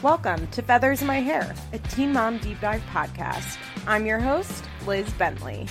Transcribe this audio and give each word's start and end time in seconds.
Welcome 0.00 0.46
to 0.52 0.62
Feathers 0.62 1.00
in 1.00 1.08
My 1.08 1.18
Hair, 1.18 1.52
a 1.72 1.78
Teen 1.80 2.12
Mom 2.12 2.38
Deep 2.38 2.60
Dive 2.60 2.82
podcast. 2.92 3.58
I'm 3.84 4.06
your 4.06 4.20
host, 4.20 4.64
Liz 4.86 5.12
Bentley. 5.14 5.66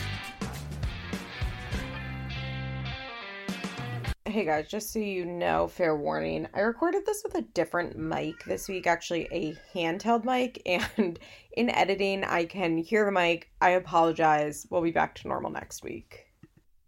Hey 4.26 4.44
guys, 4.44 4.68
just 4.68 4.92
so 4.92 5.00
you 5.00 5.24
know, 5.24 5.70
fair 5.70 5.96
warning, 5.96 6.46
I 6.54 6.60
recorded 6.60 7.06
this 7.06 7.24
with 7.24 7.36
a 7.36 7.42
different 7.42 7.98
mic 7.98 8.44
this 8.44 8.68
week, 8.68 8.86
actually 8.86 9.30
a 9.32 9.56
handheld 9.74 10.26
mic, 10.26 10.62
and 10.98 11.18
in 11.54 11.70
editing, 11.70 12.26
I 12.26 12.44
can 12.44 12.78
hear 12.78 13.06
the 13.06 13.14
mic. 13.14 13.50
I 13.62 13.70
apologize. 13.70 14.68
We'll 14.70 14.82
be 14.82 14.92
back 14.92 15.16
to 15.16 15.30
normal 15.30 15.52
next 15.52 15.86
week. 15.86 16.26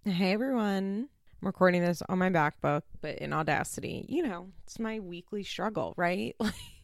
Hey 0.04 0.34
everyone. 0.34 1.08
I'm 1.42 1.46
recording 1.46 1.84
this 1.84 2.04
on 2.10 2.18
my 2.18 2.30
MacBook, 2.30 2.82
but 3.00 3.20
in 3.20 3.32
Audacity. 3.32 4.06
You 4.10 4.24
know, 4.24 4.50
it's 4.66 4.78
my 4.78 5.00
weekly 5.00 5.44
struggle, 5.44 5.94
right? 5.96 6.36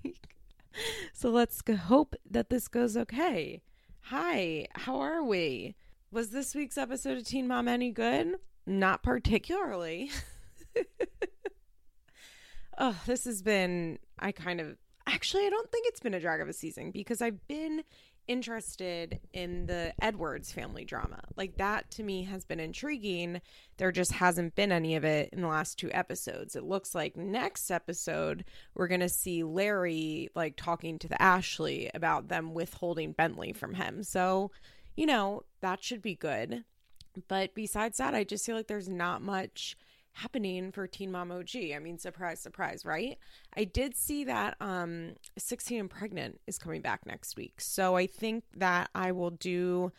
So 1.13 1.29
let's 1.29 1.61
hope 1.87 2.15
that 2.29 2.49
this 2.49 2.67
goes 2.67 2.97
okay. 2.97 3.61
Hi, 4.01 4.67
how 4.73 4.99
are 4.99 5.23
we? 5.23 5.75
Was 6.11 6.29
this 6.29 6.53
week's 6.53 6.77
episode 6.77 7.17
of 7.17 7.25
Teen 7.25 7.47
Mom 7.47 7.67
any 7.67 7.91
good? 7.91 8.35
Not 8.65 9.01
particularly. 9.01 10.11
oh, 12.77 12.99
this 13.05 13.25
has 13.25 13.41
been, 13.41 13.99
I 14.19 14.31
kind 14.31 14.61
of, 14.61 14.77
actually, 15.07 15.45
I 15.45 15.49
don't 15.49 15.71
think 15.71 15.87
it's 15.87 15.99
been 15.99 16.13
a 16.13 16.19
drag 16.19 16.41
of 16.41 16.49
a 16.49 16.53
season 16.53 16.91
because 16.91 17.21
I've 17.21 17.47
been 17.47 17.83
interested 18.27 19.19
in 19.33 19.65
the 19.65 19.93
Edwards 20.01 20.51
family 20.51 20.85
drama. 20.85 21.21
Like 21.35 21.57
that 21.57 21.89
to 21.91 22.03
me 22.03 22.23
has 22.23 22.45
been 22.45 22.59
intriguing. 22.59 23.41
There 23.77 23.91
just 23.91 24.11
hasn't 24.11 24.55
been 24.55 24.71
any 24.71 24.95
of 24.95 25.03
it 25.03 25.29
in 25.31 25.41
the 25.41 25.47
last 25.47 25.77
two 25.77 25.91
episodes. 25.91 26.55
It 26.55 26.63
looks 26.63 26.95
like 26.95 27.15
next 27.15 27.71
episode 27.71 28.45
we're 28.73 28.87
going 28.87 29.01
to 29.01 29.09
see 29.09 29.43
Larry 29.43 30.29
like 30.35 30.55
talking 30.55 30.99
to 30.99 31.07
the 31.07 31.21
Ashley 31.21 31.89
about 31.93 32.27
them 32.27 32.53
withholding 32.53 33.11
Bentley 33.11 33.53
from 33.53 33.73
him. 33.73 34.03
So, 34.03 34.51
you 34.95 35.05
know, 35.05 35.43
that 35.61 35.83
should 35.83 36.01
be 36.01 36.15
good. 36.15 36.63
But 37.27 37.55
besides 37.55 37.97
that, 37.97 38.13
I 38.13 38.23
just 38.23 38.45
feel 38.45 38.55
like 38.55 38.67
there's 38.67 38.89
not 38.89 39.21
much 39.21 39.77
happening 40.15 40.71
for 40.71 40.87
Teen 40.87 41.11
Mom 41.11 41.29
OG. 41.29 41.55
I 41.75 41.79
mean, 41.79 41.97
surprise, 41.97 42.39
surprise, 42.39 42.85
right? 42.85 43.17
I 43.55 43.65
did 43.65 43.95
see 43.95 44.23
that 44.23 44.55
um 44.61 45.15
16 45.37 45.79
and 45.79 45.89
Pregnant 45.89 46.39
is 46.47 46.57
coming 46.57 46.81
back 46.81 47.05
next 47.05 47.35
week. 47.35 47.59
So 47.59 47.95
I 47.95 48.07
think 48.07 48.45
that 48.55 48.89
I 48.95 49.11
will 49.11 49.31
do 49.31 49.91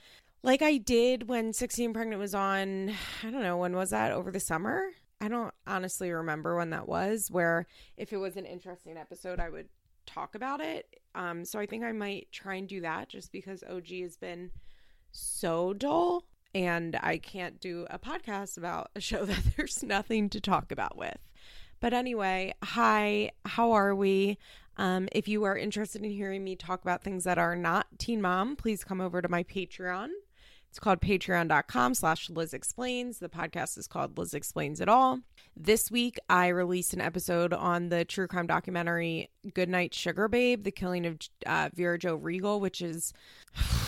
like 0.43 0.63
I 0.63 0.79
did 0.79 1.29
when 1.29 1.53
16 1.53 1.87
and 1.87 1.95
Pregnant 1.95 2.21
was 2.21 2.35
on, 2.35 2.91
I 3.23 3.31
don't 3.31 3.43
know, 3.43 3.59
when 3.59 3.77
was 3.77 3.91
that? 3.91 4.13
Over 4.13 4.31
the 4.31 4.41
summer? 4.41 4.89
I 5.21 5.29
don't 5.29 5.53
honestly 5.67 6.11
remember 6.11 6.57
when 6.57 6.71
that 6.71 6.89
was, 6.89 7.31
where 7.31 7.67
if 7.97 8.13
it 8.13 8.19
was 8.19 8.37
an 8.37 8.47
interesting 8.47 8.97
episode, 8.97 9.41
I 9.41 9.49
would 9.49 9.69
talk 10.07 10.35
about 10.35 10.61
it. 10.61 11.01
Um, 11.15 11.45
so 11.45 11.59
I 11.59 11.67
think 11.67 11.85
I 11.85 11.93
might 11.93 12.29
try 12.33 12.55
and 12.55 12.69
do 12.69 12.81
that 12.83 13.09
just 13.09 13.33
because 13.33 13.65
OG 13.69 13.89
has 14.03 14.17
been 14.17 14.51
so 15.13 15.73
dull 15.73 16.25
and 16.57 16.99
I 17.03 17.19
can't 17.19 17.61
do 17.61 17.87
a 17.91 17.99
podcast 17.99 18.57
about 18.57 18.91
a 18.97 19.01
show 19.01 19.25
that 19.27 19.43
there's 19.57 19.83
nothing 19.83 20.31
to 20.31 20.41
talk 20.41 20.73
about 20.73 20.97
with. 20.97 21.19
But 21.81 21.93
anyway, 21.93 22.55
hi, 22.65 23.33
how 23.45 23.73
are 23.73 23.95
we? 23.95 24.39
Um, 24.79 25.07
if 25.13 25.29
you 25.29 25.45
are 25.45 25.57
interested 25.57 26.03
in 26.03 26.11
hearing 26.11 26.43
me 26.43 26.57
talk 26.57 26.81
about 26.81 27.05
things 27.05 27.25
that 27.25 27.37
are 27.37 27.57
not 27.57 27.87
Teen 27.99 28.23
Mom, 28.23 28.57
please 28.57 28.85
come 28.85 29.03
over 29.03 29.21
to 29.21 29.29
my 29.29 29.43
Patreon. 29.43 30.09
It's 30.71 30.79
called 30.79 31.01
patreon.com 31.01 31.95
slash 31.95 32.31
Liz 32.31 32.55
Explains. 32.55 33.19
The 33.19 33.29
podcast 33.29 33.77
is 33.77 33.87
called 33.87 34.17
Liz 34.17 34.33
Explains 34.33 34.81
It 34.81 34.89
All. 34.89 35.21
This 35.55 35.91
week, 35.91 36.19
I 36.31 36.49
released 36.49 36.95
an 36.95 37.03
episode 37.03 37.53
on 37.53 37.91
the 37.91 38.07
true 38.07 38.27
crime 38.27 38.47
documentary 38.47 39.31
Goodnight 39.55 39.93
Sugar 39.93 40.29
Babe, 40.29 40.65
the 40.65 40.71
killing 40.71 41.05
of 41.05 41.19
uh, 41.45 41.69
Vera 41.75 41.99
Jo 41.99 42.15
Regal, 42.15 42.61
which 42.61 42.81
is 42.81 43.13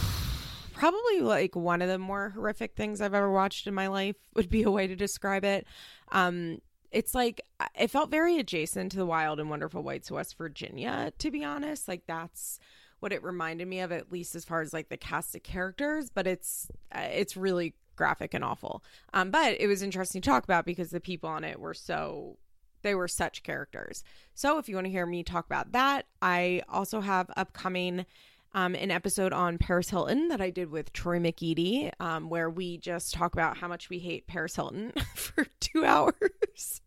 probably 0.78 1.20
like 1.20 1.56
one 1.56 1.82
of 1.82 1.88
the 1.88 1.98
more 1.98 2.30
horrific 2.30 2.76
things 2.76 3.00
I've 3.00 3.14
ever 3.14 3.30
watched 3.30 3.66
in 3.66 3.74
my 3.74 3.88
life 3.88 4.16
would 4.34 4.48
be 4.48 4.62
a 4.62 4.70
way 4.70 4.86
to 4.86 4.96
describe 4.96 5.44
it. 5.44 5.66
Um, 6.12 6.60
it's 6.90 7.14
like 7.14 7.42
it 7.74 7.90
felt 7.90 8.10
very 8.10 8.38
adjacent 8.38 8.92
to 8.92 8.98
the 8.98 9.04
Wild 9.04 9.40
and 9.40 9.50
Wonderful 9.50 9.82
Whites 9.82 10.08
of 10.08 10.16
West 10.16 10.38
Virginia, 10.38 11.12
to 11.18 11.30
be 11.30 11.44
honest. 11.44 11.88
Like 11.88 12.02
that's 12.06 12.60
what 13.00 13.12
it 13.12 13.22
reminded 13.22 13.68
me 13.68 13.80
of, 13.80 13.92
at 13.92 14.10
least 14.12 14.34
as 14.34 14.44
far 14.44 14.62
as 14.62 14.72
like 14.72 14.88
the 14.88 14.96
cast 14.96 15.34
of 15.34 15.42
characters. 15.42 16.10
But 16.10 16.26
it's 16.26 16.70
uh, 16.94 17.08
it's 17.12 17.36
really 17.36 17.74
graphic 17.96 18.32
and 18.32 18.44
awful. 18.44 18.82
Um, 19.12 19.30
but 19.30 19.60
it 19.60 19.66
was 19.66 19.82
interesting 19.82 20.22
to 20.22 20.30
talk 20.30 20.44
about 20.44 20.64
because 20.64 20.90
the 20.90 21.00
people 21.00 21.28
on 21.28 21.44
it 21.44 21.60
were 21.60 21.74
so 21.74 22.38
they 22.82 22.94
were 22.94 23.08
such 23.08 23.42
characters. 23.42 24.04
So 24.34 24.58
if 24.58 24.68
you 24.68 24.76
want 24.76 24.86
to 24.86 24.90
hear 24.90 25.04
me 25.04 25.24
talk 25.24 25.44
about 25.44 25.72
that, 25.72 26.06
I 26.22 26.62
also 26.68 27.00
have 27.00 27.30
upcoming 27.36 28.06
um, 28.54 28.74
an 28.74 28.90
episode 28.90 29.32
on 29.32 29.58
Paris 29.58 29.90
Hilton 29.90 30.28
that 30.28 30.40
I 30.40 30.50
did 30.50 30.70
with 30.70 30.92
Troy 30.92 31.18
McEady, 31.18 31.90
um, 32.00 32.28
where 32.28 32.48
we 32.48 32.78
just 32.78 33.14
talk 33.14 33.34
about 33.34 33.56
how 33.56 33.68
much 33.68 33.90
we 33.90 33.98
hate 33.98 34.26
Paris 34.26 34.56
Hilton 34.56 34.92
for 35.14 35.46
two 35.60 35.84
hours. 35.84 36.80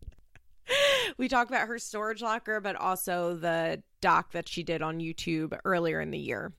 we 1.16 1.28
talk 1.28 1.48
about 1.48 1.68
her 1.68 1.78
storage 1.78 2.22
locker, 2.22 2.60
but 2.60 2.76
also 2.76 3.36
the 3.36 3.82
doc 4.00 4.32
that 4.32 4.48
she 4.48 4.62
did 4.62 4.82
on 4.82 4.98
YouTube 4.98 5.58
earlier 5.64 6.00
in 6.00 6.10
the 6.10 6.18
year. 6.18 6.52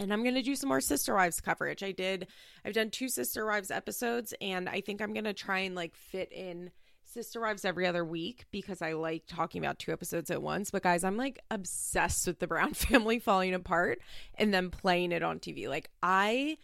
And 0.00 0.12
I'm 0.12 0.22
going 0.22 0.34
to 0.34 0.42
do 0.42 0.54
some 0.54 0.68
more 0.68 0.80
Sister 0.80 1.14
Wives 1.14 1.40
coverage. 1.40 1.82
I 1.82 1.92
did, 1.92 2.28
I've 2.64 2.72
done 2.72 2.90
two 2.90 3.08
Sister 3.08 3.46
Wives 3.46 3.70
episodes, 3.70 4.32
and 4.40 4.68
I 4.68 4.80
think 4.80 5.00
I'm 5.00 5.12
going 5.12 5.24
to 5.24 5.34
try 5.34 5.60
and 5.60 5.74
like 5.74 5.96
fit 5.96 6.32
in 6.32 6.70
Sister 7.08 7.40
Wives 7.40 7.64
every 7.64 7.86
other 7.86 8.04
week 8.04 8.44
because 8.50 8.82
I 8.82 8.92
like 8.92 9.24
talking 9.26 9.64
about 9.64 9.78
two 9.78 9.92
episodes 9.92 10.30
at 10.30 10.42
once. 10.42 10.70
But 10.70 10.82
guys, 10.82 11.04
I'm 11.04 11.16
like 11.16 11.40
obsessed 11.50 12.26
with 12.26 12.38
the 12.38 12.46
Brown 12.46 12.74
family 12.74 13.18
falling 13.18 13.54
apart 13.54 14.00
and 14.34 14.52
then 14.52 14.70
playing 14.70 15.12
it 15.12 15.22
on 15.22 15.38
TV. 15.38 15.68
Like 15.68 15.90
I 16.02 16.58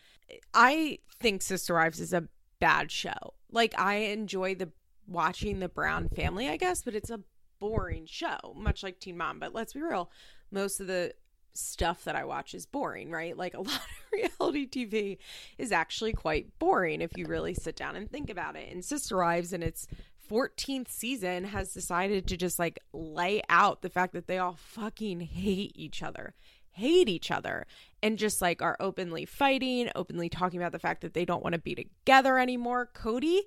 I 0.52 0.98
think 1.18 1.42
Sister 1.42 1.74
Wives 1.74 1.98
is 1.98 2.12
a 2.12 2.28
bad 2.60 2.90
show. 2.90 3.34
Like 3.50 3.78
I 3.78 3.94
enjoy 3.94 4.54
the 4.54 4.70
watching 5.06 5.60
the 5.60 5.68
Brown 5.68 6.08
family, 6.10 6.48
I 6.48 6.58
guess, 6.58 6.82
but 6.82 6.94
it's 6.94 7.10
a 7.10 7.20
boring 7.58 8.04
show, 8.06 8.54
much 8.54 8.82
like 8.82 9.00
Teen 9.00 9.16
Mom. 9.16 9.38
But 9.38 9.54
let's 9.54 9.72
be 9.72 9.80
real, 9.80 10.10
most 10.50 10.78
of 10.80 10.86
the 10.86 11.14
stuff 11.54 12.04
that 12.04 12.16
I 12.16 12.24
watch 12.24 12.52
is 12.52 12.66
boring, 12.66 13.10
right? 13.10 13.36
Like 13.36 13.54
a 13.54 13.58
lot 13.62 13.68
of 13.68 13.80
reality 14.12 14.68
TV 14.68 15.18
is 15.56 15.72
actually 15.72 16.12
quite 16.12 16.58
boring 16.58 17.00
if 17.00 17.16
you 17.16 17.26
really 17.26 17.54
sit 17.54 17.76
down 17.76 17.96
and 17.96 18.10
think 18.10 18.28
about 18.28 18.56
it. 18.56 18.70
And 18.70 18.84
Sister 18.84 19.16
Wives 19.16 19.52
and 19.52 19.64
its 19.64 19.86
14th 20.30 20.88
season 20.88 21.44
has 21.44 21.72
decided 21.72 22.26
to 22.28 22.36
just 22.36 22.58
like 22.58 22.80
lay 22.92 23.42
out 23.48 23.82
the 23.82 23.90
fact 23.90 24.12
that 24.12 24.26
they 24.26 24.38
all 24.38 24.56
fucking 24.58 25.20
hate 25.20 25.72
each 25.74 26.02
other 26.02 26.34
hate 26.74 27.08
each 27.08 27.30
other 27.30 27.66
and 28.02 28.18
just 28.18 28.42
like 28.42 28.60
are 28.60 28.76
openly 28.80 29.24
fighting, 29.24 29.90
openly 29.94 30.28
talking 30.28 30.60
about 30.60 30.72
the 30.72 30.78
fact 30.78 31.00
that 31.02 31.14
they 31.14 31.24
don't 31.24 31.42
want 31.42 31.54
to 31.54 31.60
be 31.60 31.74
together 31.74 32.38
anymore. 32.38 32.90
Kody 32.94 33.40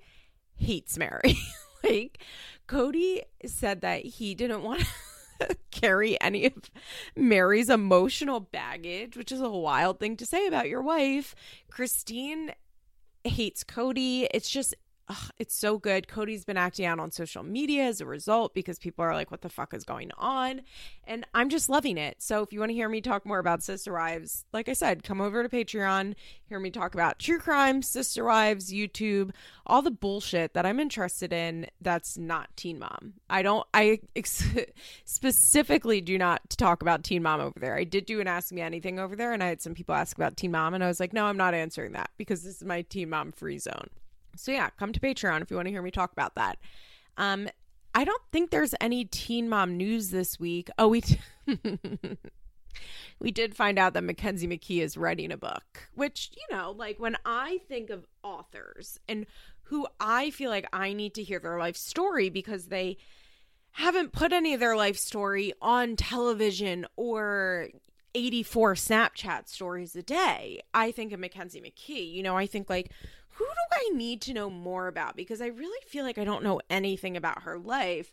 hates 0.56 0.98
Meri. 0.98 1.38
like, 1.84 2.24
Kody 2.68 3.22
said 3.46 3.82
that 3.82 4.06
he 4.06 4.34
didn't 4.34 4.64
want 4.64 4.86
to 5.40 5.58
carry 5.72 6.20
any 6.22 6.46
of 6.46 6.54
Meri's 7.16 7.70
emotional 7.70 8.40
baggage, 8.40 9.18
which 9.18 9.32
is 9.32 9.42
a 9.42 9.50
wild 9.50 10.00
thing 10.00 10.16
to 10.18 10.26
say 10.26 10.48
about 10.48 10.70
your 10.70 10.82
wife. 10.82 11.36
Christine 11.70 12.54
hates 13.26 13.64
Kody. 13.64 14.28
It's 14.34 14.50
just 14.50 14.74
ugh, 15.10 15.32
it's 15.38 15.56
so 15.56 15.78
good. 15.78 16.08
Kody's 16.08 16.44
been 16.44 16.58
acting 16.58 16.86
out 16.86 17.00
on 17.00 17.12
social 17.12 17.44
media 17.44 17.84
as 17.84 18.02
a 18.02 18.06
result 18.06 18.54
because 18.54 18.78
people 18.78 19.06
are 19.06 19.14
like, 19.14 19.32
what 19.32 19.42
the 19.42 19.50
fuck 19.50 19.74
is 19.74 19.84
going 19.84 20.12
on? 20.18 20.62
And 21.06 21.26
I'm 21.34 21.50
just 21.50 21.70
loving 21.70 21.98
it. 21.98 22.22
So 22.22 22.42
if 22.42 22.52
you 22.52 22.60
want 22.60 22.72
to 22.72 22.76
hear 22.76 22.90
me 22.90 23.02
talk 23.02 23.26
more 23.26 23.40
about 23.40 23.64
Sister 23.64 23.94
Wives, 23.94 24.46
like 24.52 24.68
I 24.68 24.74
said, 24.74 25.04
come 25.04 25.22
over 25.22 25.44
to 25.44 25.50
Patreon, 25.50 26.16
hear 26.46 26.60
me 26.60 26.70
talk 26.70 26.94
about 26.94 27.20
true 27.20 27.40
crime, 27.40 27.82
Sister 27.82 28.26
Wives, 28.26 28.72
YouTube, 28.72 29.32
all 29.66 29.82
the 29.82 29.92
bullshit 29.92 30.54
that 30.54 30.66
I'm 30.66 30.80
interested 30.80 31.32
in 31.32 31.68
that's 31.82 32.18
not 32.18 32.56
Teen 32.58 32.80
Mom. 32.80 33.14
I 33.30 33.42
don't, 33.42 33.66
I 33.74 34.00
ex- 34.16 34.48
specifically 35.06 36.02
do 36.02 36.18
not 36.18 36.50
talk 36.50 36.82
about 36.82 37.04
Teen 37.04 37.24
Mom 37.24 37.40
over 37.40 37.60
there. 37.60 37.78
I 37.78 37.86
did 37.86 38.06
do 38.06 38.20
an 38.20 38.28
Ask 38.28 38.52
Me 38.52 38.62
Anything 38.62 39.00
over 39.00 39.16
there, 39.16 39.34
and 39.34 39.42
I 39.42 39.48
had 39.48 39.62
some 39.62 39.74
people 39.74 39.96
ask 39.96 40.18
about 40.18 40.36
Teen 40.36 40.52
Mom, 40.52 40.74
and 40.74 40.84
I 40.84 40.88
was 40.88 41.00
like, 41.00 41.14
no, 41.14 41.26
I'm 41.26 41.38
not 41.38 41.54
answering 41.54 41.94
that 41.94 42.10
because 42.18 42.44
this 42.44 42.58
is 42.58 42.64
my 42.64 42.82
Teen 42.82 43.10
Mom 43.10 43.32
free 43.32 43.58
zone. 43.58 43.90
So 44.38 44.52
yeah, 44.52 44.70
come 44.72 44.94
to 44.94 45.00
Patreon 45.00 45.42
if 45.42 45.52
you 45.52 45.58
want 45.58 45.68
to 45.68 45.72
hear 45.72 45.82
me 45.82 45.92
talk 45.92 46.12
about 46.12 46.36
that. 46.36 46.58
Um, 47.18 47.50
I 47.94 48.04
don't 48.04 48.22
think 48.32 48.52
there's 48.52 48.76
any 48.80 49.06
Teen 49.06 49.50
Mom 49.50 49.76
news 49.76 50.10
this 50.10 50.40
week. 50.40 50.70
Oh, 50.78 50.88
we. 50.88 51.02
T- 51.02 51.20
we 53.20 53.32
did 53.32 53.56
find 53.56 53.80
out 53.80 53.94
that 53.94 54.04
Mackenzie 54.04 54.48
McKee 54.48 54.82
is 54.82 54.98
writing 54.98 55.32
a 55.32 55.38
book, 55.38 55.90
which, 55.96 56.30
you 56.36 56.56
know, 56.56 56.72
like 56.72 57.00
when 57.00 57.18
I 57.26 57.60
think 57.68 57.90
of 57.90 58.06
authors 58.24 59.00
and 59.08 59.26
who 59.64 59.88
I 60.00 60.30
feel 60.30 60.50
like 60.50 60.68
I 60.72 60.94
need 60.94 61.14
to 61.16 61.24
hear 61.24 61.40
their 61.40 61.58
life 61.58 61.76
story 61.76 62.30
because 62.30 62.68
they 62.68 62.98
haven't 63.72 64.12
put 64.12 64.32
any 64.32 64.54
of 64.54 64.60
their 64.60 64.76
life 64.76 64.98
story 64.98 65.54
on 65.62 65.96
television 65.96 66.86
or 66.96 67.70
84 68.16 68.76
Snapchat 68.76 69.48
stories 69.48 69.96
a 69.96 70.02
day. 70.02 70.62
I 70.74 70.92
think 70.92 71.12
of 71.12 71.20
Mackenzie 71.20 71.62
McKee. 71.62 72.12
You 72.12 72.24
know, 72.24 72.38
I 72.38 72.48
think 72.48 72.70
like 72.70 72.92
who 73.38 73.46
do 73.46 73.94
I 73.94 73.96
need 73.96 74.22
to 74.22 74.34
know 74.34 74.50
more 74.50 74.88
about? 74.88 75.16
Because 75.16 75.42
I 75.42 75.48
really 75.48 75.80
feel 75.88 76.04
like 76.04 76.18
I 76.18 76.24
don't 76.24 76.44
know 76.44 76.60
anything 76.70 77.16
about 77.16 77.44
her 77.44 77.60
life. 77.60 78.12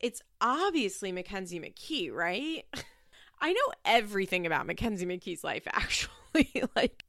It's 0.00 0.20
obviously 0.40 1.12
Mackenzie 1.12 1.60
McKee, 1.60 2.12
right? 2.12 2.64
I 3.40 3.52
know 3.52 3.72
everything 3.86 4.46
about 4.46 4.66
Mackenzie 4.66 5.06
McKee's 5.06 5.42
life, 5.42 5.66
actually. 5.72 6.62
like, 6.76 7.04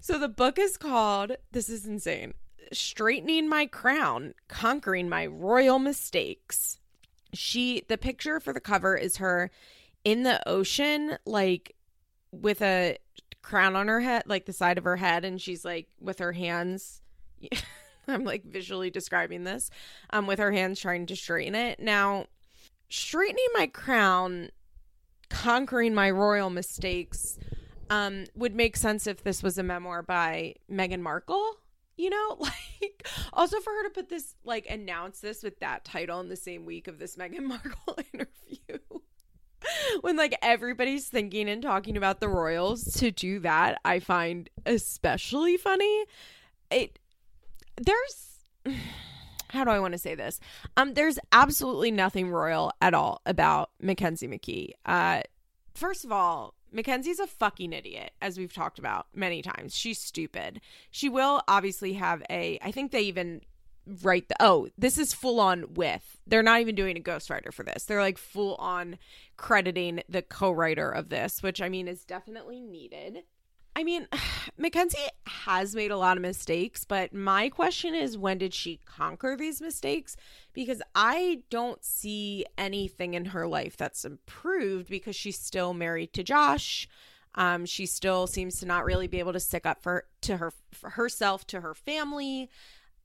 so 0.00 0.16
the 0.16 0.28
book 0.28 0.58
is 0.60 0.76
called, 0.76 1.32
this 1.50 1.68
is 1.68 1.86
insane, 1.86 2.34
Straightening 2.72 3.48
My 3.48 3.66
Crown, 3.66 4.34
Conquering 4.46 5.08
My 5.08 5.26
Royal 5.26 5.80
Mistakes. 5.80 6.78
She, 7.34 7.84
the 7.88 7.98
picture 7.98 8.38
for 8.38 8.52
the 8.52 8.60
cover 8.60 8.96
is 8.96 9.16
her 9.16 9.50
in 10.04 10.22
the 10.22 10.46
ocean, 10.48 11.18
like 11.26 11.74
with 12.30 12.62
a 12.62 12.98
crown 13.42 13.76
on 13.76 13.88
her 13.88 14.00
head, 14.00 14.24
like 14.26 14.46
the 14.46 14.52
side 14.52 14.78
of 14.78 14.84
her 14.84 14.96
head, 14.96 15.24
and 15.24 15.40
she's 15.40 15.64
like 15.64 15.88
with 16.00 16.18
her 16.20 16.32
hands. 16.32 17.02
I'm 18.08 18.24
like 18.24 18.44
visually 18.44 18.90
describing 18.90 19.44
this, 19.44 19.70
um, 20.10 20.26
with 20.26 20.38
her 20.38 20.52
hands 20.52 20.80
trying 20.80 21.06
to 21.06 21.16
straighten 21.16 21.54
it. 21.54 21.80
Now, 21.80 22.26
straightening 22.88 23.46
my 23.54 23.66
crown, 23.66 24.50
conquering 25.28 25.94
my 25.94 26.10
royal 26.10 26.50
mistakes, 26.50 27.38
um, 27.90 28.24
would 28.34 28.54
make 28.54 28.76
sense 28.76 29.06
if 29.06 29.22
this 29.22 29.42
was 29.42 29.58
a 29.58 29.62
memoir 29.62 30.02
by 30.02 30.54
Meghan 30.70 31.00
Markle. 31.00 31.58
You 31.96 32.10
know, 32.10 32.36
like 32.40 33.06
also 33.32 33.60
for 33.60 33.70
her 33.70 33.84
to 33.84 33.90
put 33.90 34.08
this, 34.08 34.34
like, 34.44 34.66
announce 34.68 35.20
this 35.20 35.42
with 35.42 35.60
that 35.60 35.84
title 35.84 36.20
in 36.20 36.28
the 36.28 36.36
same 36.36 36.64
week 36.64 36.88
of 36.88 36.98
this 36.98 37.16
Meghan 37.16 37.44
Markle 37.44 37.98
interview 38.12 38.78
when 40.00 40.16
like 40.16 40.36
everybody's 40.42 41.08
thinking 41.08 41.48
and 41.48 41.62
talking 41.62 41.96
about 41.96 42.20
the 42.20 42.28
royals 42.28 42.84
to 42.84 43.10
do 43.10 43.38
that 43.38 43.78
i 43.84 43.98
find 43.98 44.50
especially 44.66 45.56
funny 45.56 46.04
it 46.70 46.98
there's 47.76 48.40
how 49.50 49.64
do 49.64 49.70
i 49.70 49.78
want 49.78 49.92
to 49.92 49.98
say 49.98 50.14
this 50.14 50.40
um 50.76 50.94
there's 50.94 51.18
absolutely 51.32 51.90
nothing 51.90 52.30
royal 52.30 52.72
at 52.80 52.94
all 52.94 53.20
about 53.26 53.70
mackenzie 53.80 54.28
mckee 54.28 54.70
uh 54.86 55.20
first 55.74 56.04
of 56.04 56.12
all 56.12 56.54
Mackenzie's 56.74 57.20
a 57.20 57.26
fucking 57.26 57.72
idiot, 57.72 58.12
as 58.22 58.38
we've 58.38 58.52
talked 58.52 58.78
about 58.78 59.06
many 59.14 59.42
times. 59.42 59.76
She's 59.76 59.98
stupid. 59.98 60.60
She 60.90 61.08
will 61.08 61.42
obviously 61.46 61.92
have 61.94 62.22
a, 62.30 62.58
I 62.62 62.70
think 62.72 62.92
they 62.92 63.02
even 63.02 63.42
write 64.02 64.28
the 64.28 64.36
oh 64.40 64.68
this 64.78 64.96
is 64.96 65.12
full 65.12 65.40
on 65.40 65.74
with 65.74 66.20
they're 66.26 66.42
not 66.42 66.60
even 66.60 66.74
doing 66.74 66.96
a 66.96 67.00
ghostwriter 67.00 67.52
for 67.52 67.64
this. 67.64 67.84
They're 67.84 68.00
like 68.00 68.18
full 68.18 68.54
on 68.56 68.98
crediting 69.36 70.02
the 70.08 70.22
co-writer 70.22 70.90
of 70.90 71.08
this 71.08 71.42
which 71.42 71.60
i 71.60 71.68
mean 71.68 71.88
is 71.88 72.04
definitely 72.04 72.60
needed. 72.60 73.24
I 73.74 73.84
mean 73.84 74.06
mackenzie 74.56 74.98
has 75.26 75.74
made 75.74 75.90
a 75.90 75.96
lot 75.96 76.16
of 76.16 76.22
mistakes 76.22 76.84
but 76.84 77.12
my 77.12 77.48
question 77.48 77.94
is 77.94 78.16
when 78.16 78.38
did 78.38 78.54
she 78.54 78.80
conquer 78.84 79.36
these 79.36 79.60
mistakes? 79.60 80.16
Because 80.52 80.80
i 80.94 81.40
don't 81.50 81.84
see 81.84 82.46
anything 82.56 83.14
in 83.14 83.26
her 83.26 83.46
life 83.46 83.76
that's 83.76 84.04
improved 84.04 84.88
because 84.88 85.16
she's 85.16 85.38
still 85.38 85.74
married 85.74 86.12
to 86.12 86.22
josh. 86.22 86.88
Um, 87.34 87.64
she 87.64 87.86
still 87.86 88.26
seems 88.26 88.60
to 88.60 88.66
not 88.66 88.84
really 88.84 89.06
be 89.06 89.18
able 89.18 89.32
to 89.32 89.40
stick 89.40 89.64
up 89.64 89.82
for 89.82 90.04
to 90.22 90.36
her 90.36 90.52
for 90.72 90.90
herself 90.90 91.46
to 91.48 91.62
her 91.62 91.74
family 91.74 92.50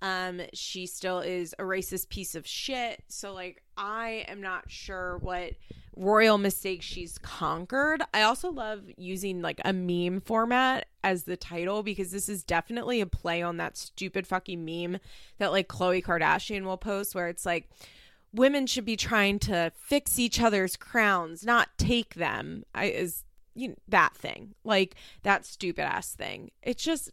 um, 0.02 0.42
she 0.54 0.86
still 0.86 1.20
is 1.20 1.54
a 1.58 1.64
racist 1.64 2.10
piece 2.10 2.36
of 2.36 2.46
shit. 2.46 3.04
So 3.08 3.34
like 3.34 3.64
I 3.76 4.26
am 4.28 4.42
not 4.42 4.70
sure 4.70 5.18
what 5.20 5.54
royal 5.96 6.38
mistake 6.38 6.82
she's 6.82 7.18
conquered. 7.18 8.04
I 8.14 8.22
also 8.22 8.52
love 8.52 8.84
using 8.98 9.42
like 9.42 9.60
a 9.66 9.74
meme 9.74 10.22
format 10.22 10.86
as 11.04 11.24
the 11.24 11.38
title 11.38 11.82
because 11.82 12.12
this 12.12 12.30
is 12.30 12.44
definitely 12.44 13.02
a 13.02 13.08
play 13.08 13.42
on 13.42 13.58
that 13.58 13.78
stupid 13.78 14.28
fucking 14.28 14.64
meme 14.64 15.00
that 15.40 15.52
like 15.52 15.68
Khloe 15.68 16.04
Kardashian 16.04 16.64
will 16.64 16.78
post 16.78 17.16
where 17.16 17.28
it's 17.28 17.46
like 17.46 17.70
women 18.34 18.68
should 18.68 18.86
be 18.86 18.98
trying 18.98 19.40
to 19.40 19.72
fix 19.76 20.20
each 20.20 20.40
other's 20.40 20.76
crowns, 20.76 21.44
not 21.44 21.70
take 21.78 22.16
them. 22.16 22.64
I 22.76 22.86
is 22.86 23.24
you 23.56 23.70
know, 23.70 23.76
that 23.88 24.16
thing. 24.16 24.54
Like 24.64 24.96
that 25.24 25.46
stupid 25.46 25.82
ass 25.82 26.14
thing. 26.14 26.52
It's 26.62 26.84
just 26.84 27.12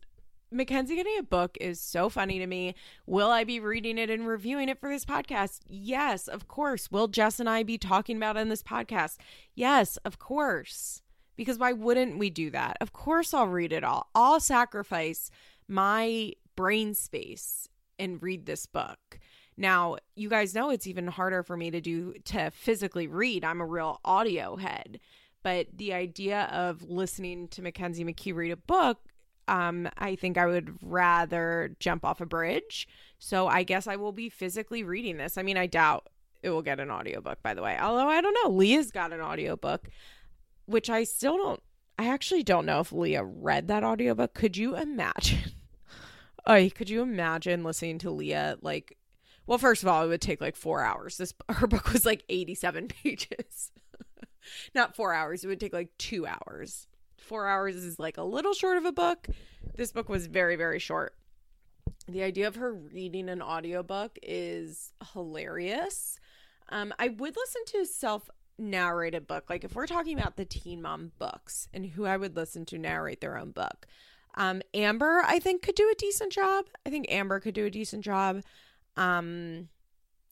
Mackenzie 0.55 0.95
getting 0.95 1.19
a 1.19 1.23
book 1.25 1.59
is 1.61 1.81
so 1.81 2.09
funny 2.09 2.39
to 2.39 2.47
me. 2.47 2.75
Will 3.07 3.31
I 3.31 3.43
be 3.43 3.59
reading 3.59 3.99
it 3.99 4.09
and 4.09 4.27
reviewing 4.27 4.69
it 4.69 4.79
for 4.79 4.89
this 4.89 5.05
podcast? 5.05 5.61
Yes, 5.67 6.29
of 6.29 6.47
course. 6.47 6.91
Will 6.91 7.09
Jess 7.09 7.41
and 7.41 7.49
I 7.49 7.65
be 7.65 7.77
talking 7.77 8.17
about 8.17 8.37
it 8.37 8.41
in 8.41 8.49
this 8.49 8.63
podcast? 8.63 9.17
Yes, 9.55 9.97
of 10.05 10.19
course. 10.19 11.03
Because 11.37 11.59
why 11.59 11.73
wouldn't 11.73 12.19
we 12.19 12.31
do 12.31 12.51
that? 12.51 12.77
Of 12.81 12.93
course, 12.93 13.35
I'll 13.35 13.49
read 13.49 13.73
it 13.73 13.83
all. 13.83 14.09
I'll 14.15 14.39
sacrifice 14.39 15.31
my 15.67 16.33
brain 16.55 16.95
space 16.95 17.69
and 17.99 18.23
read 18.23 18.47
this 18.47 18.67
book. 18.67 19.19
Now, 19.57 19.97
you 20.15 20.29
guys 20.29 20.55
know 20.55 20.71
it's 20.71 20.87
even 20.87 21.09
harder 21.09 21.43
for 21.43 21.57
me 21.57 21.73
to 21.73 21.81
do 21.81 22.15
to 22.27 22.51
physically 22.53 23.09
read. 23.09 23.45
I'm 23.45 23.61
a 23.61 23.67
real 23.67 24.01
audio 24.05 24.57
head. 24.57 25.01
But 25.43 25.67
the 25.75 25.93
idea 25.93 26.49
of 26.53 26.89
listening 26.89 27.49
to 27.49 27.63
Mackenzie 27.63 28.05
McKee 28.05 28.35
read 28.35 28.51
a 28.53 28.57
book 28.57 28.99
um, 29.49 29.89
I 29.99 30.17
think 30.17 30.39
I 30.39 30.47
would 30.47 30.77
rather 30.83 31.77
jump 31.81 32.05
off 32.05 32.21
a 32.21 32.27
bridge. 32.27 32.89
So 33.19 33.47
I 33.47 33.63
guess 33.63 33.87
I 33.87 33.97
will 33.97 34.13
be 34.13 34.29
physically 34.29 34.83
reading 34.83 35.17
this. 35.17 35.39
I 35.39 35.43
mean, 35.43 35.57
I 35.57 35.67
doubt 35.67 36.09
it 36.43 36.51
will 36.51 36.63
get 36.63 36.81
an 36.81 36.91
audiobook, 36.91 37.43
by 37.43 37.55
the 37.55 37.63
way. 37.63 37.79
Although 37.81 38.09
I 38.09 38.21
don't 38.21 38.37
know. 38.43 38.51
Leah's 38.51 38.91
got 38.91 39.13
an 39.13 39.21
audiobook, 39.21 39.89
which 40.67 40.91
I 40.91 41.05
still 41.05 41.37
don't 41.37 41.63
I 41.99 42.09
actually 42.09 42.43
don't 42.43 42.67
know 42.67 42.81
if 42.81 42.93
Leah 42.93 43.23
read 43.25 43.69
that 43.69 43.85
audiobook. 43.85 44.35
Could 44.35 44.57
you 44.57 44.77
imagine? 44.77 45.53
Oh, 46.47 46.69
could 46.69 46.91
you 46.91 47.01
imagine 47.01 47.65
listening 47.65 47.97
to 48.01 48.11
Leah 48.11 48.59
like 48.61 48.99
well, 49.47 49.57
first 49.57 49.83
of 49.83 49.89
all, 49.89 50.05
it 50.05 50.09
would 50.09 50.21
take 50.21 50.43
like 50.43 50.57
4 50.57 50.83
hours. 50.83 51.17
This 51.17 51.33
her 51.49 51.67
book 51.67 51.91
was 51.91 52.05
like 52.05 52.23
87 52.29 52.89
pages. 53.03 53.71
Not 54.75 54.95
4 54.95 55.15
hours. 55.15 55.43
It 55.43 55.47
would 55.49 55.59
take 55.59 55.73
like 55.73 55.97
2 55.97 56.27
hours 56.27 56.87
four 57.25 57.49
hours 57.49 57.77
is 57.77 57.99
like 57.99 58.19
a 58.19 58.23
little 58.23 58.55
short 58.55 58.77
of 58.77 58.85
a 58.85 58.93
book. 58.93 59.29
This 59.75 59.93
book 59.93 60.09
was 60.09 60.27
very, 60.27 60.57
very 60.57 60.79
short. 60.79 61.15
The 62.07 62.23
idea 62.23 62.47
of 62.47 62.57
her 62.57 62.73
reading 62.73 63.29
an 63.29 63.41
audiobook 63.41 64.19
is 64.23 64.93
hilarious. 65.13 66.19
Um, 66.69 66.93
I 66.99 67.09
would 67.09 67.37
listen 67.37 67.63
to 67.67 67.79
a 67.79 67.87
self 67.87 68.29
narrated 68.59 69.27
book. 69.27 69.49
Like 69.49 69.65
if 69.65 69.75
we're 69.75 69.87
talking 69.87 70.19
about 70.19 70.37
the 70.37 70.45
teen 70.45 70.83
mom 70.83 71.13
books 71.19 71.69
and 71.73 71.87
who 71.87 72.05
I 72.05 72.17
would 72.17 72.37
listen 72.37 72.65
to 72.67 72.79
narrate 72.79 73.21
their 73.21 73.39
own 73.39 73.51
book. 73.51 73.87
Um, 74.37 74.63
Amber, 74.73 75.23
I 75.25 75.39
think, 75.39 75.63
could 75.63 75.77
do 75.77 75.89
a 75.91 75.95
decent 75.95 76.33
job. 76.33 76.67
I 76.85 76.91
think 76.91 77.07
Amber 77.09 77.41
could 77.41 77.55
do 77.55 77.67
a 77.67 77.71
decent 77.71 78.05
job. 78.05 78.43
Um, 78.97 79.69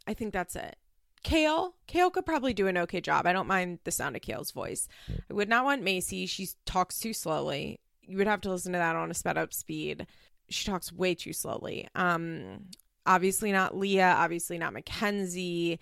I 0.06 0.14
think 0.14 0.32
that's 0.32 0.56
it. 0.56 0.76
Kail, 1.22 1.74
Kail 1.86 2.10
could 2.10 2.26
probably 2.26 2.52
do 2.52 2.66
an 2.66 2.76
okay 2.78 3.00
job. 3.00 3.26
I 3.26 3.32
don't 3.32 3.46
mind 3.46 3.78
the 3.84 3.90
sound 3.90 4.16
of 4.16 4.22
Kail's 4.22 4.50
voice. 4.50 4.88
I 5.08 5.34
would 5.34 5.48
not 5.48 5.64
want 5.64 5.82
Macy. 5.82 6.26
She 6.26 6.48
talks 6.66 6.98
too 6.98 7.12
slowly. 7.12 7.80
You 8.02 8.16
would 8.16 8.26
have 8.26 8.40
to 8.42 8.50
listen 8.50 8.72
to 8.72 8.78
that 8.78 8.96
on 8.96 9.10
a 9.10 9.14
sped 9.14 9.38
up 9.38 9.54
speed. 9.54 10.06
She 10.48 10.66
talks 10.66 10.92
way 10.92 11.14
too 11.14 11.32
slowly. 11.32 11.88
Um, 11.94 12.66
obviously 13.06 13.52
not 13.52 13.76
Leah. 13.76 14.16
Obviously 14.18 14.58
not 14.58 14.72
Mackenzie. 14.72 15.78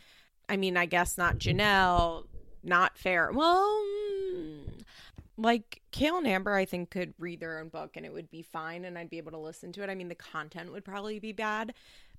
I 0.49 0.57
mean, 0.57 0.77
I 0.77 0.87
guess 0.87 1.17
not 1.17 1.39
Janelle. 1.39 2.27
Not 2.63 2.99
fair. 2.99 3.31
Well, 3.33 3.83
mm, 4.37 4.83
like 5.39 5.81
Kail 5.93 6.19
and 6.19 6.27
Amber, 6.27 6.55
I 6.55 6.67
think 6.67 6.91
could 6.91 7.15
read 7.19 7.41
their 7.41 7.59
own 7.59 7.69
book 7.69 7.93
and 7.97 8.05
it 8.05 8.13
would 8.13 8.31
be 8.31 8.43
fine, 8.43 8.85
and 8.85 8.99
I'd 8.99 9.09
be 9.09 9.19
able 9.19 9.33
to 9.33 9.39
listen 9.39 9.73
to 9.73 9.83
it. 9.83 9.89
I 9.89 9.95
mean, 9.95 10.09
the 10.09 10.15
content 10.15 10.71
would 10.71 10.85
probably 10.85 11.19
be 11.19 11.33
bad, 11.33 11.73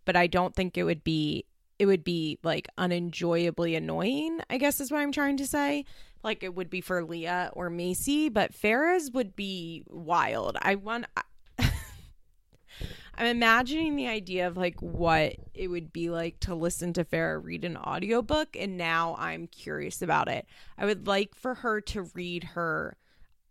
but 0.06 0.16
I 0.16 0.26
don't 0.26 0.56
think 0.56 0.78
it 0.78 0.84
would 0.84 1.04
be 1.04 1.46
it 1.82 1.88
would 1.88 2.04
be 2.04 2.38
like 2.44 2.68
unenjoyably 2.78 3.74
annoying, 3.74 4.40
I 4.52 4.60
guess 4.60 4.80
is 4.80 4.92
what 4.92 5.00
I'm 5.00 5.12
trying 5.12 5.38
to 5.38 5.48
say. 5.48 5.86
Like 6.24 6.44
it 6.44 6.54
would 6.54 6.70
be 6.70 6.80
for 6.80 7.04
Leah 7.04 7.50
or 7.54 7.72
Macy, 7.72 8.30
but 8.30 8.54
Farrah's 8.54 9.10
would 9.10 9.36
be 9.36 9.82
wild. 9.88 10.58
I 10.62 10.76
want 10.76 11.08
I'm 11.58 13.26
imagining 13.26 13.96
the 13.96 14.08
idea 14.08 14.46
of 14.46 14.58
like 14.58 14.80
what 14.80 15.38
it 15.56 15.70
would 15.70 15.92
be 15.92 16.12
like 16.12 16.40
to 16.42 16.54
listen 16.54 16.94
to 16.94 17.04
Farrah 17.04 17.44
read 17.44 17.66
an 17.66 17.78
audiobook 17.78 18.56
and 18.56 18.78
now 18.78 19.16
I'm 19.18 19.48
curious 19.48 20.04
about 20.04 20.28
it. 20.28 20.46
I 20.78 20.86
would 20.86 21.08
like 21.08 21.34
for 21.34 21.56
her 21.56 21.82
to 21.82 22.04
read 22.14 22.44
her 22.44 22.96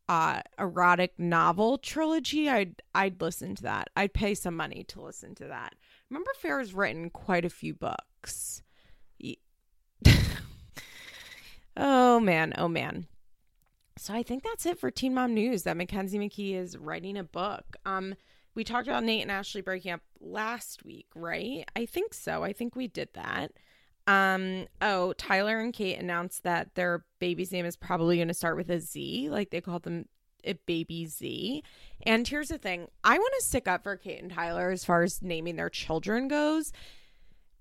uh 0.08 0.42
erotic 0.56 1.18
novel 1.18 1.78
trilogy. 1.78 2.48
I'd 2.48 2.80
I'd 2.94 3.20
listen 3.20 3.56
to 3.56 3.64
that. 3.64 3.90
I'd 3.96 4.14
pay 4.14 4.36
some 4.36 4.54
money 4.54 4.84
to 4.84 5.00
listen 5.00 5.34
to 5.34 5.48
that. 5.48 5.74
Remember 6.10 6.30
Farrah's 6.42 6.74
written 6.74 7.08
quite 7.10 7.44
a 7.44 7.50
few 7.50 7.72
books 7.72 8.04
books. 8.20 8.62
oh 11.76 12.20
man, 12.20 12.54
oh 12.56 12.68
man. 12.68 13.06
So 13.98 14.14
I 14.14 14.22
think 14.22 14.42
that's 14.42 14.64
it 14.66 14.78
for 14.78 14.90
Teen 14.90 15.14
Mom 15.14 15.34
News 15.34 15.64
that 15.64 15.76
Mackenzie 15.76 16.18
McKee 16.18 16.54
is 16.54 16.76
writing 16.76 17.16
a 17.16 17.24
book. 17.24 17.76
Um 17.84 18.14
we 18.54 18.64
talked 18.64 18.88
about 18.88 19.04
Nate 19.04 19.22
and 19.22 19.30
Ashley 19.30 19.60
breaking 19.60 19.92
up 19.92 20.00
last 20.20 20.84
week, 20.84 21.06
right? 21.14 21.68
I 21.76 21.86
think 21.86 22.14
so. 22.14 22.42
I 22.42 22.52
think 22.52 22.74
we 22.74 22.88
did 22.88 23.10
that. 23.14 23.52
Um 24.06 24.66
oh, 24.80 25.12
Tyler 25.14 25.58
and 25.58 25.72
Kate 25.72 25.98
announced 25.98 26.42
that 26.44 26.74
their 26.74 27.04
baby's 27.18 27.52
name 27.52 27.66
is 27.66 27.76
probably 27.76 28.16
going 28.16 28.28
to 28.28 28.34
start 28.34 28.56
with 28.56 28.70
a 28.70 28.80
Z, 28.80 29.28
like 29.30 29.50
they 29.50 29.60
called 29.60 29.84
them 29.84 30.06
it 30.44 30.66
baby 30.66 31.06
Z. 31.06 31.62
And 32.02 32.26
here's 32.26 32.48
the 32.48 32.58
thing, 32.58 32.88
I 33.04 33.18
want 33.18 33.34
to 33.38 33.44
stick 33.44 33.68
up 33.68 33.82
for 33.82 33.96
Kate 33.96 34.22
and 34.22 34.32
Tyler 34.32 34.70
as 34.70 34.84
far 34.84 35.02
as 35.02 35.22
naming 35.22 35.56
their 35.56 35.70
children 35.70 36.28
goes 36.28 36.72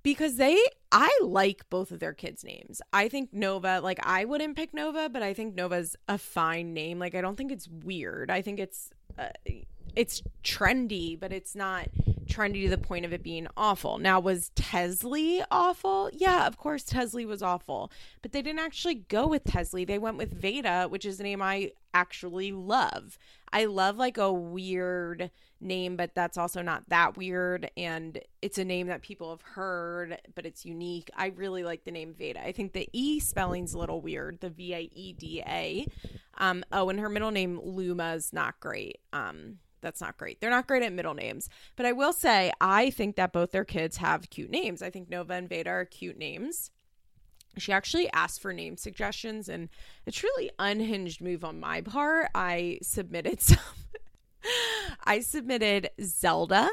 because 0.03 0.35
they 0.37 0.57
I 0.91 1.19
like 1.21 1.69
both 1.69 1.91
of 1.91 1.99
their 1.99 2.13
kids' 2.13 2.43
names. 2.43 2.81
I 2.93 3.09
think 3.09 3.33
Nova, 3.33 3.79
like 3.81 3.99
I 4.03 4.25
wouldn't 4.25 4.55
pick 4.55 4.73
Nova, 4.73 5.09
but 5.09 5.21
I 5.21 5.33
think 5.33 5.55
Nova's 5.55 5.95
a 6.07 6.17
fine 6.17 6.73
name. 6.73 6.99
Like 6.99 7.15
I 7.15 7.21
don't 7.21 7.35
think 7.35 7.51
it's 7.51 7.67
weird. 7.67 8.31
I 8.31 8.41
think 8.41 8.59
it's 8.59 8.91
uh, 9.17 9.29
it's 9.95 10.21
trendy, 10.43 11.19
but 11.19 11.31
it's 11.31 11.55
not 11.55 11.87
trendy 12.29 12.63
to 12.63 12.69
the 12.69 12.77
point 12.77 13.05
of 13.05 13.11
it 13.11 13.23
being 13.23 13.47
awful. 13.57 13.97
Now, 13.97 14.19
was 14.19 14.51
Tesley 14.55 15.41
awful? 15.49 16.09
Yeah, 16.13 16.45
of 16.45 16.57
course 16.57 16.83
Tesley 16.83 17.25
was 17.25 17.41
awful, 17.41 17.91
but 18.21 18.31
they 18.31 18.41
didn't 18.41 18.59
actually 18.59 18.95
go 18.95 19.27
with 19.27 19.43
Tesley. 19.43 19.83
They 19.83 19.97
went 19.97 20.17
with 20.17 20.39
Vaeda, 20.39 20.89
which 20.89 21.05
is 21.05 21.19
a 21.19 21.23
name 21.23 21.41
I 21.41 21.71
actually 21.93 22.51
love. 22.51 23.17
I 23.51 23.65
love 23.65 23.97
like 23.97 24.17
a 24.17 24.31
weird 24.31 25.31
name, 25.59 25.95
but 25.95 26.13
that's 26.13 26.37
also 26.37 26.61
not 26.61 26.87
that 26.89 27.17
weird. 27.17 27.71
And 27.75 28.19
it's 28.41 28.59
a 28.59 28.63
name 28.63 28.87
that 28.87 29.01
people 29.01 29.31
have 29.31 29.41
heard, 29.41 30.19
but 30.35 30.45
it's 30.45 30.65
unique. 30.65 31.09
I 31.15 31.27
really 31.35 31.63
like 31.63 31.83
the 31.83 31.91
name 31.91 32.13
Vaeda. 32.13 32.45
I 32.45 32.51
think 32.51 32.73
the 32.73 32.87
E 32.93 33.19
spelling's 33.19 33.73
a 33.73 33.79
little 33.79 34.01
weird, 34.01 34.39
the 34.39 34.49
V 34.49 34.73
A 34.73 34.89
E 34.93 35.13
D 35.13 35.43
A. 35.45 35.87
Um, 36.37 36.63
oh, 36.71 36.89
and 36.89 36.99
her 36.99 37.09
middle 37.09 37.31
name, 37.31 37.59
Luma, 37.61 38.13
is 38.13 38.31
not 38.31 38.59
great. 38.59 38.99
Um, 39.11 39.57
that's 39.81 40.01
not 40.01 40.17
great. 40.17 40.39
They're 40.39 40.49
not 40.49 40.67
great 40.67 40.83
at 40.83 40.93
middle 40.93 41.13
names. 41.13 41.49
But 41.75 41.85
I 41.85 41.91
will 41.91 42.13
say, 42.13 42.51
I 42.59 42.89
think 42.89 43.15
that 43.15 43.33
both 43.33 43.51
their 43.51 43.65
kids 43.65 43.97
have 43.97 44.29
cute 44.29 44.49
names. 44.49 44.81
I 44.81 44.89
think 44.89 45.09
Nova 45.09 45.33
and 45.33 45.49
Vaeda 45.49 45.67
are 45.67 45.85
cute 45.85 46.17
names. 46.17 46.71
She 47.57 47.71
actually 47.71 48.11
asked 48.11 48.41
for 48.41 48.53
name 48.53 48.77
suggestions, 48.77 49.49
and 49.49 49.69
it's 50.05 50.23
really 50.23 50.51
unhinged 50.59 51.21
move 51.21 51.43
on 51.43 51.59
my 51.59 51.81
part. 51.81 52.29
I 52.35 52.79
submitted 52.81 53.41
some. 53.41 53.57
I 55.03 55.19
submitted 55.19 55.89
Zelda, 56.01 56.69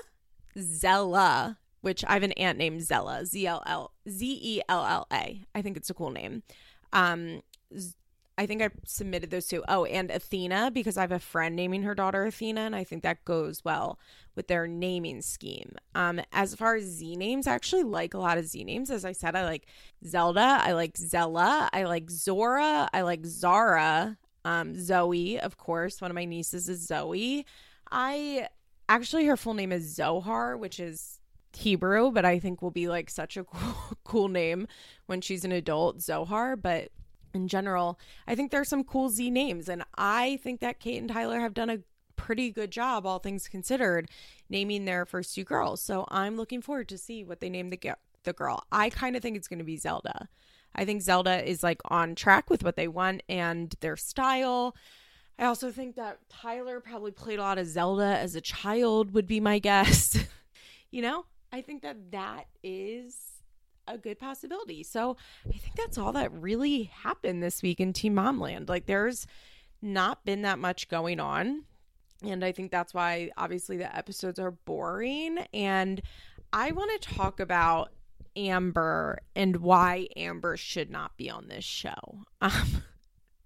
Zella, 0.59 1.59
which 1.81 2.05
I 2.05 2.15
have 2.15 2.23
an 2.23 2.33
aunt 2.33 2.59
named 2.59 2.83
Zella, 2.83 3.25
Z 3.25 3.47
L 3.47 3.63
L 3.67 3.93
Z 4.09 4.41
E 4.43 4.61
L 4.69 4.85
L 4.85 5.07
A. 5.13 5.45
I 5.55 5.63
think 5.63 5.77
it's 5.77 5.91
a 5.91 5.95
cool 5.95 6.11
name. 6.11 6.43
Um, 6.93 7.43
I 8.39 8.45
think 8.47 8.61
I 8.61 8.69
submitted 8.85 9.31
those 9.31 9.47
two. 9.47 9.65
Oh, 9.67 9.87
and 9.87 10.11
Athena 10.11 10.71
because 10.71 10.99
I 10.99 11.01
have 11.01 11.13
a 11.13 11.19
friend 11.19 11.57
naming 11.57 11.83
her 11.85 11.95
daughter 11.95 12.27
Athena, 12.27 12.61
and 12.63 12.77
I 12.77 12.85
think 12.85 13.03
that 13.03 13.25
goes 13.25 13.65
well 13.65 13.99
with 14.35 14.49
their 14.49 14.67
naming 14.67 15.23
scheme. 15.23 15.77
Um, 15.95 16.21
as 16.33 16.55
far 16.55 16.77
as 16.77 16.85
Z 16.85 17.17
names, 17.17 17.47
I 17.47 17.55
actually 17.55 17.85
like 17.85 18.13
a 18.13 18.19
lot 18.19 18.37
of 18.37 18.47
Z 18.47 18.63
names. 18.65 18.91
As 18.91 19.07
I 19.07 19.13
said, 19.13 19.35
I 19.35 19.45
like 19.45 19.67
Zelda, 20.05 20.61
I 20.63 20.73
like 20.73 20.99
Zella, 20.99 21.71
I 21.73 21.85
like 21.85 22.11
Zora, 22.11 22.91
I 22.93 23.01
like 23.03 23.25
Zara, 23.25 24.19
um, 24.45 24.79
Zoe, 24.79 25.41
of 25.41 25.57
course. 25.57 26.03
One 26.03 26.11
of 26.11 26.15
my 26.15 26.27
nieces 26.27 26.69
is 26.69 26.87
Zoe. 26.87 27.47
I 27.91 28.49
actually 28.89 29.25
her 29.27 29.39
full 29.39 29.55
name 29.55 29.73
is 29.73 29.95
Zohar, 29.95 30.59
which 30.59 30.79
is 30.79 31.21
Hebrew, 31.57 32.11
but 32.11 32.27
I 32.27 32.39
think 32.39 32.61
will 32.61 32.71
be 32.71 32.89
like 32.89 33.09
such 33.09 33.39
a 33.39 33.45
cool, 33.45 33.97
cool 34.05 34.29
name 34.29 34.69
when 35.07 35.23
she's 35.23 35.45
an 35.45 35.53
adult, 35.53 36.03
Zohar. 36.03 36.55
But 36.55 36.91
in 37.37 37.49
general, 37.49 37.99
I 38.27 38.35
think 38.35 38.51
there's 38.51 38.69
some 38.69 38.85
cool 38.85 39.11
Z 39.11 39.31
names, 39.31 39.69
and 39.69 39.85
I 39.97 40.41
think 40.43 40.61
that 40.61 40.81
Kate 40.81 40.99
and 40.99 41.09
Tyler 41.09 41.41
have 41.41 41.55
done 41.55 41.71
a 41.71 41.79
pretty 42.17 42.51
good 42.51 42.71
job, 42.71 43.07
all 43.07 43.19
things 43.19 43.47
considered, 43.47 44.09
naming 44.49 44.85
their 44.85 45.05
first 45.05 45.35
two 45.35 45.45
girls. 45.45 45.81
So 45.83 46.07
I'm 46.09 46.37
looking 46.37 46.63
forward 46.63 46.89
to 46.89 46.99
see 46.99 47.23
what 47.23 47.41
they 47.41 47.51
name 47.51 47.71
the 47.71 47.79
the 48.25 48.33
girl. 48.33 48.65
I 48.73 48.91
kind 48.91 49.15
of 49.17 49.23
think 49.23 49.37
it's 49.37 49.49
going 49.49 49.61
to 49.61 49.65
be 49.65 49.77
Zelda. 49.77 50.29
I 50.75 50.85
think 50.85 51.01
Zelda 51.03 51.49
is 51.49 51.63
like 51.63 51.81
on 51.87 52.15
track 52.15 52.51
with 52.51 52.63
what 52.63 52.77
they 52.77 52.89
want 52.89 53.23
and 53.29 53.75
their 53.81 53.97
style. 53.97 54.77
I 55.39 55.45
also 55.45 55.71
think 55.71 55.97
that 55.97 56.19
Tyler 56.29 56.81
probably 56.81 57.13
played 57.13 57.39
a 57.39 57.43
lot 57.43 57.59
of 57.59 57.67
Zelda 57.67 58.19
as 58.19 58.35
a 58.35 58.41
child 58.41 59.13
would 59.13 59.27
be 59.27 59.41
my 59.41 59.59
guess. 59.61 60.19
you 60.91 61.03
know, 61.03 61.25
I 61.53 61.63
think 61.63 61.83
that 61.83 62.11
that 62.11 62.49
is 62.63 63.17
a 63.89 63.99
good 63.99 64.19
possibility. 64.19 64.83
So 64.83 65.17
I 65.49 65.57
think 65.57 65.77
that's 65.77 65.99
all 65.99 66.13
that 66.13 66.33
really 66.33 66.85
happened 66.85 67.43
this 67.43 67.63
week 67.63 67.81
in 67.81 67.93
Teen 67.93 68.15
Momland. 68.15 68.69
Like 68.69 68.87
there's 68.87 69.27
not 69.83 70.25
been 70.25 70.43
that 70.43 70.59
much 70.59 70.89
going 70.89 71.21
on. 71.21 71.65
And 72.23 72.45
I 72.45 72.53
think 72.53 72.71
that's 72.71 72.95
why 72.95 73.31
obviously 73.37 73.77
the 73.77 73.95
episodes 73.95 74.39
are 74.39 74.51
boring. 74.51 75.39
And 75.53 76.01
I 76.53 76.73
want 76.73 77.03
to 77.03 77.15
talk 77.15 77.41
about 77.41 77.91
Amber 78.37 79.19
and 79.35 79.57
why 79.57 80.09
Amber 80.17 80.57
should 80.57 80.91
not 80.91 81.17
be 81.17 81.31
on 81.31 81.49
this 81.49 81.65
show. 81.65 82.25
Um, 82.41 82.83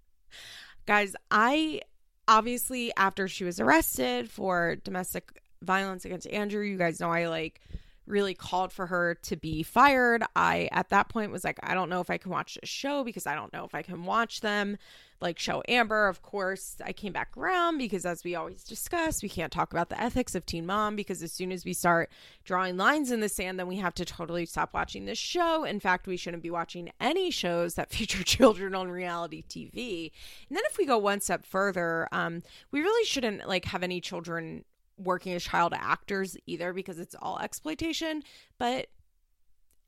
guys, 0.85 1.15
I 1.29 1.81
obviously, 2.27 2.91
after 2.95 3.27
she 3.27 3.43
was 3.43 3.59
arrested 3.59 4.29
for 4.29 4.77
domestic 4.77 5.41
violence 5.61 6.05
against 6.05 6.27
Andrew, 6.27 6.63
you 6.63 6.77
guys 6.77 6.99
know 6.99 7.11
I 7.11 7.27
like 7.27 7.61
really 8.07 8.33
called 8.33 8.71
for 8.71 8.87
her 8.87 9.15
to 9.23 9.35
be 9.35 9.63
fired. 9.63 10.23
I, 10.35 10.69
at 10.71 10.89
that 10.89 11.09
point, 11.09 11.31
was 11.31 11.43
like, 11.43 11.59
I 11.63 11.73
don't 11.73 11.89
know 11.89 12.01
if 12.01 12.09
I 12.09 12.17
can 12.17 12.31
watch 12.31 12.57
this 12.59 12.69
show 12.69 13.03
because 13.03 13.27
I 13.27 13.35
don't 13.35 13.53
know 13.53 13.65
if 13.65 13.75
I 13.75 13.81
can 13.81 14.03
watch 14.05 14.41
them. 14.41 14.77
Like, 15.19 15.37
show 15.37 15.61
Amber, 15.67 16.07
of 16.07 16.23
course, 16.23 16.77
I 16.83 16.93
came 16.93 17.13
back 17.13 17.37
around 17.37 17.77
because, 17.77 18.07
as 18.07 18.23
we 18.23 18.33
always 18.33 18.63
discuss, 18.63 19.21
we 19.21 19.29
can't 19.29 19.53
talk 19.53 19.71
about 19.71 19.89
the 19.89 20.01
ethics 20.01 20.33
of 20.33 20.47
Teen 20.47 20.65
Mom 20.65 20.95
because 20.95 21.21
as 21.21 21.31
soon 21.31 21.51
as 21.51 21.63
we 21.63 21.73
start 21.73 22.09
drawing 22.43 22.75
lines 22.75 23.11
in 23.11 23.19
the 23.19 23.29
sand, 23.29 23.59
then 23.59 23.67
we 23.67 23.75
have 23.77 23.93
to 23.95 24.05
totally 24.05 24.47
stop 24.47 24.73
watching 24.73 25.05
this 25.05 25.19
show. 25.19 25.63
In 25.63 25.79
fact, 25.79 26.07
we 26.07 26.17
shouldn't 26.17 26.41
be 26.41 26.49
watching 26.49 26.91
any 26.99 27.29
shows 27.29 27.75
that 27.75 27.91
feature 27.93 28.23
children 28.23 28.73
on 28.73 28.89
reality 28.89 29.43
TV. 29.47 30.11
And 30.49 30.57
then 30.57 30.63
if 30.71 30.79
we 30.79 30.87
go 30.87 30.97
one 30.97 31.21
step 31.21 31.45
further, 31.45 32.07
um, 32.11 32.41
we 32.71 32.81
really 32.81 33.05
shouldn't 33.05 33.47
like 33.47 33.65
have 33.65 33.83
any 33.83 34.01
children 34.01 34.65
working 34.97 35.33
as 35.33 35.43
child 35.43 35.73
actors 35.75 36.37
either 36.45 36.73
because 36.73 36.99
it's 36.99 37.15
all 37.19 37.39
exploitation, 37.39 38.23
but 38.57 38.87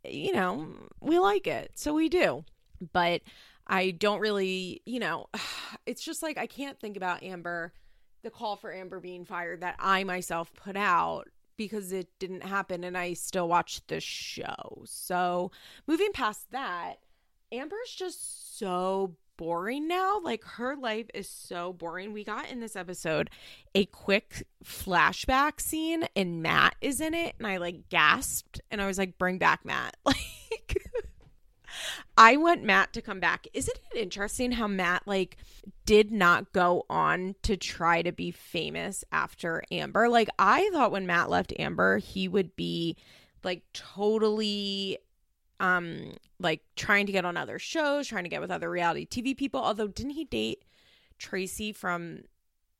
you 0.05 0.33
know, 0.33 0.67
we 0.99 1.19
like 1.19 1.47
it. 1.47 1.71
So 1.75 1.93
we 1.93 2.09
do. 2.09 2.43
But 2.91 3.21
I 3.67 3.91
don't 3.91 4.19
really, 4.19 4.81
you 4.85 4.99
know, 4.99 5.27
it's 5.85 6.03
just 6.03 6.21
like 6.23 6.37
I 6.37 6.47
can't 6.47 6.79
think 6.79 6.97
about 6.97 7.23
Amber, 7.23 7.73
the 8.23 8.29
call 8.29 8.55
for 8.55 8.73
Amber 8.73 8.99
being 8.99 9.25
fired 9.25 9.61
that 9.61 9.75
I 9.79 10.03
myself 10.03 10.53
put 10.53 10.75
out 10.75 11.29
because 11.55 11.91
it 11.91 12.07
didn't 12.19 12.43
happen 12.43 12.83
and 12.83 12.97
I 12.97 13.13
still 13.13 13.47
watched 13.47 13.87
the 13.87 13.99
show. 13.99 14.83
So 14.85 15.51
moving 15.87 16.11
past 16.13 16.51
that, 16.51 16.95
Amber's 17.51 17.91
just 17.95 18.57
so 18.57 19.15
boring 19.37 19.87
now. 19.87 20.19
Like 20.23 20.43
her 20.43 20.75
life 20.75 21.07
is 21.13 21.29
so 21.29 21.73
boring. 21.73 22.13
We 22.13 22.23
got 22.23 22.49
in 22.49 22.59
this 22.59 22.75
episode 22.75 23.29
a 23.75 23.85
quick 23.85 24.45
flashback 24.63 25.59
scene 25.59 26.07
and 26.15 26.41
Matt 26.41 26.75
is 26.81 27.01
in 27.01 27.13
it 27.13 27.35
and 27.37 27.47
I 27.47 27.57
like 27.57 27.89
gasped 27.89 28.61
and 28.71 28.81
I 28.81 28.87
was 28.87 28.97
like 28.97 29.17
bring 29.17 29.37
back 29.37 29.65
Matt. 29.65 29.97
Like 30.51 30.77
I 32.15 32.37
want 32.37 32.63
Matt 32.63 32.93
to 32.93 33.01
come 33.01 33.19
back. 33.19 33.47
Isn't 33.53 33.79
it 33.91 33.97
interesting 33.97 34.51
how 34.51 34.67
Matt 34.67 35.03
like 35.07 35.37
did 35.85 36.11
not 36.11 36.53
go 36.53 36.85
on 36.89 37.35
to 37.41 37.57
try 37.57 38.03
to 38.03 38.11
be 38.11 38.29
famous 38.29 39.03
after 39.11 39.63
Amber? 39.71 40.09
Like 40.09 40.29
I 40.37 40.69
thought 40.71 40.91
when 40.91 41.07
Matt 41.07 41.31
left 41.31 41.53
Amber, 41.57 41.97
he 41.97 42.27
would 42.27 42.55
be 42.55 42.97
like 43.43 43.63
totally 43.73 44.99
um 45.59 46.13
like 46.39 46.61
trying 46.75 47.05
to 47.05 47.11
get 47.11 47.25
on 47.25 47.37
other 47.37 47.59
shows, 47.59 48.07
trying 48.07 48.23
to 48.23 48.29
get 48.29 48.41
with 48.41 48.51
other 48.51 48.69
reality 48.69 49.05
TV 49.05 49.35
people. 49.35 49.61
Although 49.61 49.87
didn't 49.87 50.11
he 50.11 50.25
date 50.25 50.63
Tracy 51.17 51.71
from 51.71 52.23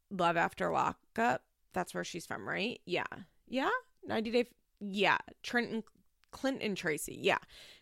Love 0.10 0.38
After 0.38 0.72
Lockup? 0.72 1.44
That's 1.74 1.94
where 1.94 2.04
she's 2.04 2.26
from, 2.26 2.48
right? 2.48 2.80
Yeah. 2.86 3.04
Yeah? 3.48 3.70
90 4.06 4.32
Day 4.32 4.46
Yeah, 4.80 5.18
Trenton 5.42 5.84
Clinton 6.32 6.76
Tracy. 6.76 7.18
Yeah. 7.22 7.38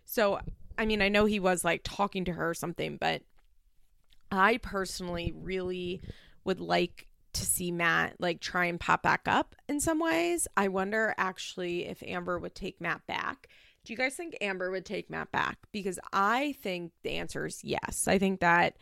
So, 0.05 0.39
I 0.77 0.85
mean, 0.85 1.01
I 1.01 1.09
know 1.09 1.25
he 1.25 1.39
was 1.39 1.63
like 1.63 1.81
talking 1.83 2.25
to 2.25 2.33
her 2.33 2.49
or 2.49 2.53
something, 2.53 2.97
but 2.97 3.21
I 4.31 4.57
personally 4.57 5.33
really 5.35 6.01
would 6.43 6.59
like 6.59 7.07
to 7.33 7.45
see 7.45 7.71
Matt 7.71 8.15
like 8.19 8.41
try 8.41 8.65
and 8.65 8.79
pop 8.79 9.03
back 9.03 9.21
up 9.25 9.55
in 9.67 9.79
some 9.79 9.99
ways. 9.99 10.47
I 10.57 10.67
wonder 10.67 11.13
actually 11.17 11.85
if 11.87 12.03
Amber 12.03 12.39
would 12.39 12.55
take 12.55 12.81
Matt 12.81 13.05
back 13.07 13.47
do 13.83 13.93
you 13.93 13.97
guys 13.97 14.15
think 14.15 14.37
Amber 14.41 14.71
would 14.71 14.85
take 14.85 15.09
Matt 15.09 15.31
back? 15.31 15.57
Because 15.71 15.99
I 16.13 16.55
think 16.61 16.91
the 17.03 17.11
answer 17.11 17.45
is 17.45 17.63
yes. 17.63 18.07
I 18.07 18.19
think 18.19 18.39
that 18.41 18.77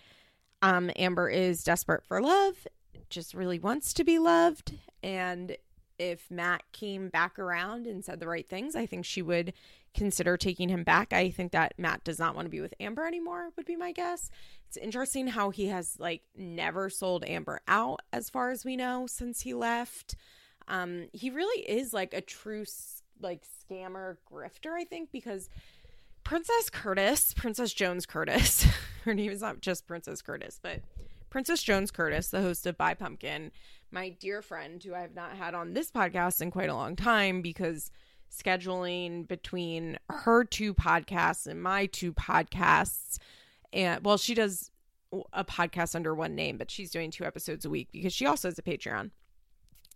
um, 0.61 0.91
Amber 0.95 1.29
is 1.29 1.63
desperate 1.63 2.03
for 2.03 2.21
love, 2.21 2.67
just 3.09 3.33
really 3.33 3.59
wants 3.59 3.93
to 3.93 4.03
be 4.03 4.19
loved. 4.19 4.73
And 5.01 5.55
if 5.97 6.29
Matt 6.29 6.63
came 6.71 7.09
back 7.09 7.39
around 7.39 7.87
and 7.87 8.03
said 8.03 8.19
the 8.19 8.27
right 8.27 8.47
things, 8.47 8.75
I 8.75 8.85
think 8.85 9.05
she 9.05 9.21
would 9.21 9.53
consider 9.93 10.37
taking 10.37 10.69
him 10.69 10.83
back. 10.83 11.13
I 11.13 11.29
think 11.29 11.51
that 11.53 11.73
Matt 11.77 12.03
does 12.03 12.19
not 12.19 12.35
want 12.35 12.45
to 12.45 12.51
be 12.51 12.61
with 12.61 12.73
Amber 12.79 13.07
anymore, 13.07 13.49
would 13.55 13.65
be 13.65 13.75
my 13.75 13.91
guess. 13.91 14.29
It's 14.67 14.77
interesting 14.77 15.27
how 15.27 15.49
he 15.49 15.67
has 15.67 15.95
like 15.99 16.21
never 16.35 16.89
sold 16.89 17.23
Amber 17.25 17.61
out, 17.67 18.01
as 18.13 18.29
far 18.29 18.51
as 18.51 18.63
we 18.63 18.75
know, 18.75 19.07
since 19.07 19.41
he 19.41 19.53
left. 19.53 20.15
Um, 20.67 21.07
he 21.13 21.29
really 21.29 21.63
is 21.67 21.93
like 21.93 22.13
a 22.13 22.21
true 22.21 22.65
like 23.21 23.43
scammer 23.43 24.17
grifter, 24.31 24.73
I 24.73 24.83
think, 24.83 25.11
because 25.11 25.49
Princess 26.23 26.69
Curtis, 26.69 27.33
Princess 27.33 27.73
Jones 27.73 28.05
Curtis, 28.05 28.65
her 29.05 29.13
name 29.13 29.31
is 29.31 29.41
not 29.41 29.61
just 29.61 29.87
Princess 29.87 30.21
Curtis, 30.21 30.59
but 30.61 30.81
Princess 31.29 31.61
Jones 31.63 31.91
Curtis, 31.91 32.29
the 32.29 32.41
host 32.41 32.65
of 32.65 32.77
Buy 32.77 32.93
Pumpkin, 32.93 33.51
my 33.91 34.09
dear 34.09 34.41
friend 34.41 34.83
who 34.83 34.93
I 34.93 35.01
have 35.01 35.15
not 35.15 35.35
had 35.35 35.53
on 35.53 35.73
this 35.73 35.91
podcast 35.91 36.41
in 36.41 36.51
quite 36.51 36.69
a 36.69 36.75
long 36.75 36.95
time 36.95 37.41
because 37.41 37.91
scheduling 38.31 39.27
between 39.27 39.97
her 40.09 40.43
two 40.43 40.73
podcasts 40.73 41.47
and 41.47 41.61
my 41.61 41.87
two 41.87 42.13
podcasts. 42.13 43.17
And 43.73 44.03
well, 44.03 44.17
she 44.17 44.33
does 44.33 44.71
a 45.33 45.43
podcast 45.43 45.95
under 45.95 46.13
one 46.13 46.35
name, 46.35 46.57
but 46.57 46.69
she's 46.69 46.91
doing 46.91 47.11
two 47.11 47.25
episodes 47.25 47.65
a 47.65 47.69
week 47.69 47.89
because 47.91 48.13
she 48.13 48.25
also 48.25 48.47
has 48.47 48.59
a 48.59 48.63
Patreon. 48.63 49.11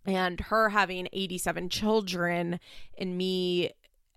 And 0.06 0.40
her 0.40 0.68
having 0.68 1.08
87 1.12 1.68
children 1.70 2.60
and 2.98 3.16
me 3.16 3.72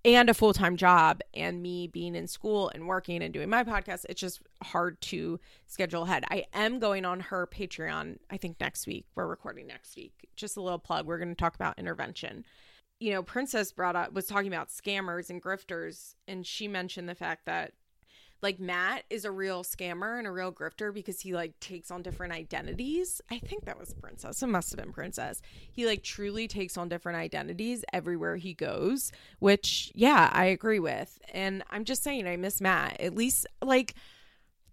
and 0.06 0.30
a 0.30 0.34
full 0.34 0.54
time 0.54 0.78
job 0.78 1.22
and 1.34 1.62
me 1.62 1.88
being 1.88 2.16
in 2.16 2.28
school 2.28 2.70
and 2.74 2.88
working 2.88 3.22
and 3.22 3.34
doing 3.34 3.50
my 3.50 3.64
podcast, 3.64 4.06
it's 4.10 4.22
just 4.22 4.42
hard 4.64 5.00
to 5.02 5.40
schedule 5.66 6.04
ahead. 6.04 6.24
I 6.30 6.46
am 6.54 6.80
going 6.80 7.06
on 7.06 7.20
her 7.20 7.48
Patreon, 7.48 8.18
I 8.30 8.38
think 8.38 8.60
next 8.60 8.88
week. 8.88 9.06
We're 9.16 9.28
recording 9.28 9.68
next 9.68 9.96
week. 9.96 10.14
Just 10.36 10.58
a 10.58 10.62
little 10.62 10.80
plug. 10.80 11.06
We're 11.06 11.18
going 11.18 11.30
to 11.30 11.36
talk 11.36 11.56
about 11.56 11.78
intervention. 11.78 12.46
You 13.00 13.12
know, 13.14 13.24
Princess 13.24 13.72
brought 13.72 13.96
up, 13.96 14.14
was 14.14 14.26
talking 14.26 14.52
about 14.52 14.70
scammers 14.70 15.30
and 15.30 15.42
grifters, 15.42 16.16
and 16.28 16.46
she 16.46 16.68
mentioned 16.68 17.08
the 17.08 17.16
fact 17.16 17.46
that 17.46 17.74
like 18.42 18.60
Matt 18.60 19.04
is 19.10 19.26
a 19.26 19.32
real 19.32 19.64
scammer 19.64 20.18
and 20.18 20.28
a 20.28 20.32
real 20.32 20.52
grifter 20.52 20.94
because 20.94 21.22
he 21.22 21.34
like 21.34 21.60
takes 21.60 21.90
on 21.90 22.04
different 22.04 22.34
identities. 22.34 23.22
I 23.32 23.40
think 23.40 23.66
that 23.66 23.80
was 23.80 23.94
Princess. 23.94 24.44
It 24.44 24.48
must 24.48 24.72
have 24.72 24.80
been 24.80 24.94
Princess. 24.94 25.42
He 25.72 25.86
like 25.86 26.04
truly 26.04 26.48
takes 26.48 26.78
on 26.78 26.90
different 26.90 27.18
identities 27.18 27.84
everywhere 27.92 28.36
he 28.36 28.54
goes, 28.54 29.12
which 29.40 29.92
yeah, 29.96 30.30
I 30.32 30.46
agree 30.46 30.80
with. 30.80 31.20
And 31.34 31.64
I'm 31.70 31.84
just 31.84 32.04
saying 32.04 32.28
I 32.28 32.38
miss 32.38 32.62
Matt. 32.62 33.00
At 33.00 33.16
least 33.16 33.48
like 33.62 33.96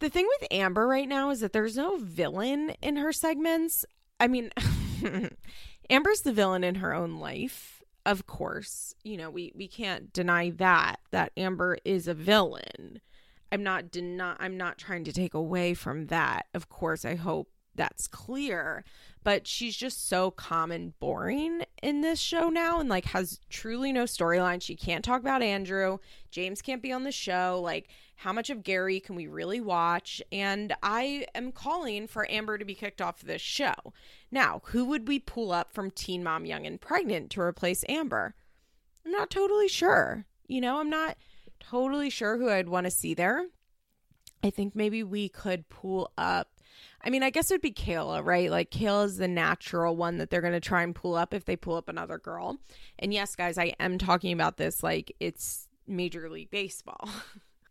the 0.01 0.11
thing 0.11 0.27
with 0.39 0.49
Amber 0.51 0.87
right 0.87 1.09
now 1.09 1.31
is 1.31 1.41
that 1.41 1.53
there's 1.53 1.77
no 1.77 1.97
villain 1.97 2.75
in 2.83 2.97
her 2.97 3.13
segments. 3.13 3.87
I 4.21 4.29
mean, 4.29 4.51
Amber's 5.91 6.21
the 6.21 6.33
villain 6.33 6.65
in 6.65 6.77
her 6.77 6.93
own 6.95 7.19
life. 7.19 7.83
Of 8.07 8.27
course, 8.27 8.95
you 9.03 9.17
know, 9.17 9.31
we 9.31 9.53
we 9.55 9.67
can't 9.67 10.13
deny 10.13 10.51
that 10.51 11.01
that 11.11 11.33
Amber 11.39 11.79
is 11.87 12.07
a 12.07 12.13
villain 12.13 13.01
I'm 13.53 13.63
not 13.63 13.91
deny 13.91 14.37
I'm 14.39 14.57
not 14.57 14.79
trying 14.79 15.05
to 15.05 15.13
take 15.13 15.35
away 15.35 15.75
from 15.75 16.07
that. 16.07 16.47
Of 16.55 16.69
course, 16.69 17.05
I 17.05 17.15
hope 17.15 17.49
that's 17.75 18.07
clear. 18.07 18.85
But 19.23 19.47
she's 19.47 19.77
just 19.77 20.07
so 20.09 20.31
calm 20.31 20.71
and 20.71 20.99
boring 21.01 21.63
in 21.83 22.03
this 22.03 22.21
show 22.21 22.51
now 22.51 22.79
and 22.79 22.89
like 22.89 23.07
has 23.07 23.41
truly 23.49 23.91
no 23.91 24.05
storyline. 24.05 24.61
She 24.61 24.77
can't 24.77 25.05
talk 25.05 25.21
about 25.21 25.43
Andrew. 25.43 25.99
James 26.31 26.61
can't 26.61 26.83
be 26.83 26.93
on 26.93 27.05
the 27.05 27.13
show. 27.13 27.61
Like, 27.63 27.89
how 28.17 28.33
much 28.33 28.51
of 28.51 28.63
Gary 28.63 29.01
can 29.01 29.17
we 29.17 29.27
really 29.27 29.61
watch? 29.61 30.23
And 30.31 30.75
I 30.83 31.27
am 31.35 31.53
calling 31.53 32.07
for 32.07 32.31
Amber 32.31 32.59
to 32.59 32.65
be 32.65 32.75
kicked 32.75 33.01
off 33.01 33.23
this 33.23 33.43
show. 33.43 33.75
Now, 34.31 34.61
who 34.67 34.85
would 34.87 35.09
we 35.09 35.19
pull 35.19 35.53
up 35.53 35.73
from 35.73 35.91
Teen 35.91 36.23
Mom 36.23 36.45
Young 36.45 36.67
and 36.67 36.81
Pregnant 36.81 37.31
to 37.31 37.41
replace 37.41 37.85
Amber? 37.89 38.35
I'm 39.05 39.13
not 39.13 39.31
totally 39.31 39.69
sure. 39.69 40.27
You 40.47 40.61
know, 40.61 40.79
I'm 40.79 40.91
not 40.91 41.17
totally 41.71 42.11
sure 42.11 42.37
who 42.37 42.51
I'd 42.51 42.69
want 42.69 42.85
to 42.87 42.91
see 42.91 43.15
there. 43.15 43.47
I 44.43 44.51
think 44.51 44.75
maybe 44.75 45.03
we 45.03 45.29
could 45.29 45.69
pull 45.69 46.13
up. 46.19 46.51
I 47.03 47.11
mean, 47.11 47.23
I 47.23 47.31
guess 47.31 47.51
it 47.51 47.55
would 47.55 47.61
be 47.63 47.73
Kayla, 47.73 48.25
right? 48.25 48.51
Like 48.51 48.71
Kayla 48.71 49.07
is 49.07 49.17
the 49.17 49.29
natural 49.29 49.97
one 49.97 50.19
that 50.19 50.31
they're 50.31 50.41
going 50.41 50.53
to 50.53 50.61
try 50.61 50.83
and 50.83 50.95
pull 50.95 51.15
up 51.15 51.33
if 51.33 51.45
they 51.45 51.57
pull 51.57 51.77
up 51.77 51.89
another 51.89 52.19
girl. 52.19 52.59
And 52.99 53.13
yes, 53.13 53.35
guys, 53.35 53.59
I 53.59 53.75
am 53.81 53.99
talking 53.99 54.33
about 54.33 54.57
this 54.57 54.83
like 54.83 55.15
it's 55.21 55.69
Major 55.87 56.29
League 56.29 56.51
Baseball. 56.51 57.09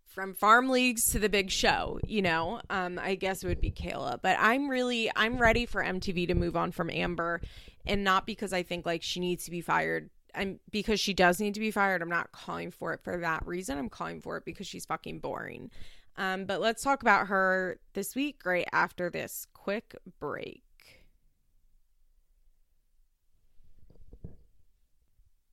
From 0.06 0.36
farm 0.36 0.70
leagues 0.70 1.06
to 1.12 1.18
the 1.18 1.28
big 1.28 1.50
show, 1.50 2.00
you 2.06 2.22
know, 2.22 2.62
um, 2.70 3.00
I 3.02 3.16
guess 3.16 3.44
it 3.44 3.48
would 3.48 3.60
be 3.60 3.72
Kayla. 3.72 4.20
But 4.22 4.38
I'm 4.40 4.70
really, 4.70 5.10
I'm 5.16 5.40
ready 5.40 5.66
for 5.66 5.84
MTV 5.84 6.28
to 6.28 6.36
move 6.36 6.56
on 6.56 6.72
from 6.72 6.92
Amber 6.92 7.42
and 7.88 8.04
not 8.04 8.28
because 8.28 8.54
I 8.54 8.62
think 8.62 8.86
like 8.86 9.02
she 9.02 9.20
needs 9.20 9.46
to 9.46 9.52
be 9.52 9.62
fired 9.62 10.12
I'm 10.36 10.60
because 10.72 11.00
she 11.00 11.14
does 11.14 11.40
need 11.40 11.54
to 11.54 11.60
be 11.60 11.72
fired. 11.72 12.02
I'm 12.02 12.10
not 12.10 12.32
calling 12.32 12.72
for 12.72 12.94
it 12.94 13.02
for 13.04 13.18
that 13.18 13.46
reason. 13.46 13.78
I'm 13.78 13.90
calling 13.90 14.22
for 14.22 14.38
it 14.38 14.46
because 14.46 14.68
she's 14.68 14.86
fucking 14.86 15.20
boring. 15.20 15.70
Um, 16.16 16.46
but 16.46 16.62
let's 16.62 16.84
talk 16.84 17.02
about 17.02 17.28
her 17.28 17.80
this 17.94 18.16
week 18.16 18.42
right 18.46 18.68
after 18.72 19.10
this 19.10 19.48
quick 19.54 19.96
break. 20.20 20.64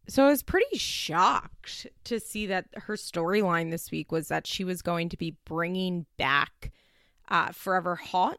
So 0.09 0.25
I 0.25 0.31
was 0.31 0.43
pretty 0.43 0.77
shocked 0.77 1.87
to 2.05 2.19
see 2.19 2.47
that 2.47 2.67
her 2.75 2.97
storyline 2.97 3.71
this 3.71 3.93
week 3.93 4.11
was 4.11 4.27
that 4.29 4.45
she 4.45 4.65
was 4.65 4.83
going 4.83 5.09
to 5.11 5.17
be 5.17 5.37
bringing 5.45 6.05
back 6.19 6.73
uh, 7.29 7.53
Forever 7.53 7.95
Hot. 7.95 8.39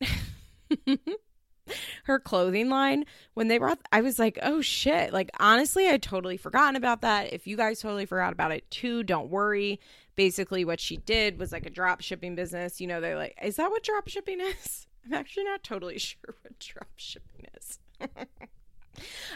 her 2.04 2.18
clothing 2.18 2.68
line 2.68 3.04
when 3.34 3.48
they 3.48 3.58
brought 3.58 3.78
I 3.92 4.00
was 4.00 4.18
like, 4.18 4.38
"Oh 4.42 4.60
shit." 4.60 5.12
Like 5.12 5.30
honestly, 5.38 5.88
I 5.88 5.96
totally 5.98 6.36
forgotten 6.36 6.76
about 6.76 7.02
that. 7.02 7.32
If 7.32 7.46
you 7.46 7.56
guys 7.56 7.80
totally 7.80 8.06
forgot 8.06 8.32
about 8.32 8.52
it 8.52 8.70
too, 8.70 9.02
don't 9.02 9.30
worry. 9.30 9.80
Basically 10.14 10.64
what 10.64 10.80
she 10.80 10.98
did 10.98 11.38
was 11.38 11.52
like 11.52 11.66
a 11.66 11.70
drop 11.70 12.00
shipping 12.02 12.34
business. 12.34 12.80
You 12.80 12.86
know, 12.86 13.00
they're 13.00 13.16
like, 13.16 13.36
"Is 13.42 13.56
that 13.56 13.70
what 13.70 13.82
drop 13.82 14.08
shipping 14.08 14.40
is?" 14.40 14.86
I'm 15.06 15.14
actually 15.14 15.44
not 15.44 15.62
totally 15.62 15.98
sure 15.98 16.36
what 16.42 16.58
drop 16.58 16.88
shipping 16.96 17.46
is. 17.56 17.78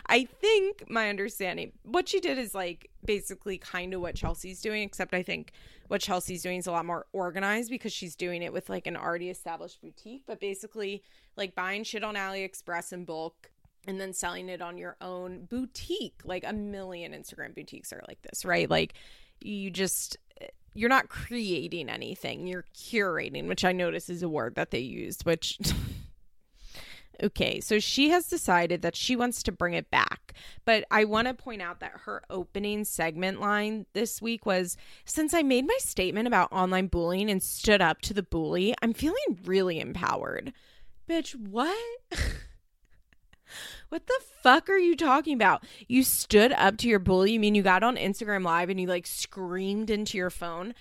I 0.06 0.24
think 0.24 0.88
my 0.90 1.08
understanding, 1.08 1.72
what 1.82 2.08
she 2.08 2.20
did 2.20 2.38
is 2.38 2.54
like 2.54 2.90
basically 3.04 3.58
kind 3.58 3.94
of 3.94 4.00
what 4.00 4.14
Chelsea's 4.14 4.60
doing, 4.60 4.82
except 4.82 5.14
I 5.14 5.22
think 5.22 5.52
what 5.88 6.00
Chelsea's 6.00 6.42
doing 6.42 6.58
is 6.58 6.66
a 6.66 6.72
lot 6.72 6.84
more 6.84 7.06
organized 7.12 7.70
because 7.70 7.92
she's 7.92 8.16
doing 8.16 8.42
it 8.42 8.52
with 8.52 8.68
like 8.68 8.86
an 8.86 8.96
already 8.96 9.30
established 9.30 9.80
boutique, 9.80 10.22
but 10.26 10.40
basically 10.40 11.02
like 11.36 11.54
buying 11.54 11.84
shit 11.84 12.04
on 12.04 12.14
AliExpress 12.14 12.92
in 12.92 13.04
bulk 13.04 13.50
and 13.86 14.00
then 14.00 14.12
selling 14.12 14.48
it 14.48 14.60
on 14.60 14.78
your 14.78 14.96
own 15.00 15.44
boutique. 15.44 16.20
Like 16.24 16.44
a 16.46 16.52
million 16.52 17.12
Instagram 17.12 17.54
boutiques 17.54 17.92
are 17.92 18.02
like 18.08 18.20
this, 18.22 18.44
right? 18.44 18.68
Like 18.68 18.94
you 19.40 19.70
just 19.70 20.16
you're 20.74 20.90
not 20.90 21.08
creating 21.08 21.88
anything, 21.88 22.46
you're 22.46 22.66
curating, 22.74 23.46
which 23.46 23.64
I 23.64 23.72
notice 23.72 24.10
is 24.10 24.22
a 24.22 24.28
word 24.28 24.56
that 24.56 24.70
they 24.70 24.80
used, 24.80 25.24
which 25.24 25.58
Okay, 27.22 27.60
so 27.60 27.78
she 27.78 28.10
has 28.10 28.26
decided 28.26 28.82
that 28.82 28.96
she 28.96 29.16
wants 29.16 29.42
to 29.44 29.52
bring 29.52 29.74
it 29.74 29.90
back. 29.90 30.34
But 30.64 30.84
I 30.90 31.04
want 31.04 31.28
to 31.28 31.34
point 31.34 31.62
out 31.62 31.80
that 31.80 31.92
her 32.04 32.22
opening 32.28 32.84
segment 32.84 33.40
line 33.40 33.86
this 33.94 34.20
week 34.20 34.44
was 34.44 34.76
Since 35.04 35.32
I 35.32 35.42
made 35.42 35.66
my 35.66 35.76
statement 35.78 36.26
about 36.26 36.52
online 36.52 36.88
bullying 36.88 37.30
and 37.30 37.42
stood 37.42 37.80
up 37.80 38.00
to 38.02 38.14
the 38.14 38.22
bully, 38.22 38.74
I'm 38.82 38.92
feeling 38.92 39.38
really 39.44 39.80
empowered. 39.80 40.52
Bitch, 41.08 41.34
what? 41.34 41.78
what 43.88 44.06
the 44.06 44.20
fuck 44.42 44.68
are 44.68 44.78
you 44.78 44.96
talking 44.96 45.34
about? 45.34 45.64
You 45.88 46.02
stood 46.02 46.52
up 46.52 46.76
to 46.78 46.88
your 46.88 46.98
bully? 46.98 47.32
You 47.32 47.40
mean 47.40 47.54
you 47.54 47.62
got 47.62 47.82
on 47.82 47.96
Instagram 47.96 48.44
Live 48.44 48.68
and 48.68 48.80
you 48.80 48.88
like 48.88 49.06
screamed 49.06 49.88
into 49.88 50.18
your 50.18 50.30
phone? 50.30 50.74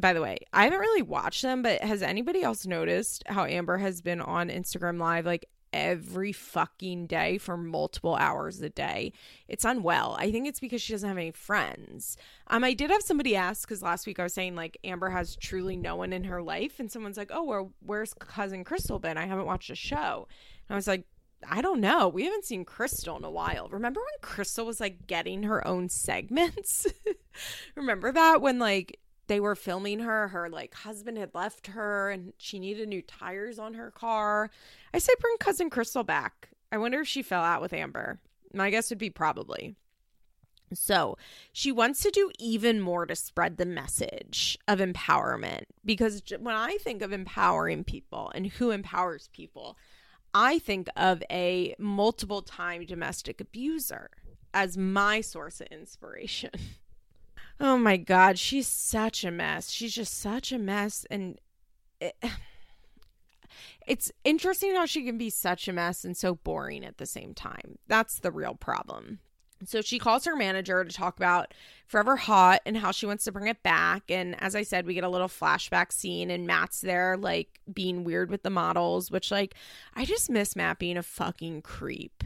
by 0.00 0.12
the 0.12 0.22
way, 0.22 0.38
I 0.52 0.64
haven't 0.64 0.78
really 0.78 1.02
watched 1.02 1.42
them, 1.42 1.62
but 1.62 1.82
has 1.82 2.02
anybody 2.02 2.42
else 2.42 2.66
noticed 2.66 3.22
how 3.26 3.44
Amber 3.44 3.78
has 3.78 4.00
been 4.00 4.20
on 4.20 4.48
Instagram 4.48 4.98
Live 4.98 5.26
like 5.26 5.46
every 5.72 6.32
fucking 6.32 7.06
day 7.06 7.38
for 7.38 7.56
multiple 7.56 8.16
hours 8.16 8.60
a 8.60 8.70
day. 8.70 9.12
It's 9.48 9.64
unwell. 9.64 10.16
I 10.18 10.30
think 10.30 10.46
it's 10.46 10.60
because 10.60 10.82
she 10.82 10.92
doesn't 10.92 11.08
have 11.08 11.18
any 11.18 11.30
friends. 11.30 12.16
Um, 12.48 12.64
I 12.64 12.74
did 12.74 12.90
have 12.90 13.02
somebody 13.02 13.36
ask 13.36 13.66
because 13.66 13.82
last 13.82 14.06
week 14.06 14.18
I 14.18 14.24
was 14.24 14.34
saying 14.34 14.56
like 14.56 14.78
Amber 14.84 15.10
has 15.10 15.36
truly 15.36 15.76
no 15.76 15.96
one 15.96 16.12
in 16.12 16.24
her 16.24 16.42
life, 16.42 16.80
and 16.80 16.90
someone's 16.90 17.16
like, 17.16 17.30
"Oh, 17.32 17.44
where 17.44 17.66
where's 17.84 18.14
cousin 18.14 18.64
Crystal 18.64 18.98
been? 18.98 19.18
I 19.18 19.26
haven't 19.26 19.46
watched 19.46 19.70
a 19.70 19.74
show." 19.74 20.26
And 20.68 20.74
I 20.74 20.76
was 20.76 20.86
like, 20.86 21.04
I 21.48 21.62
don't 21.62 21.80
know. 21.80 22.08
We 22.08 22.24
haven't 22.24 22.44
seen 22.44 22.64
Crystal 22.64 23.16
in 23.16 23.24
a 23.24 23.30
while. 23.30 23.68
Remember 23.70 24.00
when 24.00 24.20
Crystal 24.20 24.66
was 24.66 24.80
like 24.80 25.06
getting 25.06 25.44
her 25.44 25.66
own 25.66 25.88
segments? 25.88 26.86
Remember 27.76 28.12
that 28.12 28.42
when 28.42 28.58
like 28.58 28.98
they 29.30 29.38
were 29.38 29.54
filming 29.54 30.00
her, 30.00 30.26
her 30.26 30.50
like 30.50 30.74
husband 30.74 31.16
had 31.16 31.32
left 31.36 31.68
her 31.68 32.10
and 32.10 32.32
she 32.36 32.58
needed 32.58 32.88
new 32.88 33.00
tires 33.00 33.60
on 33.60 33.74
her 33.74 33.92
car. 33.92 34.50
I 34.92 34.98
say 34.98 35.12
bring 35.20 35.36
cousin 35.38 35.70
Crystal 35.70 36.02
back. 36.02 36.48
I 36.72 36.78
wonder 36.78 37.02
if 37.02 37.06
she 37.06 37.22
fell 37.22 37.44
out 37.44 37.62
with 37.62 37.72
Amber. 37.72 38.18
My 38.52 38.70
guess 38.70 38.90
would 38.90 38.98
be 38.98 39.08
probably. 39.08 39.76
So 40.74 41.16
she 41.52 41.70
wants 41.70 42.02
to 42.02 42.10
do 42.10 42.32
even 42.40 42.80
more 42.80 43.06
to 43.06 43.14
spread 43.14 43.56
the 43.56 43.66
message 43.66 44.58
of 44.66 44.80
empowerment 44.80 45.62
because 45.84 46.24
when 46.40 46.56
I 46.56 46.78
think 46.78 47.00
of 47.00 47.12
empowering 47.12 47.84
people 47.84 48.32
and 48.34 48.48
who 48.48 48.72
empowers 48.72 49.30
people, 49.32 49.78
I 50.34 50.58
think 50.58 50.88
of 50.96 51.22
a 51.30 51.76
multiple 51.78 52.42
time 52.42 52.84
domestic 52.84 53.40
abuser 53.40 54.10
as 54.52 54.76
my 54.76 55.20
source 55.20 55.60
of 55.60 55.68
inspiration. 55.68 56.50
Oh 57.60 57.76
my 57.76 57.98
God, 57.98 58.38
she's 58.38 58.66
such 58.66 59.22
a 59.22 59.30
mess. 59.30 59.70
She's 59.70 59.94
just 59.94 60.18
such 60.18 60.50
a 60.50 60.58
mess. 60.58 61.04
And 61.10 61.38
it, 62.00 62.16
it's 63.86 64.10
interesting 64.24 64.74
how 64.74 64.86
she 64.86 65.04
can 65.04 65.18
be 65.18 65.28
such 65.28 65.68
a 65.68 65.72
mess 65.72 66.04
and 66.04 66.16
so 66.16 66.36
boring 66.36 66.84
at 66.84 66.96
the 66.96 67.06
same 67.06 67.34
time. 67.34 67.78
That's 67.86 68.18
the 68.18 68.32
real 68.32 68.54
problem. 68.54 69.20
So 69.66 69.82
she 69.82 69.98
calls 69.98 70.24
her 70.24 70.34
manager 70.34 70.82
to 70.82 70.90
talk 70.90 71.18
about 71.18 71.52
Forever 71.86 72.16
Hot 72.16 72.62
and 72.64 72.78
how 72.78 72.92
she 72.92 73.04
wants 73.04 73.24
to 73.24 73.32
bring 73.32 73.46
it 73.46 73.62
back. 73.62 74.04
And 74.08 74.42
as 74.42 74.56
I 74.56 74.62
said, 74.62 74.86
we 74.86 74.94
get 74.94 75.04
a 75.04 75.08
little 75.08 75.28
flashback 75.28 75.92
scene, 75.92 76.30
and 76.30 76.46
Matt's 76.46 76.80
there, 76.80 77.18
like 77.18 77.60
being 77.70 78.02
weird 78.02 78.30
with 78.30 78.42
the 78.42 78.48
models, 78.48 79.10
which, 79.10 79.30
like, 79.30 79.54
I 79.94 80.06
just 80.06 80.30
miss 80.30 80.56
Matt 80.56 80.78
being 80.78 80.96
a 80.96 81.02
fucking 81.02 81.60
creep. 81.60 82.24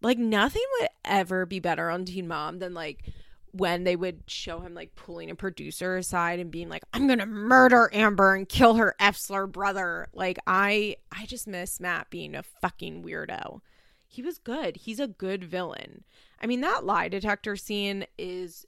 Like, 0.00 0.18
nothing 0.18 0.64
would 0.80 0.88
ever 1.04 1.46
be 1.46 1.60
better 1.60 1.88
on 1.88 2.04
Teen 2.04 2.26
Mom 2.26 2.58
than, 2.58 2.74
like, 2.74 3.04
when 3.52 3.84
they 3.84 3.96
would 3.96 4.22
show 4.26 4.60
him 4.60 4.74
like 4.74 4.94
pulling 4.94 5.30
a 5.30 5.34
producer 5.34 5.96
aside 5.96 6.40
and 6.40 6.50
being 6.50 6.68
like, 6.68 6.84
I'm 6.92 7.06
gonna 7.06 7.26
murder 7.26 7.90
Amber 7.92 8.34
and 8.34 8.48
kill 8.48 8.74
her 8.74 8.94
F 8.98 9.16
slur 9.16 9.46
brother. 9.46 10.08
Like 10.12 10.38
I 10.46 10.96
I 11.12 11.26
just 11.26 11.46
miss 11.46 11.78
Matt 11.78 12.10
being 12.10 12.34
a 12.34 12.42
fucking 12.42 13.04
weirdo. 13.04 13.60
He 14.06 14.22
was 14.22 14.38
good. 14.38 14.76
He's 14.76 15.00
a 15.00 15.06
good 15.06 15.44
villain. 15.44 16.04
I 16.40 16.46
mean, 16.46 16.60
that 16.62 16.84
lie 16.84 17.08
detector 17.08 17.56
scene 17.56 18.06
is 18.18 18.66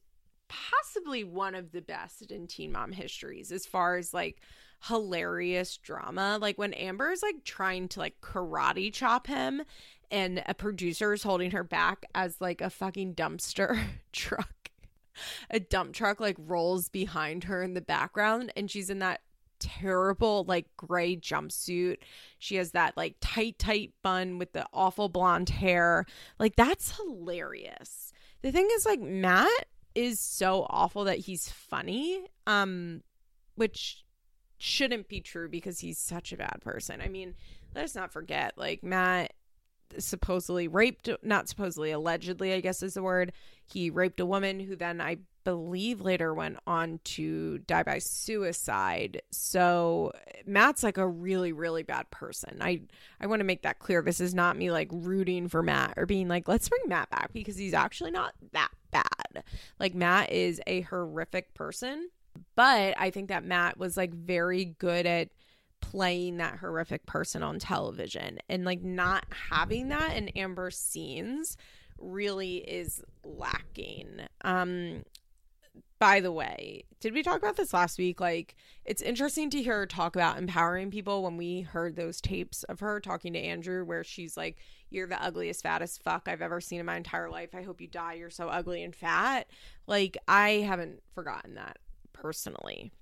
possibly 0.49 1.25
one 1.25 1.55
of 1.55 1.73
the 1.73 1.83
best 1.83 2.31
in 2.31 2.47
Teen 2.47 2.73
Mom 2.73 2.93
histories 2.93 3.51
as 3.51 3.67
far 3.67 3.97
as 3.97 4.15
like 4.15 4.41
hilarious 4.87 5.77
drama. 5.79 6.39
Like 6.41 6.59
when 6.59 6.75
amber 6.75 7.11
is 7.11 7.23
like 7.23 7.45
trying 7.45 7.89
to 7.89 8.01
like 8.01 8.21
karate 8.21 8.93
chop 8.93 9.27
him 9.27 9.63
and 10.11 10.43
a 10.47 10.55
producer 10.55 11.13
is 11.13 11.23
holding 11.23 11.51
her 11.53 11.65
back 11.65 12.05
as 12.15 12.41
like 12.41 12.61
a 12.61 12.71
fucking 12.71 13.15
dumpster 13.15 13.79
truck. 14.13 14.71
A 15.51 15.61
dump 15.61 15.95
truck 15.95 16.21
like 16.21 16.37
rolls 16.39 16.89
behind 16.89 17.45
her 17.45 17.63
in 17.63 17.75
the 17.75 17.81
background 17.81 18.53
and 18.57 18.71
she's 18.71 18.91
in 18.91 19.01
that 19.01 19.21
terrible 19.59 20.45
like 20.45 20.67
gray 20.77 21.17
jumpsuit. 21.17 21.99
She 22.39 22.57
has 22.57 22.73
that 22.73 22.97
like 22.97 23.17
tight 23.21 23.59
tight 23.59 23.93
bun 24.03 24.39
with 24.39 24.53
the 24.53 24.67
awful 24.73 25.09
blonde 25.09 25.49
hair. 25.49 26.05
Like 26.39 26.57
that's 26.57 26.97
hilarious. 26.97 28.13
The 28.43 28.53
thing 28.53 28.69
is 28.73 28.85
like 28.85 29.01
Matt 29.01 29.67
is 29.95 30.21
so 30.21 30.67
awful 30.69 31.05
that 31.05 31.19
he's 31.19 31.49
funny. 31.51 32.27
Um 32.47 33.03
which 33.55 34.05
shouldn't 34.59 35.09
be 35.09 35.21
true 35.21 35.49
because 35.49 35.81
he's 35.81 35.99
such 35.99 36.33
a 36.33 36.37
bad 36.37 36.59
person. 36.63 37.01
I 37.01 37.09
mean, 37.09 37.35
let's 37.75 37.95
not 37.95 38.13
forget 38.13 38.55
like 38.57 38.83
Matt 38.83 39.33
supposedly 39.99 40.69
raped 40.69 41.09
not 41.23 41.49
supposedly 41.49 41.91
allegedly 41.91 42.53
I 42.53 42.61
guess 42.61 42.83
is 42.83 42.95
the 42.95 43.03
word. 43.03 43.33
He 43.67 43.91
raped 43.91 44.21
a 44.21 44.27
woman 44.27 44.61
who 44.61 44.77
then 44.77 45.01
I 45.01 45.19
believe 45.45 46.01
later 46.01 46.33
went 46.33 46.59
on 46.67 47.01
to 47.05 47.59
die 47.59 47.83
by 47.83 47.99
suicide. 47.99 49.21
So 49.31 50.13
Matt's 50.47 50.83
like 50.83 50.99
a 50.99 51.07
really 51.07 51.53
really 51.53 51.83
bad 51.83 52.11
person. 52.11 52.59
I 52.61 52.83
I 53.21 53.27
want 53.27 53.41
to 53.41 53.45
make 53.45 53.63
that 53.63 53.79
clear. 53.79 54.03
This 54.03 54.21
is 54.21 54.35
not 54.35 54.57
me 54.57 54.71
like 54.71 54.89
rooting 54.91 55.49
for 55.49 55.63
Matt 55.63 55.95
or 55.97 56.07
being 56.07 56.29
like 56.29 56.49
let's 56.49 56.69
bring 56.69 56.83
Matt 56.87 57.11
back 57.11 57.33
because 57.33 57.57
he's 57.57 57.75
actually 57.75 58.11
not 58.11 58.35
that 58.53 58.71
bad. 58.91 59.45
Like 59.79 59.95
Matt 59.95 60.31
is 60.33 60.61
a 60.67 60.83
horrific 60.83 61.55
person, 61.55 62.09
but 62.57 62.95
I 62.99 63.11
think 63.11 63.29
that 63.29 63.45
Matt 63.45 63.79
was 63.79 63.97
like 63.97 64.15
very 64.15 64.65
good 64.65 65.07
at 65.07 65.29
playing 65.91 66.39
that 66.39 66.59
horrific 66.59 67.07
person 67.07 67.43
on 67.43 67.59
television 67.59 68.39
and 68.49 68.65
like 68.65 68.83
not 68.83 69.25
having 69.51 69.89
that 69.89 70.17
in 70.17 70.29
Amber's 70.31 70.79
scenes 70.79 71.57
really 71.99 72.57
is 72.57 73.03
lacking. 73.25 74.21
Um 74.43 75.03
by 75.99 76.21
the 76.21 76.33
way, 76.33 76.85
did 77.01 77.15
we 77.15 77.23
talk 77.23 77.39
about 77.39 77.57
this 77.57 77.73
last 77.73 77.99
week? 77.99 78.21
Like, 78.21 78.57
it's 78.85 79.01
interesting 79.01 79.49
to 79.51 79.63
hear 79.63 79.79
her 79.79 79.87
talk 79.87 80.17
about 80.17 80.37
empowering 80.37 80.91
people 80.91 81.23
when 81.23 81.37
we 81.37 81.63
heard 81.63 81.97
those 81.97 82.21
tapes 82.21 82.63
of 82.65 82.81
her 82.81 83.01
talking 83.01 83.33
to 83.33 83.39
Andrew, 83.39 83.85
where 83.85 84.05
she's 84.05 84.37
like, 84.37 84.59
You're 84.91 85.07
the 85.07 85.23
ugliest, 85.23 85.63
fattest 85.63 86.03
fuck 86.03 86.29
I've 86.29 86.43
ever 86.43 86.61
seen 86.61 86.81
in 86.81 86.87
my 86.87 86.97
entire 86.97 87.31
life. 87.31 87.55
I 87.55 87.63
hope 87.63 87.81
you 87.81 87.87
die. 87.87 88.15
You're 88.15 88.29
so 88.29 88.49
ugly 88.49 88.83
and 88.83 88.95
fat. 88.95 89.49
Like, 89.87 90.19
I 90.29 90.67
haven't 90.67 91.03
forgotten 91.15 91.55
that 91.55 91.79
personally. 92.13 92.93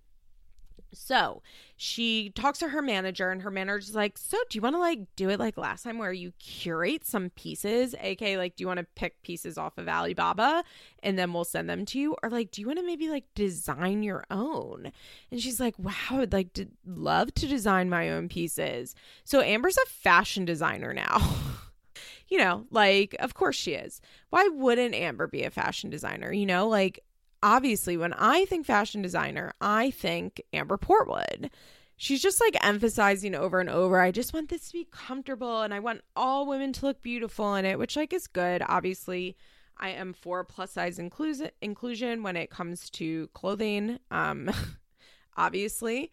So 0.92 1.42
she 1.76 2.30
talks 2.30 2.58
to 2.60 2.68
her 2.68 2.82
manager, 2.82 3.30
and 3.30 3.42
her 3.42 3.50
manager's 3.50 3.94
like, 3.94 4.18
So, 4.18 4.36
do 4.48 4.56
you 4.56 4.62
want 4.62 4.76
to 4.76 4.80
like 4.80 5.00
do 5.16 5.30
it 5.30 5.40
like 5.40 5.56
last 5.56 5.82
time 5.82 5.98
where 5.98 6.12
you 6.12 6.32
curate 6.38 7.04
some 7.04 7.30
pieces? 7.30 7.94
AK, 8.00 8.20
like, 8.36 8.56
do 8.56 8.62
you 8.62 8.68
want 8.68 8.78
to 8.78 8.86
pick 8.94 9.22
pieces 9.22 9.58
off 9.58 9.78
of 9.78 9.88
Alibaba 9.88 10.64
and 11.02 11.18
then 11.18 11.32
we'll 11.32 11.44
send 11.44 11.68
them 11.68 11.84
to 11.86 11.98
you? 11.98 12.16
Or 12.22 12.30
like, 12.30 12.50
do 12.50 12.60
you 12.60 12.66
want 12.66 12.78
to 12.78 12.86
maybe 12.86 13.08
like 13.08 13.24
design 13.34 14.02
your 14.02 14.24
own? 14.30 14.92
And 15.30 15.40
she's 15.40 15.60
like, 15.60 15.78
Wow, 15.78 16.20
I'd 16.20 16.32
like 16.32 16.52
to 16.54 16.66
love 16.86 17.34
to 17.34 17.46
design 17.46 17.90
my 17.90 18.10
own 18.10 18.28
pieces. 18.28 18.94
So 19.24 19.40
Amber's 19.40 19.78
a 19.78 19.88
fashion 19.88 20.44
designer 20.44 20.92
now. 20.92 21.20
you 22.28 22.38
know, 22.38 22.64
like, 22.70 23.14
of 23.18 23.34
course 23.34 23.56
she 23.56 23.72
is. 23.72 24.00
Why 24.30 24.48
wouldn't 24.48 24.94
Amber 24.94 25.26
be 25.26 25.42
a 25.44 25.50
fashion 25.50 25.90
designer? 25.90 26.32
You 26.32 26.46
know, 26.46 26.66
like, 26.66 27.00
obviously, 27.42 27.96
when 27.96 28.12
I 28.14 28.44
think 28.44 28.66
fashion 28.66 29.02
designer, 29.02 29.52
I 29.60 29.90
think 29.90 30.42
Amber 30.52 30.78
Portwood. 30.78 31.50
She's 31.96 32.22
just 32.22 32.40
like 32.40 32.56
emphasizing 32.64 33.34
over 33.34 33.60
and 33.60 33.70
over, 33.70 34.00
I 34.00 34.10
just 34.10 34.34
want 34.34 34.48
this 34.48 34.68
to 34.68 34.72
be 34.72 34.88
comfortable 34.90 35.62
and 35.62 35.72
I 35.72 35.78
want 35.78 36.00
all 36.16 36.46
women 36.46 36.72
to 36.74 36.86
look 36.86 37.02
beautiful 37.02 37.54
in 37.54 37.64
it, 37.64 37.78
which 37.78 37.96
like 37.96 38.12
is 38.12 38.26
good. 38.26 38.62
Obviously, 38.66 39.36
I 39.76 39.90
am 39.90 40.12
for 40.12 40.42
plus 40.42 40.72
size 40.72 40.98
inclusion 40.98 41.50
inclusion 41.60 42.22
when 42.22 42.36
it 42.36 42.50
comes 42.50 42.90
to 42.90 43.28
clothing. 43.34 43.98
Um 44.10 44.50
obviously, 45.36 46.10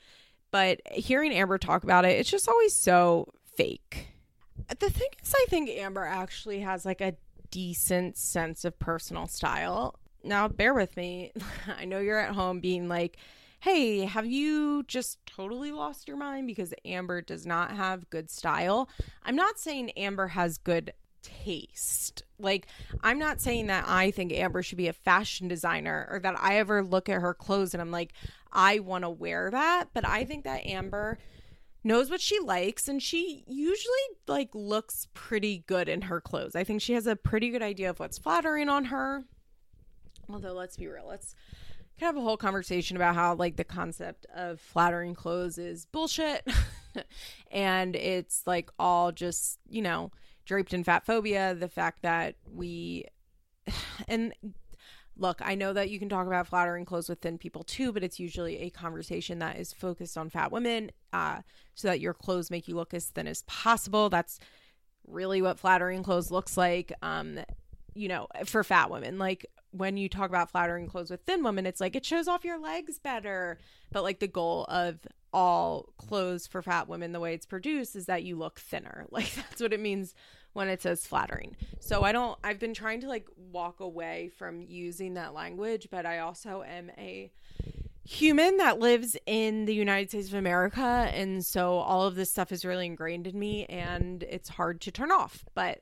but 0.51 0.79
hearing 0.91 1.31
Amber 1.31 1.57
talk 1.57 1.83
about 1.83 2.05
it, 2.05 2.19
it's 2.19 2.29
just 2.29 2.47
always 2.47 2.75
so 2.75 3.33
fake. 3.55 4.07
The 4.67 4.89
thing 4.89 5.09
is 5.23 5.33
I 5.35 5.45
think 5.49 5.69
Amber 5.69 6.05
actually 6.05 6.59
has 6.59 6.85
like 6.85 7.01
a 7.01 7.15
decent 7.51 8.17
sense 8.17 8.63
of 8.63 8.77
personal 8.77 9.27
style 9.27 9.99
now 10.23 10.47
bear 10.47 10.73
with 10.73 10.95
me. 10.97 11.31
I 11.77 11.85
know 11.85 11.99
you're 11.99 12.19
at 12.19 12.35
home 12.35 12.59
being 12.59 12.87
like, 12.87 13.17
hey, 13.59 14.05
have 14.05 14.25
you 14.25 14.83
just 14.83 15.25
totally 15.25 15.71
lost 15.71 16.07
your 16.07 16.17
mind 16.17 16.47
because 16.47 16.73
Amber 16.85 17.21
does 17.21 17.45
not 17.45 17.71
have 17.71 18.09
good 18.09 18.29
style? 18.29 18.89
I'm 19.23 19.35
not 19.35 19.59
saying 19.59 19.91
Amber 19.91 20.27
has 20.27 20.57
good 20.57 20.93
taste. 21.21 22.23
Like, 22.39 22.67
I'm 23.03 23.19
not 23.19 23.41
saying 23.41 23.67
that 23.67 23.83
I 23.87 24.11
think 24.11 24.31
Amber 24.31 24.63
should 24.63 24.77
be 24.77 24.87
a 24.87 24.93
fashion 24.93 25.49
designer 25.49 26.07
or 26.09 26.19
that 26.19 26.39
I 26.39 26.57
ever 26.57 26.83
look 26.83 27.09
at 27.09 27.21
her 27.21 27.33
clothes 27.33 27.73
and 27.73 27.81
I'm 27.81 27.91
like, 27.91 28.13
I 28.51 28.79
want 28.79 29.03
to 29.03 29.09
wear 29.09 29.51
that. 29.51 29.89
But 29.93 30.07
I 30.07 30.23
think 30.23 30.45
that 30.45 30.65
Amber 30.65 31.19
knows 31.83 32.09
what 32.09 32.21
she 32.21 32.39
likes 32.39 32.87
and 32.87 33.01
she 33.01 33.43
usually 33.47 33.93
like 34.27 34.49
looks 34.53 35.07
pretty 35.13 35.63
good 35.67 35.89
in 35.89 36.03
her 36.03 36.21
clothes. 36.21 36.55
I 36.55 36.63
think 36.63 36.81
she 36.81 36.93
has 36.93 37.07
a 37.07 37.15
pretty 37.15 37.49
good 37.49 37.61
idea 37.61 37.89
of 37.89 37.99
what's 37.99 38.17
flattering 38.17 38.69
on 38.69 38.85
her 38.85 39.25
Although, 40.31 40.53
let's 40.53 40.77
be 40.77 40.87
real, 40.87 41.07
let's 41.07 41.35
kind 41.99 42.09
of 42.09 42.15
have 42.15 42.17
a 42.17 42.25
whole 42.25 42.37
conversation 42.37 42.95
about 42.95 43.15
how 43.15 43.35
like 43.35 43.55
the 43.55 43.63
concept 43.63 44.25
of 44.35 44.59
flattering 44.59 45.15
clothes 45.15 45.57
is 45.57 45.85
bullshit. 45.85 46.47
And 47.51 47.95
it's 47.95 48.45
like 48.45 48.69
all 48.79 49.11
just 49.11 49.59
you 49.69 49.81
know 49.81 50.11
draped 50.45 50.73
in 50.73 50.83
fat 50.83 51.05
phobia 51.05 51.53
the 51.53 51.67
fact 51.67 52.01
that 52.01 52.35
we 52.51 53.05
and 54.07 54.33
look 55.15 55.39
i 55.43 55.53
know 55.53 55.73
that 55.73 55.89
you 55.89 55.99
can 55.99 56.09
talk 56.09 56.25
about 56.25 56.47
flattering 56.47 56.85
clothes 56.85 57.09
with 57.09 57.19
thin 57.21 57.37
people 57.37 57.63
too 57.63 57.91
but 57.91 58.03
it's 58.03 58.19
usually 58.19 58.57
a 58.59 58.69
conversation 58.69 59.39
that 59.39 59.57
is 59.57 59.73
focused 59.73 60.17
on 60.17 60.29
fat 60.29 60.51
women 60.51 60.91
uh, 61.13 61.41
so 61.75 61.87
that 61.87 61.99
your 61.99 62.13
clothes 62.13 62.51
make 62.51 62.67
you 62.67 62.75
look 62.75 62.93
as 62.93 63.05
thin 63.05 63.27
as 63.27 63.43
possible. 63.43 64.09
That's 64.09 64.39
really 65.07 65.41
what 65.41 65.59
flattering 65.59 66.03
clothes 66.03 66.29
looks 66.31 66.57
like. 66.57 66.91
Um 67.01 67.39
you 67.99 68.07
know 68.07 68.27
for 68.45 68.63
fat 68.63 68.89
women 68.89 69.19
like 69.19 69.45
when 69.71 69.97
you 69.97 70.09
talk 70.09 70.29
about 70.29 70.51
flattering 70.51 70.87
clothes 70.87 71.11
with 71.11 71.21
thin 71.21 71.43
women, 71.43 71.65
it's 71.65 71.79
like 71.79 71.95
it 71.95 72.05
shows 72.05 72.27
off 72.27 72.43
your 72.43 72.59
legs 72.59 72.97
better. 72.99 73.59
But 73.91 74.03
like 74.03 74.19
the 74.19 74.27
goal 74.27 74.65
of 74.65 74.99
all 75.31 75.93
clothes 75.97 76.47
for 76.47 76.61
fat 76.61 76.87
women, 76.87 77.11
the 77.11 77.19
way 77.19 77.33
it's 77.33 77.45
produced, 77.45 77.95
is 77.95 78.07
that 78.07 78.23
you 78.23 78.35
look 78.35 78.59
thinner. 78.59 79.05
Like 79.11 79.33
that's 79.35 79.61
what 79.61 79.73
it 79.73 79.79
means 79.79 80.15
when 80.53 80.69
it 80.69 80.81
says 80.81 81.05
flattering. 81.05 81.55
So 81.79 82.03
I 82.03 82.11
don't, 82.11 82.37
I've 82.43 82.59
been 82.59 82.73
trying 82.73 83.01
to 83.01 83.07
like 83.07 83.27
walk 83.51 83.79
away 83.79 84.31
from 84.37 84.61
using 84.61 85.15
that 85.15 85.33
language, 85.33 85.89
but 85.91 86.05
I 86.05 86.19
also 86.19 86.63
am 86.63 86.89
a 86.97 87.31
human 88.03 88.57
that 88.57 88.79
lives 88.79 89.15
in 89.27 89.65
the 89.65 89.75
United 89.75 90.09
States 90.09 90.29
of 90.29 90.33
America. 90.33 91.11
And 91.13 91.45
so 91.45 91.73
all 91.77 92.07
of 92.07 92.15
this 92.15 92.31
stuff 92.31 92.51
is 92.51 92.65
really 92.65 92.87
ingrained 92.87 93.27
in 93.27 93.37
me 93.37 93.65
and 93.65 94.23
it's 94.23 94.49
hard 94.49 94.81
to 94.81 94.91
turn 94.91 95.11
off. 95.11 95.45
But 95.53 95.81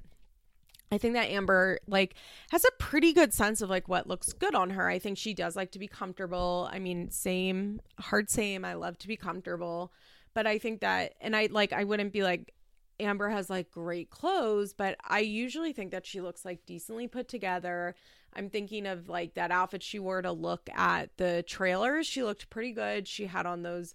I 0.92 0.98
think 0.98 1.16
that 1.16 1.30
Amber 1.30 1.80
like 1.88 2.16
has 2.52 2.64
a 2.64 2.72
pretty 2.80 3.12
good 3.14 3.34
sense 3.34 3.62
of 3.62 3.70
like 3.70 3.90
what 3.90 4.08
looks 4.08 4.32
good 4.34 4.56
on 4.56 4.70
her. 4.72 4.88
I 4.88 5.00
think 5.00 5.18
she 5.18 5.34
does 5.34 5.56
like 5.56 5.72
to 5.72 5.80
be 5.80 5.88
comfortable. 5.88 6.70
I 6.72 6.80
mean, 6.80 7.10
same, 7.10 7.82
hard 8.00 8.30
same. 8.30 8.64
I 8.64 8.74
love 8.74 8.98
to 9.00 9.08
be 9.08 9.18
comfortable, 9.18 9.92
but 10.34 10.48
I 10.48 10.58
think 10.58 10.82
that 10.82 11.16
and 11.20 11.36
I 11.36 11.50
like 11.52 11.74
I 11.74 11.84
wouldn't 11.84 12.14
be 12.14 12.24
like 12.24 12.54
Amber 13.00 13.30
has 13.30 13.50
like 13.50 13.70
great 13.70 14.10
clothes, 14.10 14.74
but 14.74 14.98
I 15.06 15.20
usually 15.20 15.74
think 15.74 15.92
that 15.92 16.06
she 16.06 16.22
looks 16.22 16.46
like 16.46 16.66
decently 16.66 17.08
put 17.08 17.28
together. 17.28 17.96
I'm 18.34 18.50
thinking 18.50 18.86
of 18.86 19.10
like 19.10 19.34
that 19.36 19.52
outfit 19.52 19.84
she 19.84 20.00
wore 20.00 20.22
to 20.22 20.32
look 20.32 20.70
at 20.74 21.16
the 21.18 21.44
trailers. 21.48 22.08
She 22.08 22.24
looked 22.24 22.50
pretty 22.50 22.72
good. 22.72 23.08
She 23.08 23.26
had 23.26 23.46
on 23.46 23.64
those 23.64 23.94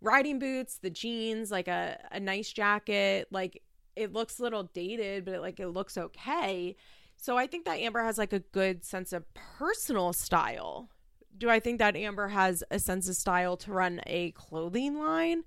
riding 0.00 0.38
boots, 0.38 0.78
the 0.78 0.90
jeans, 0.90 1.50
like 1.50 1.68
a, 1.68 1.98
a 2.10 2.20
nice 2.20 2.52
jacket. 2.52 3.28
Like 3.30 3.62
it 3.96 4.12
looks 4.12 4.38
a 4.38 4.42
little 4.42 4.64
dated, 4.64 5.24
but 5.24 5.34
it, 5.34 5.40
like 5.40 5.60
it 5.60 5.68
looks 5.68 5.96
okay. 5.96 6.76
So 7.16 7.36
I 7.36 7.46
think 7.46 7.64
that 7.66 7.78
Amber 7.78 8.02
has 8.02 8.18
like 8.18 8.32
a 8.32 8.40
good 8.40 8.84
sense 8.84 9.12
of 9.12 9.24
personal 9.34 10.12
style. 10.12 10.90
Do 11.38 11.48
I 11.48 11.60
think 11.60 11.78
that 11.78 11.96
Amber 11.96 12.28
has 12.28 12.64
a 12.70 12.78
sense 12.78 13.08
of 13.08 13.16
style 13.16 13.56
to 13.58 13.72
run 13.72 14.00
a 14.06 14.32
clothing 14.32 14.98
line? 14.98 15.44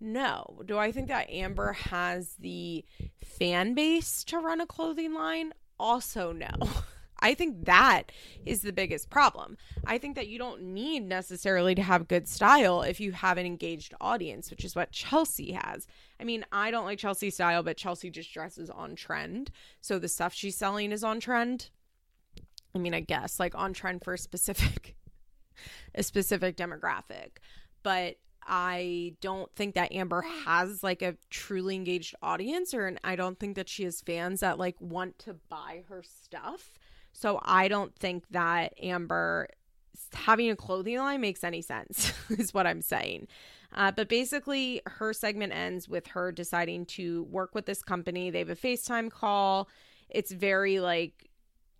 No. 0.00 0.62
Do 0.64 0.78
I 0.78 0.92
think 0.92 1.08
that 1.08 1.30
Amber 1.30 1.72
has 1.72 2.34
the 2.38 2.84
fan 3.24 3.74
base 3.74 4.24
to 4.24 4.38
run 4.38 4.60
a 4.60 4.66
clothing 4.66 5.14
line? 5.14 5.52
Also, 5.78 6.32
no. 6.32 6.50
I 7.20 7.34
think 7.34 7.64
that 7.64 8.12
is 8.44 8.60
the 8.60 8.72
biggest 8.72 9.10
problem. 9.10 9.56
I 9.86 9.98
think 9.98 10.16
that 10.16 10.28
you 10.28 10.38
don't 10.38 10.62
need 10.62 11.00
necessarily 11.00 11.74
to 11.74 11.82
have 11.82 12.08
good 12.08 12.28
style 12.28 12.82
if 12.82 13.00
you 13.00 13.12
have 13.12 13.38
an 13.38 13.46
engaged 13.46 13.94
audience, 14.00 14.50
which 14.50 14.64
is 14.64 14.76
what 14.76 14.92
Chelsea 14.92 15.52
has. 15.52 15.86
I 16.20 16.24
mean, 16.24 16.44
I 16.52 16.70
don't 16.70 16.84
like 16.84 16.98
Chelsea 16.98 17.30
style, 17.30 17.62
but 17.62 17.76
Chelsea 17.76 18.10
just 18.10 18.32
dresses 18.32 18.70
on 18.70 18.96
trend. 18.96 19.50
So 19.80 19.98
the 19.98 20.08
stuff 20.08 20.34
she's 20.34 20.56
selling 20.56 20.92
is 20.92 21.04
on 21.04 21.20
trend. 21.20 21.70
I 22.74 22.78
mean, 22.78 22.94
I 22.94 23.00
guess 23.00 23.40
like 23.40 23.54
on 23.54 23.72
trend 23.72 24.04
for 24.04 24.14
a 24.14 24.18
specific 24.18 24.96
a 25.94 26.02
specific 26.02 26.56
demographic. 26.56 27.38
But 27.82 28.16
I 28.46 29.14
don't 29.20 29.52
think 29.56 29.74
that 29.74 29.92
Amber 29.92 30.22
has 30.44 30.82
like 30.82 31.02
a 31.02 31.16
truly 31.30 31.74
engaged 31.74 32.14
audience 32.22 32.74
or 32.74 32.86
and 32.86 33.00
I 33.02 33.16
don't 33.16 33.38
think 33.40 33.56
that 33.56 33.68
she 33.68 33.84
has 33.84 34.00
fans 34.00 34.40
that 34.40 34.58
like 34.58 34.80
want 34.80 35.18
to 35.20 35.34
buy 35.48 35.82
her 35.88 36.02
stuff. 36.02 36.78
So 37.16 37.40
I 37.42 37.68
don't 37.68 37.96
think 37.96 38.24
that 38.30 38.74
Amber 38.82 39.48
having 40.12 40.50
a 40.50 40.56
clothing 40.56 40.98
line 40.98 41.22
makes 41.22 41.42
any 41.42 41.62
sense, 41.62 42.12
is 42.30 42.52
what 42.52 42.66
I'm 42.66 42.82
saying. 42.82 43.28
Uh, 43.74 43.90
but 43.90 44.08
basically, 44.08 44.82
her 44.86 45.14
segment 45.14 45.54
ends 45.54 45.88
with 45.88 46.06
her 46.08 46.30
deciding 46.30 46.84
to 46.86 47.24
work 47.24 47.54
with 47.54 47.64
this 47.64 47.82
company. 47.82 48.30
They 48.30 48.40
have 48.40 48.50
a 48.50 48.56
FaceTime 48.56 49.10
call. 49.10 49.68
It's 50.10 50.30
very 50.30 50.78
like 50.78 51.30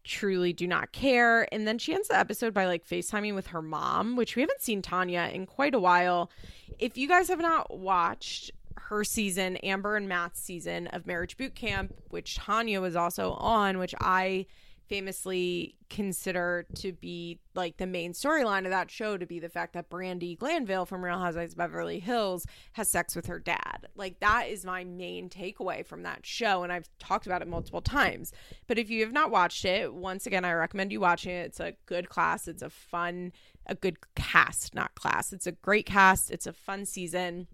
truly 0.05 0.53
do 0.53 0.67
not 0.67 0.93
care. 0.93 1.53
And 1.53 1.67
then 1.67 1.79
she 1.79 1.93
ends 1.93 2.09
the 2.09 2.17
episode 2.17 2.55
by 2.55 2.67
like 2.67 2.87
FaceTiming 2.87 3.35
with 3.35 3.49
her 3.49 3.63
mom, 3.63 4.17
which 4.17 4.37
we 4.37 4.43
haven't 4.43 4.63
seen 4.63 4.81
Tanya 4.81 5.31
in 5.33 5.45
quite 5.45 5.75
a 5.75 5.81
while. 5.81 6.31
If 6.79 6.97
you 6.97 7.09
guys 7.09 7.29
have 7.29 7.41
not 7.41 7.77
watched 7.77 8.53
her 8.77 9.05
season, 9.05 9.57
Amber 9.59 9.97
and 9.97 10.09
Matt's 10.09 10.41
season 10.41 10.87
of 10.89 11.07
Marriage 11.07 11.37
Boot 11.37 11.55
Camp, 11.55 11.95
which 12.09 12.37
Tanya 12.37 12.81
was 12.81 12.97
also 12.97 13.33
on, 13.33 13.79
which 13.79 13.95
I 14.01 14.47
famously 14.89 15.77
consider 15.89 16.67
to 16.75 16.93
be 16.93 17.39
like 17.55 17.77
the 17.77 17.87
main 17.87 18.13
storyline 18.13 18.65
of 18.65 18.71
that 18.71 18.91
show 18.91 19.17
to 19.17 19.27
be 19.27 19.39
the 19.39 19.49
fact 19.49 19.73
that 19.75 19.91
Brandi 19.91 20.37
Glanville 20.37 20.87
from 20.87 21.05
Real 21.05 21.19
Housewives 21.19 21.53
of 21.53 21.59
Beverly 21.59 21.99
Hills 21.99 22.47
has 22.73 22.91
sex 22.91 23.15
with 23.15 23.27
her 23.27 23.39
dad. 23.39 23.89
Like 23.95 24.21
that 24.21 24.49
is 24.49 24.65
my 24.65 24.85
main 24.85 25.29
takeaway 25.29 25.85
from 25.85 26.03
that 26.03 26.25
show 26.25 26.63
and 26.63 26.73
I've 26.73 26.89
talked 26.99 27.27
about 27.27 27.43
it 27.43 27.49
multiple 27.49 27.83
times. 27.83 28.33
But 28.67 28.79
if 28.79 28.91
you 28.91 29.03
have 29.03 29.13
not 29.13 29.31
watched 29.31 29.65
it, 29.65 29.95
once 29.95 30.27
again 30.27 30.45
I 30.45 30.53
recommend 30.53 30.93
you 30.93 31.01
watching 31.01 31.33
it. 31.33 31.47
It's 31.47 31.61
a 31.61 31.75
good 31.87 32.09
class, 32.09 32.49
it's 32.49 32.63
a 32.63 32.71
fun 32.71 33.33
a 33.67 33.75
good 33.75 33.97
cast, 34.15 34.75
not 34.75 34.95
class. 34.95 35.33
It's 35.33 35.47
a 35.47 35.53
great 35.53 35.87
cast, 35.87 36.31
it's 36.31 36.47
a 36.47 36.53
fun 36.53 36.87
season. 36.87 37.49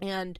And 0.00 0.38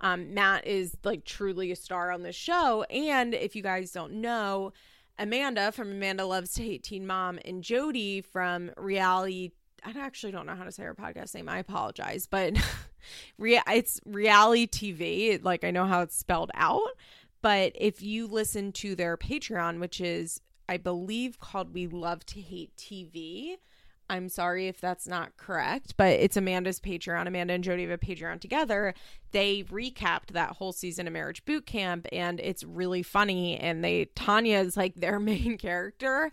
um, 0.00 0.34
Matt 0.34 0.66
is 0.66 0.96
like 1.04 1.24
truly 1.24 1.70
a 1.72 1.76
star 1.76 2.10
on 2.10 2.22
the 2.22 2.32
show. 2.32 2.82
And 2.84 3.34
if 3.34 3.56
you 3.56 3.62
guys 3.62 3.92
don't 3.92 4.14
know, 4.14 4.72
Amanda 5.18 5.72
from 5.72 5.90
Amanda 5.90 6.24
Loves 6.24 6.54
to 6.54 6.62
Hate 6.62 6.82
Teen 6.82 7.06
Mom 7.06 7.38
and 7.44 7.62
Jody 7.62 8.20
from 8.20 8.70
Reality. 8.76 9.50
I 9.84 9.92
actually 9.98 10.32
don't 10.32 10.46
know 10.46 10.54
how 10.54 10.64
to 10.64 10.72
say 10.72 10.84
her 10.84 10.94
podcast 10.94 11.34
name. 11.34 11.48
I 11.48 11.58
apologize, 11.58 12.26
but 12.26 12.56
it's 13.38 14.00
reality 14.06 14.66
TV. 14.66 15.42
Like 15.42 15.64
I 15.64 15.70
know 15.70 15.86
how 15.86 16.00
it's 16.02 16.16
spelled 16.16 16.50
out, 16.54 16.88
but 17.42 17.72
if 17.74 18.02
you 18.02 18.26
listen 18.26 18.72
to 18.72 18.94
their 18.94 19.16
Patreon, 19.16 19.80
which 19.80 20.00
is 20.00 20.40
I 20.68 20.76
believe 20.76 21.38
called 21.38 21.74
We 21.74 21.86
Love 21.86 22.24
to 22.26 22.40
Hate 22.40 22.74
TV, 22.76 23.56
I'm 24.10 24.28
sorry 24.28 24.68
if 24.68 24.80
that's 24.80 25.06
not 25.06 25.36
correct, 25.36 25.94
but 25.96 26.12
it's 26.12 26.36
Amanda's 26.36 26.80
Patreon. 26.80 27.26
Amanda 27.26 27.54
and 27.54 27.64
Jody 27.64 27.82
have 27.82 27.90
a 27.90 27.98
Patreon 27.98 28.40
together. 28.40 28.94
They 29.30 29.62
recapped 29.64 30.32
that 30.32 30.50
whole 30.50 30.72
season 30.72 31.06
of 31.06 31.12
Marriage 31.12 31.44
Boot 31.44 31.64
Camp, 31.64 32.06
and 32.12 32.38
it's 32.40 32.62
really 32.62 33.02
funny. 33.02 33.56
And 33.58 33.82
they 33.82 34.06
Tanya 34.14 34.58
is 34.58 34.76
like 34.76 34.96
their 34.96 35.18
main 35.20 35.56
character 35.56 36.30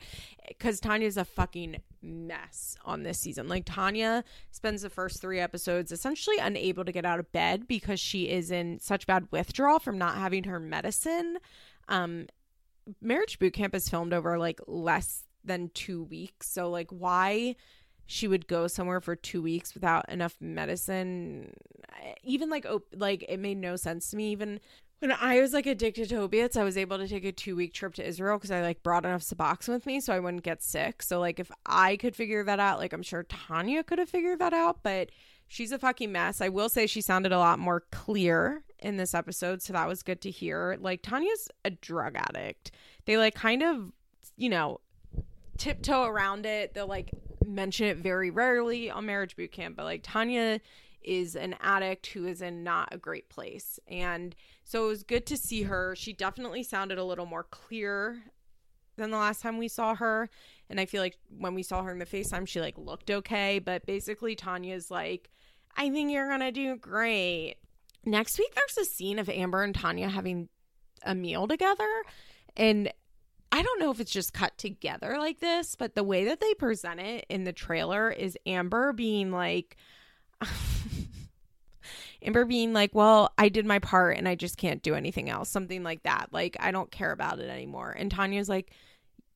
because 0.48 0.80
Tanya's 0.80 1.16
a 1.16 1.24
fucking 1.24 1.78
mess 2.02 2.76
on 2.86 3.04
this 3.04 3.20
season. 3.20 3.48
Like 3.48 3.64
Tanya 3.66 4.24
spends 4.52 4.82
the 4.82 4.90
first 4.90 5.22
three 5.22 5.40
episodes 5.40 5.92
essentially 5.92 6.38
unable 6.38 6.86
to 6.86 6.92
get 6.92 7.06
out 7.06 7.20
of 7.20 7.32
bed 7.32 7.68
because 7.68 8.00
she 8.00 8.30
is 8.30 8.52
in 8.52 8.80
such 8.80 9.08
bad 9.08 9.28
withdrawal 9.32 9.80
from 9.80 9.98
not 9.98 10.16
having 10.16 10.46
her 10.46 10.60
medicine. 10.60 11.38
Um, 11.88 12.28
Marriage 13.02 13.40
Boot 13.40 13.54
Camp 13.54 13.76
is 13.76 13.90
filmed 13.90 14.14
over 14.14 14.38
like 14.38 14.60
less 14.68 15.26
than 15.44 15.70
two 15.74 16.04
weeks. 16.04 16.50
So, 16.50 16.70
like, 16.70 16.90
why 16.92 17.56
she 18.06 18.28
would 18.28 18.48
go 18.48 18.68
somewhere 18.68 19.02
for 19.02 19.16
two 19.16 19.42
weeks 19.42 19.74
without 19.74 20.10
enough 20.10 20.36
medicine, 20.40 21.54
eh, 22.04 22.14
even 22.24 22.50
like, 22.50 22.66
op- 22.66 22.94
like, 22.96 23.24
it 23.30 23.38
made 23.38 23.58
no 23.58 23.76
sense 23.76 24.10
to 24.10 24.18
me. 24.18 24.32
Even 24.32 24.60
when 25.00 25.12
I 25.12 25.40
was 25.40 25.54
like 25.54 25.66
addicted 25.66 26.10
to 26.10 26.18
opiates, 26.18 26.58
I 26.58 26.64
was 26.64 26.78
able 26.78 26.98
to 26.98 27.08
take 27.08 27.24
a 27.24 27.32
two 27.32 27.56
week 27.56 27.74
trip 27.74 27.94
to 27.96 28.06
Israel 28.06 28.38
because 28.38 28.52
I 28.52 28.62
like 28.62 28.84
brought 28.84 29.06
enough 29.06 29.22
Suboxone 29.22 29.70
with 29.74 29.86
me 29.86 30.02
so 30.02 30.14
I 30.14 30.20
wouldn't 30.20 30.44
get 30.44 30.62
sick. 30.62 31.02
So, 31.02 31.20
like, 31.20 31.40
if 31.40 31.52
I 31.66 31.96
could 31.98 32.16
figure 32.16 32.44
that 32.44 32.60
out, 32.60 32.80
like, 32.80 32.94
I'm 32.94 33.04
sure 33.04 33.24
Tanya 33.24 33.84
could 33.84 34.00
have 34.00 34.10
figured 34.10 34.40
that 34.40 34.54
out, 34.54 34.84
but 34.84 35.10
she's 35.48 35.72
a 35.72 35.80
fucking 35.80 36.12
mess. 36.12 36.42
I 36.42 36.50
will 36.50 36.70
say 36.70 36.86
she 36.86 37.02
sounded 37.02 37.32
a 37.32 37.40
lot 37.40 37.60
more 37.60 37.84
clear 37.92 38.64
in 38.80 38.98
this 38.98 39.14
episode, 39.14 39.62
so 39.62 39.74
that 39.74 39.88
was 39.88 40.04
good 40.04 40.22
to 40.22 40.32
hear. 40.32 40.78
Like, 40.82 41.02
Tanya's 41.02 41.50
a 41.64 41.70
drug 41.70 42.16
addict. 42.16 42.72
They 43.06 43.18
like 43.18 43.36
kind 43.36 43.64
of, 43.64 43.92
you 44.36 44.50
know, 44.50 44.80
tiptoe 45.60 46.06
around 46.06 46.46
it. 46.46 46.74
They'll 46.74 46.88
like 46.88 47.12
mention 47.46 47.88
it 47.88 47.98
very 47.98 48.32
rarely 48.32 48.90
on 48.90 49.06
Marriage 49.06 49.36
Boot 49.36 49.52
Camp, 49.52 49.76
but 49.76 49.86
like 49.86 50.02
Tanya 50.04 50.60
is 51.02 51.36
an 51.36 51.56
addict 51.62 52.08
who 52.08 52.26
is 52.26 52.42
in 52.42 52.64
not 52.64 52.94
a 52.94 52.98
great 52.98 53.30
place. 53.30 53.80
And 53.88 54.36
so 54.64 54.86
it 54.86 54.88
was 54.88 55.04
good 55.04 55.26
to 55.28 55.38
see 55.38 55.64
her. 55.64 55.96
She 55.96 56.14
definitely 56.14 56.64
sounded 56.64 56.98
a 56.98 57.04
little 57.04 57.26
more 57.26 57.44
clear 57.44 58.24
than 58.98 59.12
the 59.12 59.18
last 59.18 59.42
time 59.42 59.58
we 59.58 59.68
saw 59.68 59.96
her. 59.96 60.30
And 60.70 60.80
I 60.80 60.86
feel 60.86 61.02
like 61.02 61.18
when 61.38 61.56
we 61.56 61.64
saw 61.64 61.84
her 61.84 61.92
in 61.92 62.00
the 62.00 62.06
FaceTime, 62.06 62.48
she 62.48 62.62
like 62.62 62.78
looked 62.78 63.10
okay. 63.10 63.60
But 63.60 63.86
basically, 63.86 64.36
Tanya's 64.36 64.92
like, 64.92 65.30
I 65.76 65.90
think 65.90 66.12
you're 66.12 66.28
going 66.28 66.42
to 66.42 66.52
do 66.52 66.76
great. 66.76 67.56
Next 68.06 68.38
week, 68.38 68.54
there's 68.54 68.88
a 68.88 68.90
scene 68.90 69.20
of 69.20 69.30
Amber 69.30 69.64
and 69.64 69.74
Tanya 69.74 70.10
having 70.10 70.50
a 71.04 71.16
meal 71.16 71.48
together. 71.48 71.90
And 72.56 72.92
I 73.52 73.62
don't 73.62 73.80
know 73.80 73.92
if 73.92 74.00
it's 74.00 74.12
just 74.12 74.34
cut 74.34 74.58
together 74.58 75.16
like 75.18 75.40
this, 75.40 75.76
but 75.76 75.96
the 75.96 76.04
way 76.04 76.26
that 76.26 76.40
they 76.40 76.54
present 76.54 77.00
it 77.00 77.26
in 77.30 77.44
the 77.44 77.54
trailer 77.54 78.12
is 78.12 78.38
Amber 78.46 78.94
being 78.94 79.32
like, 79.32 79.76
Amber 82.22 82.46
being 82.46 82.74
like, 82.74 82.94
well, 82.94 83.34
I 83.38 83.50
did 83.50 83.66
my 83.66 83.80
part 83.80 84.18
and 84.18 84.28
I 84.28 84.36
just 84.36 84.58
can't 84.58 84.84
do 84.84 84.94
anything 84.94 85.30
else. 85.30 85.50
Something 85.50 85.84
like 85.84 86.04
that. 86.04 86.28
Like, 86.32 86.58
I 86.60 86.72
don't 86.72 86.92
care 86.92 87.12
about 87.12 87.40
it 87.40 87.50
anymore. 87.50 87.96
And 87.98 88.12
Tanya's 88.12 88.50
like, 88.50 88.72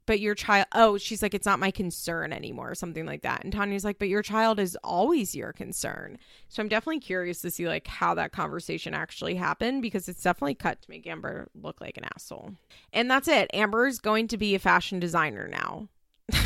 but 0.06 0.20
your 0.20 0.36
child 0.36 0.66
oh 0.74 0.98
she's 0.98 1.22
like 1.22 1.34
it's 1.34 1.46
not 1.46 1.60
my 1.60 1.72
concern 1.72 2.34
anymore 2.34 2.72
or 2.72 2.76
something 2.76 3.06
like 3.06 3.22
that. 3.22 3.44
And 3.44 3.54
tanya's 3.54 3.86
like 3.86 4.00
but 4.00 4.10
your 4.10 4.22
child 4.22 4.60
is 4.60 4.78
always 4.84 5.36
your 5.36 5.54
concern. 5.54 6.18
So 6.50 6.62
i'm 6.62 6.70
definitely 6.70 7.00
curious 7.00 7.42
to 7.42 7.52
see 7.52 7.68
like 7.68 7.88
how 7.88 8.14
that 8.16 8.32
conversation 8.32 8.94
actually 8.94 9.36
happened 9.36 9.82
because 9.82 10.08
it's 10.08 10.24
definitely 10.24 10.56
cut 10.56 10.82
to 10.82 10.90
make 10.90 11.08
amber 11.08 11.50
look 11.56 11.82
like 11.82 11.98
an 11.98 12.06
asshole. 12.16 12.54
And 12.92 13.10
that's 13.10 13.28
it. 13.28 13.50
Amber's 13.54 14.00
going 14.00 14.28
to 14.30 14.38
be 14.38 14.56
a 14.56 14.60
fashion 14.60 15.00
designer 15.00 15.48
now. 15.48 15.90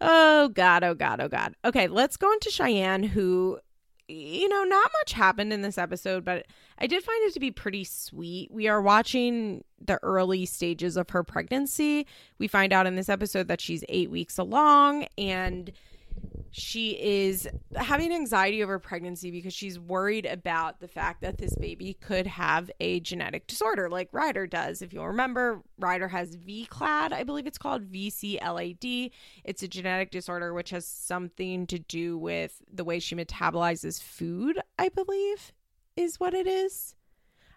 Oh 0.00 0.48
god 0.48 0.84
oh 0.84 0.94
god 0.94 1.20
oh 1.20 1.28
god. 1.28 1.54
Okay 1.64 1.88
let's 1.88 2.16
go 2.16 2.32
into 2.32 2.50
cheyenne 2.50 3.02
who 3.02 3.58
you 4.08 4.48
know, 4.48 4.64
not 4.64 4.90
much 5.00 5.12
happened 5.12 5.52
in 5.52 5.62
this 5.62 5.76
episode, 5.76 6.24
but 6.24 6.46
I 6.78 6.86
did 6.86 7.02
find 7.04 7.22
it 7.28 7.34
to 7.34 7.40
be 7.40 7.50
pretty 7.50 7.84
sweet. 7.84 8.50
We 8.50 8.66
are 8.66 8.80
watching 8.80 9.64
the 9.80 9.98
early 10.02 10.46
stages 10.46 10.96
of 10.96 11.10
her 11.10 11.22
pregnancy. 11.22 12.06
We 12.38 12.48
find 12.48 12.72
out 12.72 12.86
in 12.86 12.96
this 12.96 13.10
episode 13.10 13.48
that 13.48 13.60
she's 13.60 13.84
eight 13.88 14.10
weeks 14.10 14.38
along 14.38 15.06
and 15.18 15.70
she 16.50 16.90
is 17.00 17.48
having 17.76 18.12
anxiety 18.12 18.62
over 18.62 18.78
pregnancy 18.78 19.30
because 19.30 19.54
she's 19.54 19.78
worried 19.78 20.26
about 20.26 20.80
the 20.80 20.88
fact 20.88 21.22
that 21.22 21.38
this 21.38 21.54
baby 21.56 21.94
could 21.94 22.26
have 22.26 22.70
a 22.80 23.00
genetic 23.00 23.46
disorder 23.46 23.88
like 23.88 24.08
Ryder 24.12 24.46
does. 24.46 24.82
If 24.82 24.92
you'll 24.92 25.08
remember, 25.08 25.62
Ryder 25.78 26.08
has 26.08 26.36
VCLAD, 26.36 27.12
I 27.12 27.24
believe 27.24 27.46
it's 27.46 27.58
called 27.58 27.90
VCLAD. 27.90 29.10
It's 29.44 29.62
a 29.62 29.68
genetic 29.68 30.10
disorder 30.10 30.54
which 30.54 30.70
has 30.70 30.86
something 30.86 31.66
to 31.68 31.78
do 31.78 32.18
with 32.18 32.62
the 32.72 32.84
way 32.84 32.98
she 32.98 33.14
metabolizes 33.14 34.02
food, 34.02 34.60
I 34.78 34.88
believe 34.88 35.52
is 35.96 36.20
what 36.20 36.34
it 36.34 36.46
is. 36.46 36.94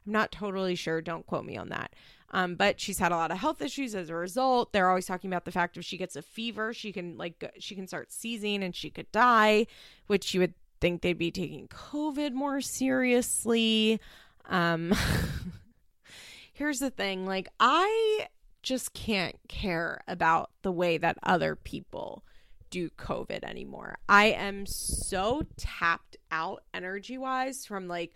I'm 0.06 0.13
not 0.13 0.32
totally 0.32 0.76
sure. 0.76 1.00
Don't 1.02 1.26
quote 1.28 1.46
me 1.46 1.58
on 1.58 1.70
that. 1.70 1.94
Um, 2.32 2.56
but 2.56 2.80
she's 2.80 3.00
had 3.00 3.12
a 3.12 3.17
lot 3.17 3.32
of 3.32 3.38
health 3.38 3.62
issues 3.62 3.94
as 3.94 4.10
a 4.10 4.15
result. 4.15 4.72
They're 4.72 4.89
always 4.89 5.06
talking 5.06 5.30
about 5.30 5.46
the 5.46 5.52
fact 5.52 5.78
if 5.78 5.84
she 5.84 5.98
gets 5.98 6.15
a 6.15 6.22
fever, 6.22 6.74
she 6.74 6.91
can 6.94 7.17
like 7.17 7.44
she 7.60 7.76
can 7.76 7.88
start 7.88 8.12
seizing 8.12 8.63
and 8.63 8.76
she 8.76 8.89
could 8.89 9.12
die, 9.12 9.67
which 10.08 10.34
you 10.34 10.39
would 10.39 10.54
think 10.80 11.02
they'd 11.02 11.17
be 11.17 11.32
taking 11.32 11.67
COVID 11.67 12.32
more 12.34 12.62
seriously. 12.62 14.00
Um, 14.46 14.94
here's 16.54 16.80
the 16.80 16.89
thing, 16.89 17.26
like 17.26 17.50
I 17.60 18.28
just 18.63 18.94
can't 18.94 19.36
care 19.50 20.02
about 20.08 20.52
the 20.62 20.72
way 20.72 20.98
that 20.98 21.17
other 21.24 21.56
people 21.56 22.24
do 22.70 22.89
COVID 22.91 23.44
anymore. 23.44 23.98
I 24.08 24.28
am 24.28 24.65
so 24.65 25.44
tapped 25.58 26.17
out 26.32 26.63
energy 26.74 27.17
wise 27.17 27.65
from 27.65 27.88
like 27.88 28.13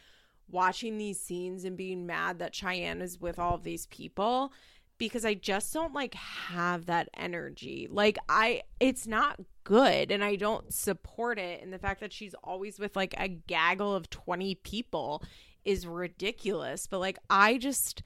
watching 0.50 0.98
these 0.98 1.20
scenes 1.20 1.66
and 1.66 1.78
being 1.78 2.06
mad 2.06 2.40
that 2.40 2.56
Cheyenne 2.56 3.02
is 3.02 3.20
with 3.20 3.40
all 3.40 3.56
of 3.56 3.64
these 3.64 3.88
people 3.88 4.52
because 4.98 5.26
I 5.26 5.34
just 5.34 5.74
don't 5.74 5.94
like 5.94 6.14
have 6.14 6.86
that 6.86 7.10
energy. 7.16 7.88
Like 7.90 8.18
I 8.30 8.64
it's 8.80 9.08
not 9.08 9.40
good 9.64 10.12
and 10.12 10.24
I 10.24 10.36
don't 10.36 10.74
support 10.74 11.40
it 11.40 11.62
and 11.62 11.74
the 11.74 11.80
fact 11.80 12.00
that 12.02 12.14
she's 12.14 12.36
always 12.44 12.80
with 12.80 12.96
like 12.96 13.16
a 13.18 13.28
gaggle 13.28 13.94
of 13.94 14.10
20 14.10 14.56
people 14.56 15.24
is 15.66 15.88
ridiculous. 15.88 16.88
But 16.88 17.00
like 17.00 17.18
I 17.30 17.58
just 17.58 18.04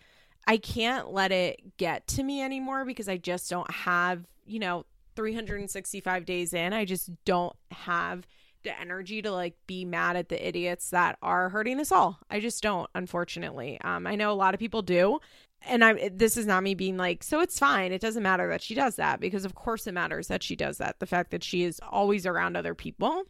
I 0.47 0.57
can't 0.57 1.11
let 1.11 1.31
it 1.31 1.77
get 1.77 2.07
to 2.07 2.23
me 2.23 2.41
anymore 2.41 2.85
because 2.85 3.07
I 3.07 3.17
just 3.17 3.49
don't 3.49 3.69
have, 3.69 4.25
you 4.45 4.59
know, 4.59 4.85
365 5.15 6.25
days 6.25 6.53
in. 6.53 6.73
I 6.73 6.85
just 6.85 7.11
don't 7.25 7.55
have 7.71 8.25
the 8.63 8.79
energy 8.79 9.21
to 9.21 9.31
like 9.31 9.55
be 9.67 9.85
mad 9.85 10.15
at 10.15 10.29
the 10.29 10.47
idiots 10.47 10.89
that 10.89 11.17
are 11.21 11.49
hurting 11.49 11.79
us 11.79 11.91
all. 11.91 12.19
I 12.29 12.39
just 12.39 12.61
don't, 12.61 12.89
unfortunately. 12.93 13.79
Um, 13.81 14.05
I 14.05 14.15
know 14.15 14.31
a 14.31 14.33
lot 14.33 14.53
of 14.53 14.59
people 14.59 14.81
do. 14.81 15.19
And 15.61 15.83
I 15.83 16.09
this 16.13 16.37
is 16.37 16.45
not 16.45 16.63
me 16.63 16.73
being 16.73 16.95
like, 16.95 17.21
so 17.21 17.41
it's 17.41 17.59
fine. 17.59 17.91
It 17.91 17.99
doesn't 18.01 18.23
matter 18.23 18.47
that 18.49 18.61
she 18.61 18.75
does 18.75 18.95
that 18.95 19.19
because 19.19 19.43
of 19.43 19.55
course 19.55 19.87
it 19.87 19.93
matters 19.93 20.27
that 20.27 20.41
she 20.41 20.55
does 20.55 20.77
that. 20.77 20.99
The 20.99 21.05
fact 21.05 21.31
that 21.31 21.43
she 21.43 21.63
is 21.63 21.81
always 21.89 22.25
around 22.25 22.55
other 22.55 22.73
people. 22.73 23.23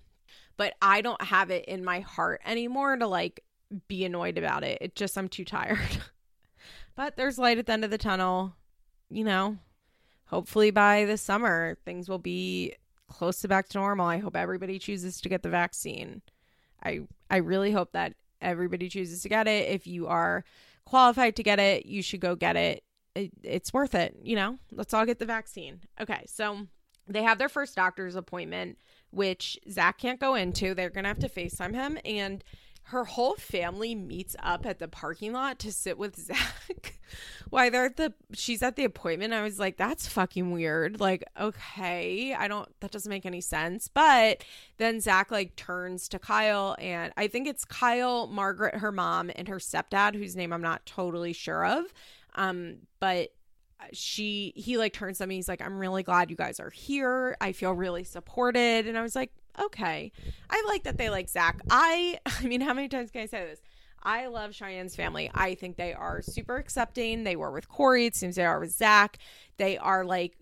But 0.56 0.74
I 0.82 1.02
don't 1.02 1.22
have 1.22 1.50
it 1.50 1.66
in 1.66 1.84
my 1.84 2.02
heart 2.02 2.42
anymore 2.46 2.98
to 2.98 3.08
like 3.08 3.44
be 3.88 4.06
annoyed 4.06 4.38
about 4.38 4.64
it. 4.64 4.78
It 4.82 4.96
just 4.96 5.18
I'm 5.18 5.28
too 5.28 5.46
tired. 5.46 5.80
but 6.96 7.18
there's 7.18 7.40
light 7.40 7.58
at 7.58 7.66
the 7.66 7.74
end 7.74 7.86
of 7.86 7.92
the 7.92 7.98
tunnel. 7.98 8.56
You 9.10 9.24
know, 9.24 9.58
hopefully 10.26 10.70
by 10.70 11.06
the 11.06 11.18
summer 11.18 11.78
things 11.84 12.08
will 12.08 12.20
be 12.20 12.76
close 13.10 13.42
to 13.42 13.48
back 13.48 13.68
to 13.70 13.78
normal. 13.78 14.06
I 14.06 14.20
hope 14.20 14.36
everybody 14.36 14.80
chooses 14.80 15.20
to 15.22 15.30
get 15.30 15.44
the 15.44 15.50
vaccine. 15.50 16.22
I 16.84 17.02
I 17.30 17.38
really 17.38 17.72
hope 17.72 17.92
that 17.92 18.14
everybody 18.42 18.90
chooses 18.90 19.22
to 19.24 19.30
get 19.30 19.48
it. 19.48 19.70
If 19.70 19.88
you 19.88 20.08
are 20.08 20.44
qualified 20.86 21.36
to 21.36 21.44
get 21.44 21.60
it, 21.60 21.86
you 21.86 22.02
should 22.02 22.22
go 22.22 22.36
get 22.36 22.56
it. 22.56 22.84
it 23.16 23.32
it's 23.44 23.74
worth 23.74 23.96
it, 23.96 24.16
you 24.24 24.36
know. 24.36 24.58
Let's 24.72 24.94
all 24.94 25.06
get 25.06 25.20
the 25.20 25.26
vaccine. 25.26 25.82
Okay, 26.00 26.24
so 26.28 26.68
they 27.08 27.24
have 27.24 27.38
their 27.38 27.50
first 27.50 27.76
doctor's 27.76 28.16
appointment, 28.16 28.78
which 29.12 29.60
Zach 29.70 29.98
can't 29.98 30.20
go 30.20 30.36
into. 30.36 30.74
They're 30.74 30.90
gonna 30.90 31.08
have 31.08 31.20
to 31.20 31.30
FaceTime 31.30 31.74
him 31.74 31.98
and 32.06 32.44
her 32.90 33.06
whole 33.06 33.36
family 33.36 33.94
meets 33.94 34.36
up 34.42 34.66
at 34.66 34.80
the 34.80 34.88
parking 34.88 35.32
lot 35.32 35.60
to 35.60 35.72
sit 35.72 35.98
with 35.98 36.16
Zach. 36.20 37.00
Why 37.50 37.70
they're 37.70 37.86
at 37.86 37.98
the 37.98 38.14
she's 38.34 38.64
at 38.64 38.76
the 38.76 38.84
appointment. 38.84 39.32
I 39.34 39.44
was 39.44 39.60
like, 39.60 39.78
that's 39.78 40.08
fucking 40.08 40.52
weird. 40.52 41.00
Like, 41.00 41.24
okay, 41.40 42.34
I 42.34 42.48
don't 42.48 42.68
that 42.80 42.92
doesn't 42.92 43.10
make 43.10 43.28
any 43.28 43.42
sense. 43.42 43.88
But 43.88 44.44
then 44.78 45.02
Zach 45.02 45.30
like 45.30 45.56
turns 45.56 46.08
to 46.10 46.20
Kyle 46.20 46.76
and 46.80 47.14
I 47.16 47.28
think 47.28 47.48
it's 47.48 47.64
Kyle, 47.64 48.26
Margaret, 48.26 48.76
her 48.76 48.92
mom, 48.92 49.30
and 49.36 49.48
her 49.48 49.58
stepdad, 49.58 50.16
whose 50.16 50.36
name 50.36 50.52
I'm 50.52 50.62
not 50.62 50.86
totally 50.88 51.34
sure 51.34 51.66
of. 51.66 51.86
Um, 52.36 52.78
but 53.00 53.30
she 53.94 54.52
he 54.56 54.78
like 54.78 54.94
turns 54.94 55.20
to 55.20 55.28
me, 55.28 55.36
he's 55.36 55.48
like, 55.48 55.62
I'm 55.62 55.78
really 55.78 56.04
glad 56.04 56.32
you 56.32 56.36
guys 56.36 56.60
are 56.60 56.72
here. 56.72 57.38
I 57.40 57.52
feel 57.52 57.74
really 57.74 58.04
supported. 58.04 58.88
And 58.88 58.98
I 58.98 59.04
was 59.04 59.16
like, 59.16 59.32
okay. 59.60 60.12
I 60.50 60.64
like 60.68 60.84
that 60.84 60.98
they 60.98 61.10
like 61.10 61.30
Zach. 61.30 61.62
I 61.70 62.20
I 62.26 62.44
mean, 62.46 62.62
how 62.62 62.74
many 62.74 62.88
times 62.88 63.12
can 63.12 63.22
I 63.22 63.26
say 63.26 63.46
this? 63.46 63.62
I 64.02 64.28
love 64.28 64.54
Cheyenne's 64.54 64.96
family. 64.96 65.30
I 65.34 65.56
think 65.56 65.76
they 65.76 65.94
are 65.94 66.22
super 66.22 66.56
accepting. 66.56 67.26
They 67.26 67.36
were 67.36 67.52
with 67.52 67.68
Corey. 67.68 68.06
It 68.06 68.16
seems 68.16 68.36
they 68.36 68.46
are 68.46 68.60
with 68.60 68.72
Zach. 68.72 69.18
They 69.58 69.78
are 69.78 70.06
like 70.06 70.38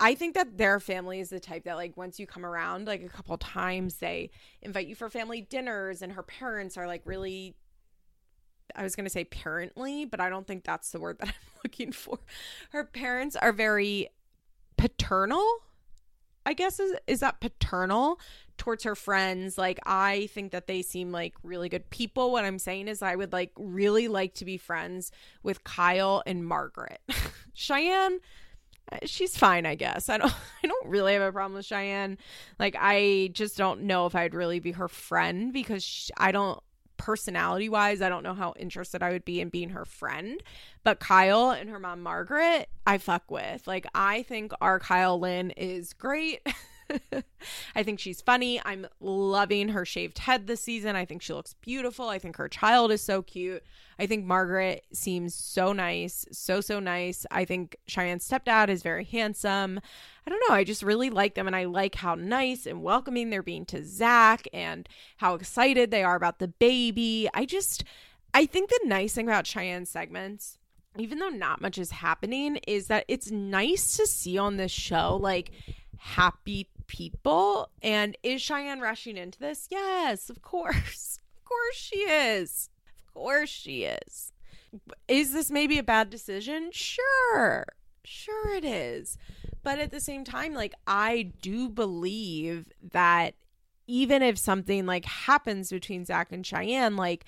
I 0.00 0.16
think 0.16 0.34
that 0.34 0.58
their 0.58 0.80
family 0.80 1.20
is 1.20 1.30
the 1.30 1.38
type 1.38 1.64
that 1.64 1.76
like 1.76 1.96
once 1.96 2.18
you 2.18 2.26
come 2.26 2.44
around 2.44 2.88
like 2.88 3.04
a 3.04 3.08
couple 3.08 3.36
times 3.38 3.96
they 3.96 4.30
invite 4.60 4.88
you 4.88 4.96
for 4.96 5.08
family 5.08 5.42
dinners 5.42 6.02
and 6.02 6.12
her 6.14 6.24
parents 6.24 6.76
are 6.76 6.88
like 6.88 7.02
really 7.04 7.54
I 8.74 8.82
was 8.82 8.96
going 8.96 9.04
to 9.04 9.10
say 9.10 9.24
parently, 9.24 10.10
but 10.10 10.20
I 10.20 10.28
don't 10.28 10.46
think 10.46 10.64
that's 10.64 10.90
the 10.90 11.00
word 11.00 11.18
that 11.20 11.28
I'm 11.28 11.34
looking 11.64 11.92
for. 11.92 12.18
Her 12.70 12.84
parents 12.84 13.36
are 13.36 13.52
very 13.52 14.08
paternal. 14.76 15.46
I 16.44 16.54
guess 16.54 16.80
is 16.80 16.96
is 17.06 17.20
that 17.20 17.40
paternal 17.40 18.18
towards 18.58 18.84
her 18.84 18.94
friends. 18.94 19.58
Like 19.58 19.78
I 19.84 20.28
think 20.32 20.52
that 20.52 20.66
they 20.66 20.82
seem 20.82 21.12
like 21.12 21.34
really 21.42 21.68
good 21.68 21.90
people. 21.90 22.32
What 22.32 22.44
I'm 22.44 22.58
saying 22.58 22.88
is 22.88 23.02
I 23.02 23.16
would 23.16 23.32
like 23.32 23.52
really 23.56 24.08
like 24.08 24.34
to 24.34 24.44
be 24.44 24.56
friends 24.56 25.10
with 25.42 25.64
Kyle 25.64 26.22
and 26.26 26.46
Margaret. 26.46 27.00
Cheyenne 27.54 28.20
uh, 28.90 28.98
she's 29.04 29.36
fine, 29.36 29.64
I 29.66 29.74
guess. 29.74 30.08
I 30.08 30.18
don't 30.18 30.32
I 30.64 30.66
don't 30.66 30.88
really 30.88 31.12
have 31.12 31.22
a 31.22 31.32
problem 31.32 31.54
with 31.54 31.66
Cheyenne. 31.66 32.18
Like 32.58 32.76
I 32.78 33.30
just 33.32 33.56
don't 33.56 33.82
know 33.82 34.06
if 34.06 34.14
I'd 34.14 34.34
really 34.34 34.60
be 34.60 34.72
her 34.72 34.88
friend 34.88 35.52
because 35.52 35.82
she, 35.84 36.12
I 36.16 36.32
don't 36.32 36.60
personality 36.96 37.68
wise, 37.68 38.00
I 38.00 38.08
don't 38.08 38.22
know 38.22 38.34
how 38.34 38.54
interested 38.56 39.02
I 39.02 39.10
would 39.10 39.24
be 39.24 39.40
in 39.40 39.48
being 39.48 39.70
her 39.70 39.84
friend. 39.84 40.40
But 40.84 41.00
Kyle 41.00 41.50
and 41.50 41.68
her 41.70 41.78
mom 41.78 42.02
Margaret, 42.02 42.68
I 42.86 42.98
fuck 42.98 43.30
with. 43.30 43.66
Like 43.66 43.86
I 43.94 44.22
think 44.24 44.52
our 44.60 44.78
Kyle 44.78 45.18
Lynn 45.18 45.50
is 45.52 45.92
great. 45.92 46.46
I 47.74 47.82
think 47.82 47.98
she's 47.98 48.20
funny. 48.20 48.60
I'm 48.64 48.86
loving 49.00 49.68
her 49.68 49.84
shaved 49.84 50.18
head 50.18 50.46
this 50.46 50.60
season. 50.60 50.96
I 50.96 51.04
think 51.04 51.22
she 51.22 51.32
looks 51.32 51.54
beautiful. 51.54 52.08
I 52.08 52.18
think 52.18 52.36
her 52.36 52.48
child 52.48 52.92
is 52.92 53.02
so 53.02 53.22
cute. 53.22 53.62
I 53.98 54.06
think 54.06 54.24
Margaret 54.24 54.84
seems 54.92 55.34
so 55.34 55.72
nice, 55.72 56.26
so, 56.32 56.60
so 56.60 56.80
nice. 56.80 57.26
I 57.30 57.44
think 57.44 57.76
Cheyenne's 57.86 58.28
stepdad 58.28 58.68
is 58.68 58.82
very 58.82 59.04
handsome. 59.04 59.80
I 60.26 60.30
don't 60.30 60.42
know. 60.48 60.54
I 60.54 60.64
just 60.64 60.82
really 60.82 61.10
like 61.10 61.34
them. 61.34 61.46
And 61.46 61.56
I 61.56 61.64
like 61.64 61.96
how 61.96 62.14
nice 62.14 62.66
and 62.66 62.82
welcoming 62.82 63.30
they're 63.30 63.42
being 63.42 63.66
to 63.66 63.84
Zach 63.84 64.46
and 64.52 64.88
how 65.18 65.34
excited 65.34 65.90
they 65.90 66.02
are 66.04 66.16
about 66.16 66.38
the 66.38 66.48
baby. 66.48 67.28
I 67.34 67.44
just, 67.44 67.84
I 68.32 68.46
think 68.46 68.70
the 68.70 68.80
nice 68.84 69.14
thing 69.14 69.28
about 69.28 69.46
Cheyenne 69.46 69.86
segments 69.86 70.58
even 70.98 71.18
though 71.18 71.30
not 71.30 71.60
much 71.60 71.78
is 71.78 71.90
happening, 71.90 72.56
is 72.66 72.88
that 72.88 73.04
it's 73.08 73.30
nice 73.30 73.96
to 73.96 74.06
see 74.06 74.36
on 74.36 74.56
this 74.56 74.70
show 74.70 75.18
like 75.20 75.50
happy 75.96 76.68
people. 76.92 77.70
And 77.82 78.16
is 78.22 78.42
Cheyenne 78.42 78.80
rushing 78.80 79.16
into 79.16 79.38
this? 79.38 79.66
Yes, 79.70 80.30
of 80.30 80.42
course. 80.42 81.18
Of 81.42 81.58
course 81.58 81.76
she 81.76 81.98
is. 81.98 82.70
Of 83.06 83.12
course 83.12 83.50
she 83.50 83.84
is. 83.84 84.32
Is 85.06 85.34
this 85.34 85.50
maybe 85.50 85.76
a 85.76 85.82
bad 85.82 86.08
decision? 86.08 86.70
Sure. 86.72 87.66
Sure 88.04 88.54
it 88.54 88.64
is. 88.64 89.18
But 89.62 89.78
at 89.78 89.90
the 89.90 90.00
same 90.00 90.24
time, 90.24 90.54
like, 90.54 90.72
I 90.86 91.32
do 91.42 91.68
believe 91.68 92.72
that 92.92 93.34
even 93.86 94.22
if 94.22 94.38
something 94.38 94.86
like 94.86 95.04
happens 95.04 95.68
between 95.68 96.06
Zach 96.06 96.32
and 96.32 96.46
Cheyenne, 96.46 96.96
like, 96.96 97.26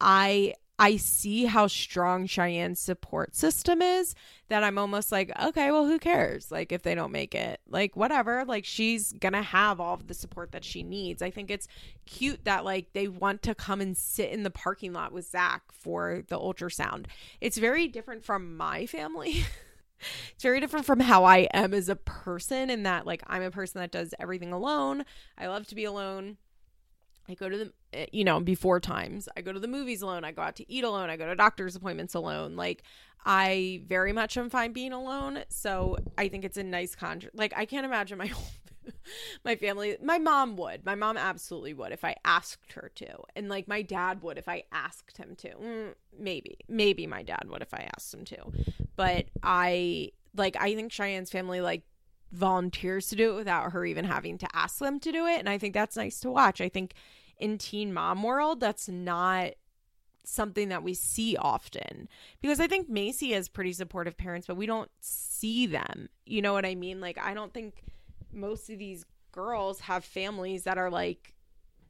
I 0.00 0.54
I 0.78 0.96
see 0.96 1.46
how 1.46 1.66
strong 1.66 2.26
Cheyenne's 2.26 2.78
support 2.78 3.34
system 3.34 3.82
is 3.82 4.14
that 4.48 4.62
I'm 4.62 4.78
almost 4.78 5.10
like, 5.10 5.32
okay, 5.42 5.72
well, 5.72 5.86
who 5.86 5.98
cares? 5.98 6.52
Like, 6.52 6.70
if 6.70 6.82
they 6.82 6.94
don't 6.94 7.10
make 7.10 7.34
it, 7.34 7.60
like, 7.68 7.96
whatever. 7.96 8.44
Like, 8.44 8.64
she's 8.64 9.12
gonna 9.12 9.42
have 9.42 9.80
all 9.80 9.94
of 9.94 10.06
the 10.06 10.14
support 10.14 10.52
that 10.52 10.64
she 10.64 10.84
needs. 10.84 11.20
I 11.20 11.30
think 11.30 11.50
it's 11.50 11.66
cute 12.06 12.44
that, 12.44 12.64
like, 12.64 12.92
they 12.92 13.08
want 13.08 13.42
to 13.42 13.54
come 13.54 13.80
and 13.80 13.96
sit 13.96 14.30
in 14.30 14.44
the 14.44 14.50
parking 14.50 14.92
lot 14.92 15.12
with 15.12 15.28
Zach 15.28 15.62
for 15.72 16.22
the 16.28 16.38
ultrasound. 16.38 17.06
It's 17.40 17.58
very 17.58 17.88
different 17.88 18.24
from 18.24 18.56
my 18.56 18.86
family. 18.86 19.44
it's 20.32 20.42
very 20.42 20.60
different 20.60 20.86
from 20.86 21.00
how 21.00 21.24
I 21.24 21.48
am 21.52 21.74
as 21.74 21.88
a 21.88 21.96
person, 21.96 22.70
in 22.70 22.84
that, 22.84 23.04
like, 23.04 23.22
I'm 23.26 23.42
a 23.42 23.50
person 23.50 23.80
that 23.80 23.90
does 23.90 24.14
everything 24.20 24.52
alone. 24.52 25.04
I 25.36 25.48
love 25.48 25.66
to 25.68 25.74
be 25.74 25.84
alone. 25.84 26.36
I 27.28 27.34
go 27.34 27.48
to 27.48 27.58
the, 27.58 27.72
eh, 27.92 28.06
you 28.12 28.24
know, 28.24 28.40
before 28.40 28.80
times, 28.80 29.28
I 29.36 29.42
go 29.42 29.52
to 29.52 29.60
the 29.60 29.68
movies 29.68 30.02
alone. 30.02 30.24
I 30.24 30.32
go 30.32 30.42
out 30.42 30.56
to 30.56 30.72
eat 30.72 30.84
alone. 30.84 31.10
I 31.10 31.16
go 31.16 31.26
to 31.26 31.34
doctor's 31.34 31.76
appointments 31.76 32.14
alone. 32.14 32.56
Like, 32.56 32.82
I 33.24 33.82
very 33.86 34.12
much 34.12 34.36
am 34.38 34.48
fine 34.48 34.72
being 34.72 34.92
alone. 34.92 35.44
So 35.48 35.98
I 36.16 36.28
think 36.28 36.44
it's 36.44 36.56
a 36.56 36.62
nice 36.62 36.94
contrast. 36.94 37.36
Like, 37.36 37.52
I 37.56 37.66
can't 37.66 37.84
imagine 37.84 38.16
my 38.16 38.26
whole, 38.28 38.46
my 39.44 39.56
family, 39.56 39.96
my 40.02 40.18
mom 40.18 40.56
would. 40.56 40.86
My 40.86 40.94
mom 40.94 41.18
absolutely 41.18 41.74
would 41.74 41.92
if 41.92 42.04
I 42.04 42.16
asked 42.24 42.72
her 42.72 42.90
to. 42.94 43.18
And 43.36 43.48
like, 43.50 43.68
my 43.68 43.82
dad 43.82 44.22
would 44.22 44.38
if 44.38 44.48
I 44.48 44.62
asked 44.72 45.18
him 45.18 45.36
to. 45.36 45.50
Mm, 45.50 45.94
maybe, 46.18 46.58
maybe 46.68 47.06
my 47.06 47.22
dad 47.22 47.44
would 47.48 47.60
if 47.60 47.74
I 47.74 47.90
asked 47.94 48.14
him 48.14 48.24
to. 48.26 48.38
But 48.96 49.26
I, 49.42 50.12
like, 50.34 50.56
I 50.58 50.74
think 50.74 50.92
Cheyenne's 50.92 51.30
family, 51.30 51.60
like, 51.60 51.82
volunteers 52.32 53.08
to 53.08 53.16
do 53.16 53.32
it 53.32 53.36
without 53.36 53.72
her 53.72 53.84
even 53.84 54.04
having 54.04 54.38
to 54.38 54.48
ask 54.52 54.78
them 54.78 55.00
to 55.00 55.12
do 55.12 55.26
it. 55.26 55.38
And 55.38 55.48
I 55.48 55.58
think 55.58 55.74
that's 55.74 55.96
nice 55.96 56.20
to 56.20 56.30
watch. 56.30 56.60
I 56.60 56.68
think 56.68 56.94
in 57.38 57.58
teen 57.58 57.92
mom 57.92 58.22
world, 58.22 58.60
that's 58.60 58.88
not 58.88 59.52
something 60.24 60.68
that 60.68 60.82
we 60.82 60.92
see 60.92 61.36
often 61.36 62.06
because 62.42 62.60
I 62.60 62.66
think 62.66 62.88
Macy 62.88 63.32
has 63.32 63.48
pretty 63.48 63.72
supportive 63.72 64.16
parents, 64.16 64.46
but 64.46 64.56
we 64.56 64.66
don't 64.66 64.90
see 65.00 65.66
them. 65.66 66.08
You 66.26 66.42
know 66.42 66.52
what 66.52 66.66
I 66.66 66.74
mean? 66.74 67.00
Like, 67.00 67.18
I 67.18 67.32
don't 67.32 67.54
think 67.54 67.82
most 68.32 68.68
of 68.68 68.78
these 68.78 69.06
girls 69.32 69.80
have 69.80 70.04
families 70.04 70.64
that 70.64 70.78
are 70.78 70.90
like 70.90 71.34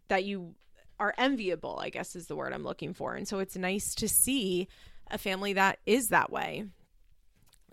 that 0.08 0.24
you 0.24 0.54
are 1.00 1.14
enviable, 1.18 1.78
I 1.80 1.90
guess 1.90 2.16
is 2.16 2.26
the 2.26 2.36
word 2.36 2.52
I'm 2.52 2.64
looking 2.64 2.94
for. 2.94 3.14
And 3.14 3.26
so 3.26 3.38
it's 3.38 3.56
nice 3.56 3.94
to 3.96 4.08
see 4.08 4.68
a 5.10 5.18
family 5.18 5.52
that 5.54 5.78
is 5.86 6.08
that 6.08 6.30
way. 6.30 6.64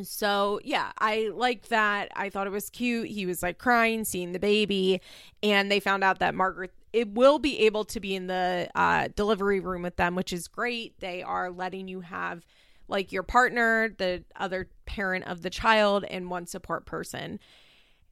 So, 0.01 0.59
yeah, 0.63 0.91
I 0.99 1.29
like 1.33 1.69
that. 1.69 2.11
I 2.15 2.29
thought 2.29 2.47
it 2.47 2.51
was 2.51 2.69
cute. 2.69 3.07
He 3.07 3.25
was 3.25 3.41
like 3.41 3.57
crying, 3.57 4.03
seeing 4.03 4.33
the 4.33 4.39
baby, 4.39 4.99
and 5.41 5.71
they 5.71 5.79
found 5.79 6.03
out 6.03 6.19
that 6.19 6.35
Margaret 6.35 6.73
it 6.95 7.09
will 7.09 7.39
be 7.39 7.59
able 7.59 7.83
to 7.83 7.99
be 7.99 8.15
in 8.15 8.27
the 8.27 8.69
uh, 8.73 9.09
delivery 9.17 9.59
room 9.59 9.81
with 9.81 9.97
them, 9.97 10.15
which 10.15 10.31
is 10.31 10.47
great. 10.47 10.97
They 11.01 11.21
are 11.23 11.51
letting 11.51 11.89
you 11.89 11.99
have 11.99 12.45
like 12.87 13.11
your 13.11 13.23
partner, 13.23 13.89
the 13.97 14.23
other 14.37 14.69
parent 14.85 15.25
of 15.25 15.41
the 15.41 15.49
child, 15.49 16.05
and 16.05 16.29
one 16.29 16.45
support 16.45 16.85
person. 16.85 17.37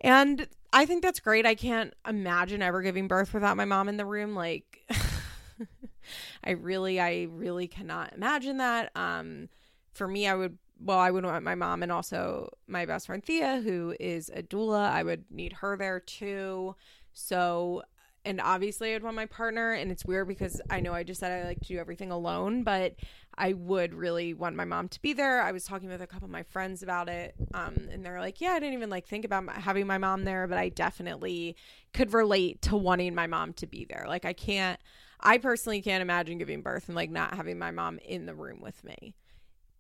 And 0.01 0.47
I 0.73 0.85
think 0.85 1.01
that's 1.01 1.21
great. 1.21 1.45
I 1.45 1.55
can't 1.55 1.93
imagine 2.05 2.61
ever 2.61 2.81
giving 2.81 3.07
birth 3.07 3.33
without 3.33 3.55
my 3.55 3.63
mom 3.63 3.87
in 3.87 3.95
the 3.95 4.05
room. 4.05 4.35
Like, 4.35 4.81
I 6.43 6.51
really, 6.51 6.99
I 6.99 7.27
really 7.29 7.67
cannot 7.67 8.13
imagine 8.13 8.57
that. 8.57 8.91
Um, 8.97 9.47
for 9.93 10.09
me, 10.09 10.27
I 10.27 10.35
would, 10.35 10.57
well, 10.83 10.99
I 10.99 11.11
would 11.11 11.25
want 11.25 11.43
my 11.43 11.55
mom 11.55 11.83
and 11.83 11.91
also 11.91 12.49
my 12.67 12.85
best 12.85 13.07
friend 13.07 13.23
Thea, 13.23 13.61
who 13.61 13.95
is 13.99 14.29
a 14.33 14.43
doula. 14.43 14.89
I 14.89 15.03
would 15.03 15.25
need 15.31 15.53
her 15.53 15.77
there 15.77 15.99
too. 15.99 16.75
So 17.13 17.83
and 18.25 18.39
obviously 18.41 18.95
I'd 18.95 19.03
want 19.03 19.15
my 19.15 19.25
partner 19.25 19.73
and 19.73 19.91
it's 19.91 20.05
weird 20.05 20.27
because 20.27 20.61
I 20.69 20.79
know 20.79 20.93
I 20.93 21.03
just 21.03 21.19
said 21.19 21.31
I 21.31 21.45
like 21.45 21.59
to 21.61 21.67
do 21.67 21.77
everything 21.77 22.11
alone, 22.11 22.63
but 22.63 22.95
I 23.37 23.53
would 23.53 23.93
really 23.93 24.33
want 24.33 24.55
my 24.55 24.63
mom 24.63 24.87
to 24.89 25.01
be 25.01 25.11
there. 25.11 25.41
I 25.41 25.51
was 25.51 25.65
talking 25.65 25.89
with 25.89 26.01
a 26.01 26.07
couple 26.07 26.25
of 26.25 26.31
my 26.31 26.43
friends 26.43 26.83
about 26.83 27.09
it 27.09 27.35
um, 27.53 27.75
and 27.91 28.05
they're 28.05 28.21
like, 28.21 28.39
"Yeah, 28.39 28.51
I 28.51 28.59
didn't 28.59 28.75
even 28.75 28.89
like 28.89 29.07
think 29.07 29.25
about 29.25 29.49
having 29.49 29.87
my 29.87 29.97
mom 29.97 30.23
there, 30.23 30.47
but 30.47 30.57
I 30.57 30.69
definitely 30.69 31.55
could 31.93 32.13
relate 32.13 32.61
to 32.63 32.77
wanting 32.77 33.13
my 33.13 33.27
mom 33.27 33.53
to 33.53 33.67
be 33.67 33.85
there. 33.85 34.05
Like 34.07 34.25
I 34.25 34.33
can't 34.33 34.79
I 35.19 35.37
personally 35.37 35.81
can't 35.81 36.01
imagine 36.01 36.37
giving 36.37 36.61
birth 36.61 36.87
and 36.87 36.95
like 36.95 37.09
not 37.09 37.35
having 37.35 37.57
my 37.57 37.71
mom 37.71 37.99
in 37.99 38.25
the 38.25 38.35
room 38.35 38.61
with 38.61 38.83
me 38.83 39.15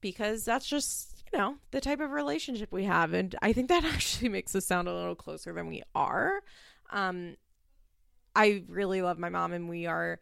because 0.03 0.45
that's 0.45 0.67
just, 0.67 1.23
you 1.31 1.39
know, 1.39 1.55
the 1.71 1.81
type 1.81 1.99
of 1.99 2.11
relationship 2.11 2.71
we 2.71 2.83
have 2.83 3.13
and 3.13 3.35
I 3.41 3.53
think 3.53 3.69
that 3.69 3.83
actually 3.93 4.29
makes 4.29 4.53
us 4.53 4.65
sound 4.65 4.87
a 4.87 4.93
little 4.93 5.15
closer 5.15 5.51
than 5.51 5.65
we 5.65 5.81
are. 5.95 6.41
Um, 6.91 7.37
I 8.35 8.63
really 8.67 9.01
love 9.01 9.17
my 9.17 9.29
mom 9.29 9.53
and 9.53 9.67
we 9.67 9.87
are 9.87 10.19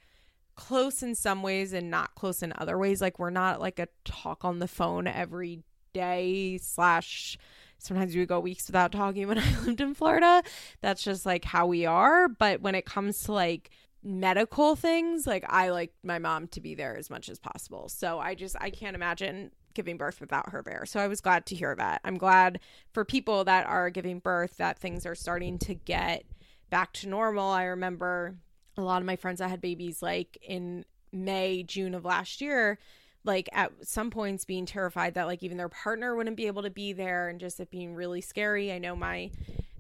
close 0.56 1.02
in 1.02 1.16
some 1.16 1.42
ways 1.42 1.74
and 1.74 1.90
not 1.90 2.16
close 2.16 2.44
in 2.44 2.54
other 2.58 2.78
ways. 2.78 3.02
Like 3.02 3.20
we're 3.20 3.30
not 3.32 3.60
like 3.60 3.80
a 3.80 3.88
talk 4.06 4.46
on 4.46 4.60
the 4.60 4.68
phone 4.68 5.08
every 5.08 5.64
day 5.94 6.58
slash 6.60 7.38
sometimes 7.78 8.16
we 8.16 8.26
go 8.26 8.40
weeks 8.40 8.68
without 8.68 8.92
talking 8.92 9.28
when 9.28 9.38
I 9.40 9.60
lived 9.62 9.82
in 9.82 9.96
Florida. 9.96 10.44
That's 10.82 11.04
just 11.04 11.26
like 11.26 11.44
how 11.44 11.66
we 11.66 11.86
are. 11.86 12.28
But 12.28 12.62
when 12.62 12.76
it 12.76 12.86
comes 12.86 13.24
to 13.24 13.32
like 13.32 13.72
medical 14.04 14.76
things, 14.76 15.26
like 15.26 15.46
I 15.48 15.70
like 15.70 15.94
my 16.04 16.20
mom 16.20 16.48
to 16.50 16.62
be 16.62 16.76
there 16.76 16.96
as 16.96 17.10
much 17.10 17.30
as 17.30 17.40
possible. 17.40 17.90
So 17.90 18.20
I 18.20 18.36
just 18.36 18.56
I 18.60 18.70
can't 18.70 18.96
imagine 18.96 19.52
giving 19.74 19.98
birth 19.98 20.20
without 20.20 20.50
her 20.50 20.62
there. 20.62 20.86
So 20.86 21.00
I 21.00 21.08
was 21.08 21.22
glad 21.22 21.46
to 21.48 21.56
hear 21.56 21.76
that. 21.76 22.02
I'm 22.04 22.18
glad 22.18 22.60
for 22.94 23.06
people 23.06 23.44
that 23.46 23.66
are 23.68 23.90
giving 23.90 24.20
birth 24.20 24.58
that 24.58 24.80
things 24.80 25.06
are 25.06 25.16
starting 25.16 25.58
to 25.60 25.74
get 25.74 26.24
back 26.70 26.94
to 26.94 27.10
normal. 27.10 27.50
I 27.50 27.66
remember 27.66 28.36
a 28.78 28.82
lot 28.82 29.02
of 29.02 29.06
my 29.06 29.16
friends 29.16 29.40
that 29.40 29.50
had 29.50 29.62
babies 29.62 30.02
like 30.02 30.38
in 30.42 30.86
May, 31.12 31.64
June 31.64 31.94
of 31.94 32.06
last 32.06 32.42
year, 32.42 32.80
like 33.24 33.50
at 33.54 33.72
some 33.84 34.10
points 34.10 34.46
being 34.46 34.66
terrified 34.66 35.14
that 35.14 35.28
like 35.28 35.44
even 35.44 35.58
their 35.58 35.70
partner 35.70 36.16
wouldn't 36.16 36.38
be 36.38 36.48
able 36.48 36.64
to 36.64 36.70
be 36.70 36.94
there 36.94 37.30
and 37.30 37.40
just 37.40 37.60
it 37.60 37.70
being 37.70 37.94
really 37.94 38.22
scary. 38.22 38.72
I 38.72 38.80
know 38.80 38.96
my 38.96 39.32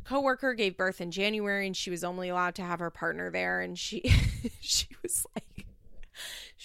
coworker 0.03 0.53
gave 0.53 0.77
birth 0.77 1.01
in 1.01 1.11
January 1.11 1.65
and 1.65 1.75
she 1.75 1.89
was 1.89 2.03
only 2.03 2.29
allowed 2.29 2.55
to 2.55 2.63
have 2.63 2.79
her 2.79 2.89
partner 2.89 3.31
there 3.31 3.61
and 3.61 3.77
she 3.77 4.01
she 4.61 4.87
was 5.01 5.25
like 5.35 5.45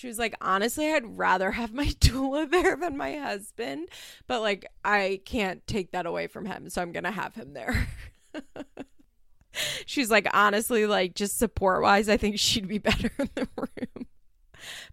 she 0.07 0.09
was 0.09 0.21
like 0.21 0.37
honestly 0.41 0.93
I'd 0.93 1.19
rather 1.19 1.51
have 1.51 1.75
my 1.75 1.87
doula 2.01 2.49
there 2.49 2.77
than 2.77 2.97
my 2.97 3.17
husband 3.17 3.89
but 4.29 4.41
like 4.41 4.65
I 4.85 5.21
can't 5.25 5.67
take 5.67 5.91
that 5.91 6.07
away 6.07 6.29
from 6.29 6.45
him 6.45 6.71
so 6.71 6.81
I'm 6.81 6.93
going 6.93 7.03
to 7.03 7.11
have 7.11 7.35
him 7.35 7.55
there. 7.55 7.89
she's 9.85 10.09
like 10.09 10.29
honestly 10.33 10.87
like 10.87 11.15
just 11.15 11.39
support 11.39 11.83
wise 11.83 12.09
i 12.11 12.17
think 12.19 12.39
she'd 12.39 12.69
be 12.69 12.79
better 12.91 13.11
in 13.19 13.31
the 13.35 13.49
room. 13.57 14.07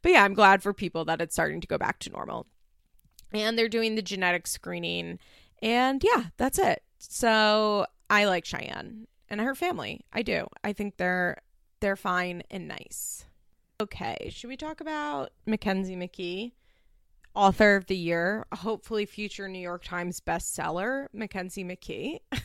But 0.02 0.14
yeah 0.14 0.24
i'm 0.24 0.34
glad 0.34 0.64
for 0.64 0.74
people 0.74 1.06
that 1.06 1.22
it's 1.22 1.36
starting 1.36 1.62
to 1.62 1.68
go 1.68 1.78
back 1.78 2.00
to 2.00 2.10
normal. 2.10 2.48
And 3.32 3.56
they're 3.56 3.70
doing 3.70 3.94
the 3.94 4.02
genetic 4.02 4.48
screening 4.48 5.20
and 5.62 6.04
yeah 6.04 6.24
that's 6.38 6.58
it. 6.58 6.82
So 6.98 7.86
i 8.10 8.26
like 8.26 8.46
cheyenne 8.46 9.06
and 9.30 9.42
her 9.42 9.54
family. 9.54 10.02
I 10.12 10.24
do. 10.24 10.48
I 10.64 10.74
think 10.74 10.98
they're 10.98 11.38
they're 11.82 11.96
fine 11.96 12.42
and 12.50 12.68
nice 12.68 13.26
okay 13.84 14.30
should 14.32 14.48
we 14.48 14.58
talk 14.58 14.82
about 14.82 15.32
mackenzie 15.46 15.96
mckee 15.96 16.54
author 17.36 17.76
of 17.76 17.86
the 17.88 17.98
year 17.98 18.46
hopefully 18.54 19.06
future 19.06 19.48
new 19.48 19.60
york 19.60 19.84
times 19.84 20.22
bestseller 20.22 21.08
mackenzie 21.14 21.64
mckee 21.64 22.20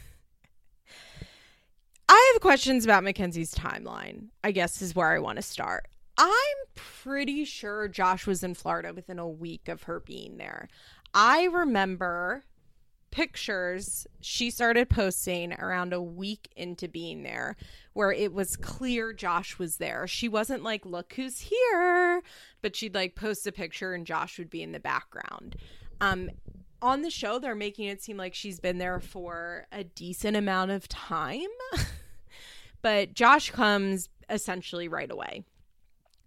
I 2.10 2.32
have 2.32 2.40
questions 2.40 2.84
about 2.84 3.04
Mackenzie's 3.04 3.54
timeline, 3.54 4.28
I 4.42 4.50
guess 4.50 4.80
is 4.80 4.96
where 4.96 5.12
I 5.12 5.18
want 5.18 5.36
to 5.36 5.42
start. 5.42 5.88
I'm 6.16 6.56
pretty 6.74 7.44
sure 7.44 7.86
Josh 7.86 8.26
was 8.26 8.42
in 8.42 8.54
Florida 8.54 8.94
within 8.94 9.18
a 9.18 9.28
week 9.28 9.68
of 9.68 9.82
her 9.82 10.00
being 10.00 10.38
there. 10.38 10.68
I 11.12 11.44
remember 11.44 12.44
pictures 13.10 14.06
she 14.20 14.50
started 14.50 14.88
posting 14.88 15.52
around 15.54 15.92
a 15.92 16.02
week 16.02 16.50
into 16.56 16.88
being 16.88 17.22
there 17.22 17.56
where 17.92 18.12
it 18.12 18.32
was 18.32 18.56
clear 18.56 19.12
Josh 19.12 19.58
was 19.58 19.78
there. 19.78 20.06
She 20.06 20.28
wasn't 20.28 20.62
like, 20.62 20.86
look 20.86 21.12
who's 21.14 21.40
here, 21.40 22.22
but 22.62 22.76
she'd 22.76 22.94
like 22.94 23.14
post 23.14 23.46
a 23.46 23.52
picture 23.52 23.94
and 23.94 24.06
Josh 24.06 24.38
would 24.38 24.50
be 24.50 24.62
in 24.62 24.72
the 24.72 24.80
background. 24.80 25.56
Um, 26.00 26.30
on 26.80 27.02
the 27.02 27.10
show, 27.10 27.38
they're 27.38 27.54
making 27.54 27.88
it 27.88 28.02
seem 28.02 28.16
like 28.16 28.34
she's 28.34 28.60
been 28.60 28.78
there 28.78 29.00
for 29.00 29.66
a 29.72 29.82
decent 29.82 30.36
amount 30.36 30.70
of 30.70 30.88
time. 30.88 31.48
but 32.82 33.14
Josh 33.14 33.50
comes 33.50 34.08
essentially 34.30 34.88
right 34.88 35.10
away. 35.10 35.42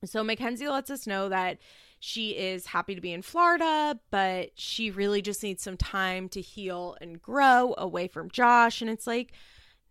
So 0.03 0.23
Mackenzie 0.23 0.67
lets 0.67 0.89
us 0.89 1.07
know 1.07 1.29
that 1.29 1.59
she 2.01 2.31
is 2.31 2.65
happy 2.65 2.95
to 2.95 2.99
be 2.99 3.13
in 3.13 3.21
Florida, 3.21 3.97
but 4.09 4.49
she 4.55 4.89
really 4.89 5.21
just 5.21 5.43
needs 5.43 5.61
some 5.61 5.77
time 5.77 6.29
to 6.29 6.41
heal 6.41 6.97
and 6.99 7.21
grow 7.21 7.75
away 7.77 8.07
from 8.07 8.31
Josh. 8.31 8.81
And 8.81 8.89
it's 8.89 9.05
like, 9.05 9.33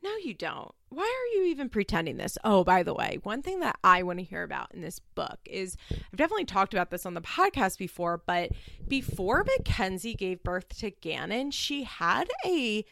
no, 0.02 0.11
you 0.16 0.34
don't. 0.34 0.72
Why 0.88 1.04
are 1.04 1.36
you 1.38 1.46
even 1.46 1.68
pretending 1.68 2.16
this? 2.16 2.36
Oh, 2.42 2.64
by 2.64 2.82
the 2.82 2.92
way, 2.92 3.20
one 3.22 3.42
thing 3.42 3.61
that 3.61 3.78
I 3.84 4.02
want 4.02 4.18
to 4.18 4.24
hear 4.24 4.42
about 4.42 4.74
in 4.74 4.80
this 4.80 4.98
book 4.98 5.38
is 5.46 5.76
I've 5.92 6.16
definitely 6.16 6.46
talked 6.46 6.74
about 6.74 6.90
this 6.90 7.06
on 7.06 7.14
the 7.14 7.20
podcast 7.20 7.78
before, 7.78 8.20
but 8.26 8.50
before 8.88 9.44
Mackenzie 9.44 10.14
gave 10.14 10.42
birth 10.42 10.76
to 10.80 10.90
Gannon, 10.90 11.52
she 11.52 11.84
had 11.84 12.28
a 12.44 12.84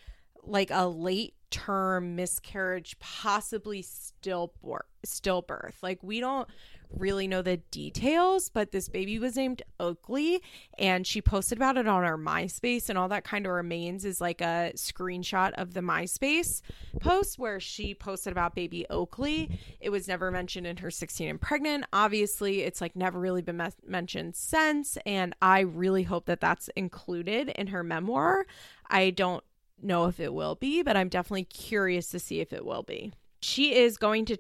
like 0.45 0.71
a 0.71 0.87
late 0.87 1.35
term 1.51 2.15
miscarriage, 2.15 2.97
possibly 3.01 3.83
stillbirth. 3.83 4.83
Stillbirth. 5.05 5.75
Like 5.83 6.03
we 6.05 6.21
don't 6.21 6.49
really 6.91 7.29
know 7.29 7.43
the 7.43 7.59
details, 7.71 8.49
but 8.49 8.73
this 8.73 8.89
baby 8.89 9.19
was 9.19 9.37
named 9.37 9.63
Oakley 9.79 10.43
and 10.79 11.07
she 11.07 11.21
posted 11.21 11.59
about 11.59 11.77
it 11.77 11.87
on 11.87 12.05
our 12.05 12.17
MySpace 12.17 12.89
and 12.89 12.99
all 12.99 13.09
that 13.09 13.25
kind 13.25 13.47
of 13.47 13.53
remains 13.53 14.05
is 14.05 14.21
like 14.21 14.41
a 14.41 14.73
screenshot 14.75 15.53
of 15.53 15.75
the 15.75 15.81
MySpace 15.81 16.63
post 17.01 17.39
where 17.39 17.61
she 17.61 17.95
posted 17.95 18.33
about 18.33 18.55
baby 18.55 18.87
Oakley. 18.91 19.59
It 19.81 19.91
was 19.91 20.09
never 20.09 20.31
mentioned 20.31 20.67
in 20.67 20.79
her 20.79 20.91
16 20.91 21.29
and 21.29 21.41
pregnant. 21.41 21.85
Obviously, 21.93 22.63
it's 22.63 22.81
like 22.81 22.97
never 22.97 23.19
really 23.19 23.43
been 23.43 23.59
me- 23.59 23.67
mentioned 23.87 24.37
since 24.37 24.99
and 25.05 25.35
I 25.43 25.61
really 25.61 26.05
hope 26.05 26.27
that 26.27 26.41
that's 26.41 26.69
included 26.77 27.51
in 27.51 27.69
her 27.69 27.83
memoir. 27.83 28.47
I 28.91 29.11
don't 29.11 29.45
know 29.81 30.07
if 30.07 30.21
it 30.21 30.33
will 30.33 30.55
be, 30.55 30.83
but 30.83 30.97
I'm 30.97 31.09
definitely 31.09 31.45
curious 31.45 32.09
to 32.11 32.19
see 32.19 32.41
if 32.41 32.53
it 32.53 32.65
will 32.65 32.83
be. 32.83 33.13
She 33.41 33.75
is 33.75 33.97
going 33.97 34.25
to 34.27 34.39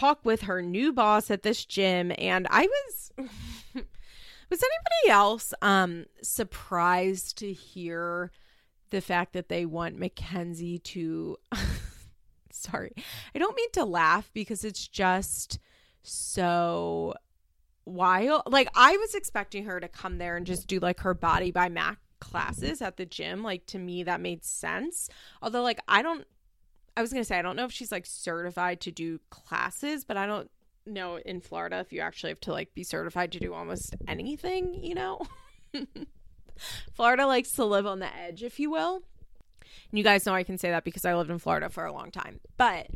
talk 0.00 0.24
with 0.24 0.42
her 0.42 0.62
new 0.62 0.92
boss 0.92 1.30
at 1.30 1.42
this 1.42 1.64
gym 1.64 2.10
and 2.16 2.46
I 2.50 2.66
was 2.66 3.12
was 3.74 4.62
anybody 4.62 5.10
else 5.10 5.52
um 5.60 6.06
surprised 6.22 7.38
to 7.38 7.52
hear 7.52 8.30
the 8.90 9.00
fact 9.00 9.34
that 9.34 9.48
they 9.48 9.66
want 9.66 9.98
Mackenzie 9.98 10.78
to 10.78 11.36
sorry. 12.50 12.92
I 13.34 13.38
don't 13.38 13.56
mean 13.56 13.70
to 13.72 13.84
laugh 13.84 14.30
because 14.32 14.64
it's 14.64 14.88
just 14.88 15.58
so 16.02 17.14
wild. 17.84 18.42
Like 18.46 18.68
I 18.74 18.96
was 18.96 19.14
expecting 19.14 19.64
her 19.64 19.80
to 19.80 19.88
come 19.88 20.18
there 20.18 20.36
and 20.36 20.46
just 20.46 20.66
do 20.66 20.78
like 20.80 21.00
her 21.00 21.14
body 21.14 21.50
by 21.50 21.68
Mac 21.68 21.98
classes 22.20 22.80
at 22.80 22.96
the 22.96 23.06
gym. 23.06 23.42
Like 23.42 23.66
to 23.66 23.78
me, 23.78 24.04
that 24.04 24.20
made 24.20 24.44
sense. 24.44 25.08
Although, 25.42 25.62
like, 25.62 25.80
I 25.88 26.02
don't, 26.02 26.26
I 27.00 27.02
was 27.02 27.14
going 27.14 27.22
to 27.22 27.26
say, 27.26 27.38
I 27.38 27.42
don't 27.42 27.56
know 27.56 27.64
if 27.64 27.72
she's 27.72 27.90
like 27.90 28.04
certified 28.04 28.82
to 28.82 28.90
do 28.90 29.20
classes, 29.30 30.04
but 30.04 30.18
I 30.18 30.26
don't 30.26 30.50
know 30.84 31.16
in 31.16 31.40
Florida 31.40 31.78
if 31.78 31.94
you 31.94 32.00
actually 32.00 32.28
have 32.28 32.40
to 32.40 32.52
like 32.52 32.74
be 32.74 32.84
certified 32.84 33.32
to 33.32 33.40
do 33.40 33.54
almost 33.54 33.96
anything, 34.06 34.74
you 34.84 34.94
know? 34.94 35.22
Florida 36.92 37.26
likes 37.26 37.52
to 37.52 37.64
live 37.64 37.86
on 37.86 38.00
the 38.00 38.14
edge, 38.14 38.42
if 38.42 38.60
you 38.60 38.70
will. 38.70 39.02
And 39.90 39.98
you 39.98 40.04
guys 40.04 40.26
know 40.26 40.34
I 40.34 40.42
can 40.42 40.58
say 40.58 40.68
that 40.68 40.84
because 40.84 41.06
I 41.06 41.14
lived 41.16 41.30
in 41.30 41.38
Florida 41.38 41.70
for 41.70 41.86
a 41.86 41.92
long 41.92 42.10
time. 42.10 42.38
But 42.58 42.88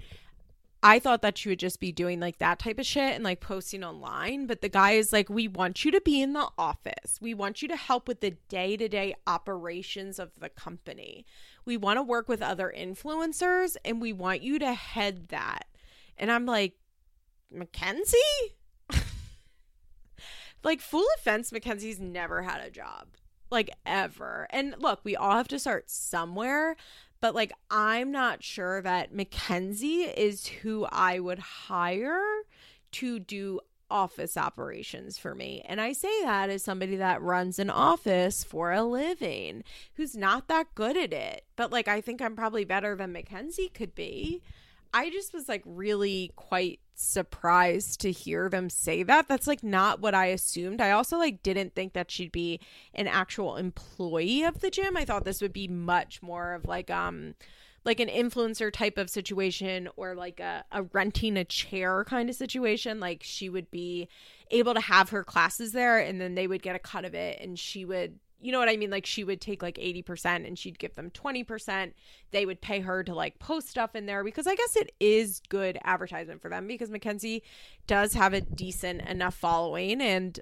I 0.83 0.99
thought 0.99 1.23
that 1.23 1.39
she 1.39 1.49
would 1.49 1.59
just 1.59 1.81
be 1.81 1.93
doing 1.93 2.21
like 2.21 2.41
that 2.41 2.59
type 2.59 2.79
of 2.79 2.85
shit 2.85 3.15
and 3.15 3.25
like 3.25 3.41
posting 3.41 3.83
online. 3.83 4.47
But 4.47 4.61
the 4.61 4.69
guy 4.69 4.93
is 4.93 5.15
like, 5.15 5.31
we 5.31 5.49
want 5.49 5.83
you 5.83 5.91
to 5.93 6.01
be 6.03 6.21
in 6.21 6.35
the 6.35 6.47
office. 6.59 7.19
We 7.23 7.33
want 7.33 7.63
you 7.63 7.69
to 7.69 7.77
help 7.77 8.07
with 8.07 8.21
the 8.21 8.37
day 8.51 8.77
to 8.77 8.87
day 8.87 9.15
operations 9.27 10.19
of 10.19 10.39
the 10.39 10.51
company. 10.51 11.25
We 11.65 11.77
want 11.77 11.99
to 11.99 12.03
work 12.03 12.29
with 12.29 12.43
other 12.43 12.73
influencers 12.77 13.77
and 13.85 14.01
we 14.01 14.13
want 14.13 14.43
you 14.43 14.59
to 14.59 14.75
head 14.75 15.29
that. 15.29 15.67
And 16.17 16.31
I'm 16.31 16.47
like, 16.47 16.75
Mackenzie? 17.51 18.17
like, 20.65 20.81
full 20.81 21.07
offense, 21.17 21.53
Mackenzie's 21.53 22.01
never 22.01 22.43
had 22.43 22.61
a 22.61 22.71
job. 22.71 23.09
like 23.51 23.71
ever. 23.87 24.47
And 24.51 24.75
look, 24.79 25.01
we 25.05 25.17
all 25.17 25.37
have 25.37 25.49
to 25.49 25.59
start 25.59 25.91
somewhere, 25.91 26.77
but 27.21 27.35
like 27.35 27.53
I'm 27.71 28.11
not 28.11 28.43
sure 28.43 28.83
that 28.83 29.15
Mackenzie 29.15 30.03
is 30.03 30.47
who 30.47 30.87
I 30.91 31.21
would 31.21 31.39
hire 31.39 32.23
to 32.93 33.19
do 33.19 33.61
office 33.91 34.37
operations 34.37 35.19
for 35.19 35.35
me. 35.35 35.63
And 35.67 35.81
I 35.81 35.93
say 35.93 36.23
that 36.23 36.51
as 36.51 36.63
somebody 36.63 36.97
that 36.97 37.23
runs 37.23 37.59
an 37.59 37.71
office 37.71 38.45
for 38.45 38.73
a 38.73 38.83
living, 38.83 39.65
who's 39.95 40.17
not 40.17 40.49
that 40.49 40.75
good 40.75 40.97
at 40.97 41.13
it. 41.13 41.45
But 41.57 41.73
like 41.73 41.89
I 41.89 42.01
think 42.01 42.21
I'm 42.21 42.37
probably 42.37 42.65
better 42.65 42.97
than 42.97 43.13
Mackenzie 43.13 43.69
could 43.69 43.95
be. 43.95 44.43
I 44.93 45.11
just 45.11 45.35
was 45.35 45.49
like 45.49 45.63
really 45.67 46.33
quite 46.37 46.79
surprised 46.95 48.01
to 48.01 48.13
hear 48.13 48.49
them 48.49 48.71
say 48.71 49.03
that. 49.03 49.27
That's 49.27 49.49
like 49.49 49.65
not 49.65 50.01
what 50.01 50.15
I 50.15 50.27
assumed. 50.27 50.81
I 50.81 50.93
also 50.93 51.19
like 51.19 51.43
didn't 51.43 51.75
think 51.75 51.93
that 51.95 52.11
she'd 52.11 52.31
be 52.33 52.61
an 52.95 53.09
actual 53.09 53.57
employee 53.57 54.45
of 54.45 54.61
the 54.61 54.71
gym. 54.71 54.97
I 54.97 55.05
thought 55.05 55.25
this 55.25 55.43
would 55.43 55.53
be 55.53 55.67
much 55.67 56.23
more 56.23 56.55
of 56.55 56.67
like 56.67 56.91
um 56.91 57.35
like 57.85 58.01
an 58.01 58.09
influencer 58.09 58.73
type 58.73 58.99
of 58.99 59.11
situation 59.11 59.89
or 59.97 60.15
like 60.15 60.41
a, 60.41 60.65
a 60.73 60.83
renting 60.85 61.37
a 61.37 61.45
chair 61.45 62.05
kind 62.05 62.31
of 62.31 62.37
situation. 62.37 63.01
Like 63.01 63.23
she 63.23 63.49
would 63.49 63.71
be 63.71 64.09
able 64.51 64.75
to 64.75 64.81
have 64.81 65.11
her 65.11 65.25
classes 65.25 65.73
there 65.73 65.99
and 65.99 66.21
then 66.21 66.35
they 66.35 66.47
would 66.47 66.63
get 66.63 66.77
a 66.77 66.81
cut 66.81 67.05
of 67.05 67.15
it 67.15 67.41
and 67.41 67.59
she 67.59 67.85
would 67.85 68.19
you 68.41 68.53
know 68.53 68.59
what 68.59 68.69
I 68.69 68.77
mean? 68.77 68.91
Like 68.91 69.07
she 69.07 69.25
would 69.25 69.41
take 69.41 69.63
like 69.63 69.77
80% 69.77 70.47
and 70.47 70.59
she'd 70.59 70.79
give 70.79 70.95
them 70.95 71.09
20%. 71.11 71.95
They 72.31 72.45
would 72.45 72.61
pay 72.61 72.81
her 72.81 73.03
to 73.03 73.15
like 73.15 73.39
post 73.39 73.71
stuff 73.71 73.95
in 73.95 74.05
there 74.05 74.23
because 74.23 74.47
I 74.47 74.55
guess 74.55 74.77
it 74.77 74.93
is 75.01 75.41
good 75.49 75.79
advertisement 75.83 76.43
for 76.43 76.51
them 76.51 76.67
because 76.67 76.91
Mackenzie 76.91 77.43
does 77.87 78.13
have 78.13 78.35
a 78.35 78.43
decent 78.43 79.01
enough 79.09 79.35
following. 79.35 80.03
And 80.03 80.39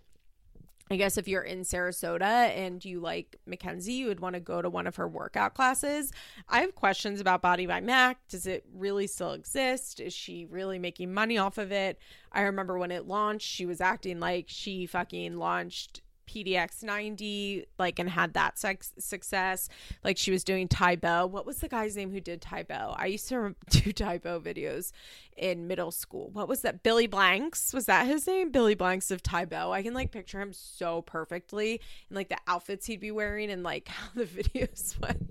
I 0.91 0.97
guess 0.97 1.17
if 1.17 1.27
you're 1.27 1.43
in 1.43 1.61
Sarasota 1.61 2.51
and 2.57 2.85
you 2.85 3.01
like 3.01 3.37
Mackenzie, 3.47 3.95
you 3.95 4.09
would 4.09 4.21
want 4.21 4.35
to 4.35 4.41
go 4.41 4.61
to 4.61 4.69
one 4.69 4.87
of 4.87 4.97
her 4.97 5.09
workout 5.09 5.55
classes. 5.55 6.13
I 6.49 6.61
have 6.61 6.75
questions 6.75 7.21
about 7.21 7.41
Body 7.41 7.67
by 7.67 7.81
Mac. 7.81 8.19
Does 8.29 8.47
it 8.47 8.65
really 8.75 9.07
still 9.07 9.33
exist? 9.33 10.01
Is 10.01 10.13
she 10.13 10.47
really 10.51 10.79
making 10.79 11.15
money 11.15 11.39
off 11.39 11.57
of 11.57 11.73
it? 11.73 11.99
I 12.31 12.43
remember 12.43 12.79
when 12.79 12.91
it 12.91 13.07
launched, 13.07 13.47
she 13.47 13.65
was 13.65 13.81
acting 13.81 14.21
like 14.21 14.47
she 14.49 14.87
fucking 14.87 15.39
launched 15.39 16.03
PDX 16.33 16.83
90, 16.83 17.67
like, 17.79 17.99
and 17.99 18.09
had 18.09 18.35
that 18.35 18.59
sex- 18.59 18.93
success. 18.99 19.69
Like, 20.03 20.17
she 20.17 20.31
was 20.31 20.45
doing 20.45 20.69
Tae 20.69 20.97
Bo. 20.97 21.27
What 21.27 21.45
was 21.45 21.59
the 21.59 21.69
guy's 21.69 21.97
name 21.97 22.11
who 22.11 22.21
did 22.21 22.41
Tae 22.41 22.63
Bo? 22.63 22.95
I 22.97 23.07
used 23.07 23.29
to 23.29 23.55
do 23.71 23.93
Tae 23.93 24.19
Bo 24.19 24.41
videos 24.41 24.93
in 25.37 25.67
middle 25.67 25.91
school. 25.91 26.31
What 26.33 26.49
was 26.49 26.63
that? 26.63 26.83
Billy 26.83 27.07
Blanks? 27.07 27.73
Was 27.73 27.87
that 27.87 28.07
his 28.07 28.27
name? 28.27 28.51
Billy 28.51 28.75
Blanks 28.75 29.11
of 29.11 29.23
Tae 29.23 29.45
Bo. 29.45 29.73
I 29.73 29.83
can, 29.83 29.95
like, 29.95 30.11
picture 30.11 30.41
him 30.41 30.53
so 30.53 31.03
perfectly 31.03 31.81
and, 32.09 32.17
like, 32.17 32.29
the 32.29 32.39
outfits 32.47 32.87
he'd 32.87 33.01
be 33.01 33.11
wearing 33.11 33.51
and, 33.51 33.63
like, 33.63 33.89
how 33.89 34.09
the 34.15 34.25
videos 34.25 34.99
went. 35.01 35.29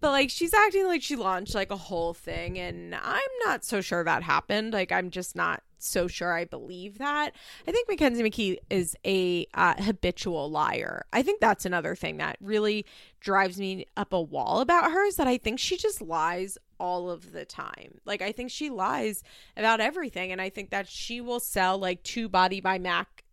But 0.00 0.10
like 0.10 0.30
she's 0.30 0.54
acting 0.54 0.86
like 0.86 1.02
she 1.02 1.16
launched 1.16 1.54
like 1.54 1.70
a 1.70 1.76
whole 1.76 2.14
thing 2.14 2.58
and 2.58 2.94
i'm 2.94 3.20
not 3.44 3.64
so 3.64 3.80
sure 3.80 4.04
that 4.04 4.22
happened 4.22 4.72
like 4.72 4.92
i'm 4.92 5.10
just 5.10 5.34
not 5.34 5.62
so 5.84 6.08
sure 6.08 6.32
I 6.32 6.44
believe 6.44 6.98
that. 6.98 7.34
I 7.66 7.72
think 7.72 7.88
Mackenzie 7.88 8.22
McKee 8.22 8.58
is 8.70 8.96
a 9.04 9.46
uh, 9.54 9.74
habitual 9.82 10.50
liar. 10.50 11.04
I 11.12 11.22
think 11.22 11.40
that's 11.40 11.66
another 11.66 11.94
thing 11.94 12.16
that 12.16 12.36
really 12.40 12.86
drives 13.20 13.58
me 13.58 13.86
up 13.96 14.12
a 14.12 14.20
wall 14.20 14.60
about 14.60 14.90
her 14.90 15.04
is 15.06 15.16
that 15.16 15.26
I 15.26 15.38
think 15.38 15.58
she 15.58 15.76
just 15.76 16.00
lies 16.00 16.58
all 16.80 17.10
of 17.10 17.32
the 17.32 17.44
time. 17.44 18.00
Like 18.04 18.22
I 18.22 18.32
think 18.32 18.50
she 18.50 18.70
lies 18.70 19.22
about 19.56 19.80
everything 19.80 20.32
and 20.32 20.40
I 20.40 20.48
think 20.48 20.70
that 20.70 20.88
she 20.88 21.20
will 21.20 21.40
sell 21.40 21.78
like 21.78 22.02
two 22.02 22.28
body 22.28 22.60
by 22.60 22.78
Mac 22.78 23.24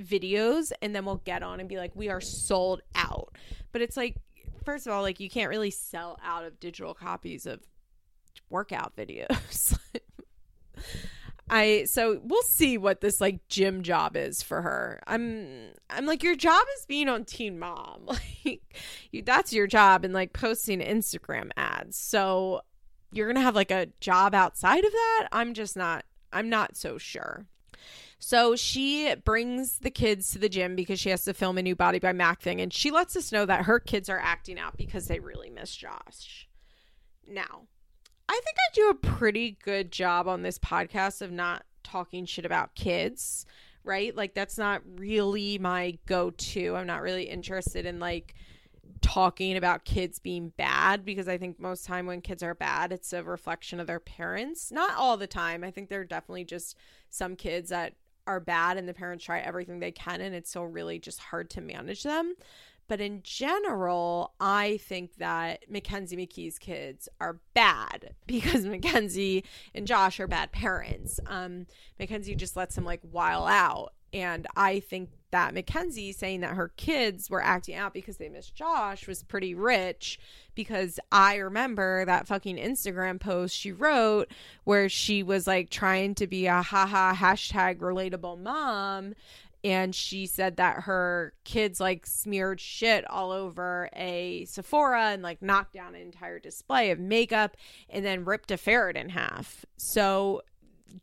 videos 0.00 0.72
and 0.80 0.94
then 0.94 1.04
we'll 1.04 1.16
get 1.16 1.42
on 1.42 1.60
and 1.60 1.68
be 1.68 1.76
like 1.76 1.94
we 1.94 2.08
are 2.08 2.20
sold 2.20 2.82
out. 2.94 3.36
But 3.70 3.82
it's 3.82 3.96
like 3.96 4.16
first 4.64 4.86
of 4.86 4.92
all 4.92 5.02
like 5.02 5.20
you 5.20 5.30
can't 5.30 5.50
really 5.50 5.70
sell 5.70 6.18
out 6.24 6.44
of 6.44 6.60
digital 6.60 6.94
copies 6.94 7.46
of 7.46 7.60
workout 8.50 8.96
videos. 8.96 9.78
I 11.50 11.84
so 11.84 12.18
we'll 12.24 12.42
see 12.42 12.78
what 12.78 13.02
this 13.02 13.20
like 13.20 13.46
gym 13.48 13.82
job 13.82 14.16
is 14.16 14.42
for 14.42 14.62
her. 14.62 15.02
I'm 15.06 15.72
I'm 15.90 16.06
like 16.06 16.22
your 16.22 16.34
job 16.34 16.64
is 16.78 16.86
being 16.86 17.08
on 17.08 17.24
Teen 17.24 17.58
Mom. 17.58 18.08
Like 18.44 18.74
you, 19.12 19.22
that's 19.22 19.52
your 19.52 19.66
job 19.66 20.04
and 20.04 20.12
like 20.14 20.32
posting 20.32 20.80
Instagram 20.80 21.50
ads. 21.56 21.96
So 21.96 22.62
you're 23.12 23.26
going 23.26 23.36
to 23.36 23.42
have 23.42 23.54
like 23.54 23.70
a 23.70 23.86
job 24.00 24.34
outside 24.34 24.84
of 24.84 24.90
that? 24.90 25.28
I'm 25.30 25.54
just 25.54 25.76
not 25.76 26.04
I'm 26.32 26.48
not 26.48 26.76
so 26.76 26.98
sure. 26.98 27.46
So 28.24 28.54
she 28.54 29.12
brings 29.24 29.80
the 29.80 29.90
kids 29.90 30.30
to 30.30 30.38
the 30.38 30.48
gym 30.48 30.76
because 30.76 31.00
she 31.00 31.10
has 31.10 31.24
to 31.24 31.34
film 31.34 31.58
a 31.58 31.62
new 31.62 31.74
Body 31.74 31.98
by 31.98 32.12
Mac 32.12 32.40
thing 32.40 32.60
and 32.60 32.72
she 32.72 32.92
lets 32.92 33.16
us 33.16 33.32
know 33.32 33.44
that 33.44 33.64
her 33.64 33.80
kids 33.80 34.08
are 34.08 34.18
acting 34.18 34.60
out 34.60 34.76
because 34.76 35.08
they 35.08 35.18
really 35.18 35.50
miss 35.50 35.74
Josh. 35.74 36.48
Now, 37.28 37.66
I 38.28 38.40
think 38.44 38.56
I 38.56 38.74
do 38.74 38.90
a 38.90 38.94
pretty 38.94 39.58
good 39.64 39.90
job 39.90 40.28
on 40.28 40.42
this 40.42 40.56
podcast 40.56 41.20
of 41.20 41.32
not 41.32 41.64
talking 41.82 42.24
shit 42.24 42.46
about 42.46 42.76
kids, 42.76 43.44
right? 43.82 44.16
Like 44.16 44.34
that's 44.34 44.56
not 44.56 44.82
really 44.94 45.58
my 45.58 45.98
go-to. 46.06 46.76
I'm 46.76 46.86
not 46.86 47.02
really 47.02 47.24
interested 47.24 47.86
in 47.86 47.98
like 47.98 48.36
talking 49.00 49.56
about 49.56 49.84
kids 49.84 50.20
being 50.20 50.50
bad 50.56 51.04
because 51.04 51.26
I 51.26 51.38
think 51.38 51.58
most 51.58 51.86
time 51.86 52.06
when 52.06 52.20
kids 52.20 52.44
are 52.44 52.54
bad, 52.54 52.92
it's 52.92 53.12
a 53.12 53.24
reflection 53.24 53.80
of 53.80 53.88
their 53.88 53.98
parents. 53.98 54.70
Not 54.70 54.96
all 54.96 55.16
the 55.16 55.26
time. 55.26 55.64
I 55.64 55.72
think 55.72 55.88
there 55.88 56.02
are 56.02 56.04
definitely 56.04 56.44
just 56.44 56.76
some 57.10 57.34
kids 57.34 57.70
that 57.70 57.94
are 58.26 58.40
bad 58.40 58.76
and 58.76 58.88
the 58.88 58.94
parents 58.94 59.24
try 59.24 59.40
everything 59.40 59.80
they 59.80 59.92
can 59.92 60.20
and 60.20 60.34
it's 60.34 60.50
so 60.50 60.62
really 60.62 60.98
just 60.98 61.18
hard 61.18 61.50
to 61.50 61.60
manage 61.60 62.02
them. 62.02 62.34
But 62.88 63.00
in 63.00 63.22
general, 63.22 64.34
I 64.40 64.78
think 64.78 65.16
that 65.16 65.64
Mackenzie 65.70 66.16
McKee's 66.16 66.58
kids 66.58 67.08
are 67.20 67.40
bad 67.54 68.14
because 68.26 68.66
Mackenzie 68.66 69.44
and 69.74 69.86
Josh 69.86 70.20
are 70.20 70.26
bad 70.26 70.52
parents. 70.52 71.18
Um, 71.26 71.66
Mackenzie 71.98 72.34
just 72.34 72.56
lets 72.56 72.74
them 72.74 72.84
like 72.84 73.00
while 73.02 73.46
out. 73.46 73.94
And 74.12 74.46
I 74.56 74.80
think 74.80 75.10
that 75.32 75.54
Mackenzie 75.54 76.12
saying 76.12 76.40
that 76.40 76.54
her 76.54 76.68
kids 76.76 77.28
were 77.28 77.42
acting 77.42 77.74
out 77.74 77.92
because 77.92 78.18
they 78.18 78.28
missed 78.28 78.54
Josh 78.54 79.08
was 79.08 79.22
pretty 79.22 79.54
rich 79.54 80.18
because 80.54 81.00
I 81.10 81.36
remember 81.36 82.04
that 82.04 82.28
fucking 82.28 82.56
Instagram 82.56 83.18
post 83.18 83.56
she 83.56 83.72
wrote 83.72 84.30
where 84.64 84.88
she 84.88 85.22
was 85.22 85.46
like 85.46 85.70
trying 85.70 86.14
to 86.16 86.26
be 86.26 86.46
a 86.46 86.62
haha 86.62 87.14
hashtag 87.14 87.78
relatable 87.78 88.38
mom 88.38 89.14
and 89.64 89.94
she 89.94 90.26
said 90.26 90.56
that 90.56 90.82
her 90.82 91.32
kids 91.44 91.80
like 91.80 92.04
smeared 92.06 92.60
shit 92.60 93.08
all 93.08 93.30
over 93.30 93.88
a 93.94 94.44
Sephora 94.44 95.10
and 95.10 95.22
like 95.22 95.40
knocked 95.40 95.74
down 95.74 95.94
an 95.94 96.02
entire 96.02 96.38
display 96.38 96.90
of 96.90 96.98
makeup 96.98 97.56
and 97.88 98.04
then 98.04 98.24
ripped 98.24 98.50
a 98.50 98.56
ferret 98.56 98.96
in 98.96 99.10
half. 99.10 99.64
So 99.76 100.42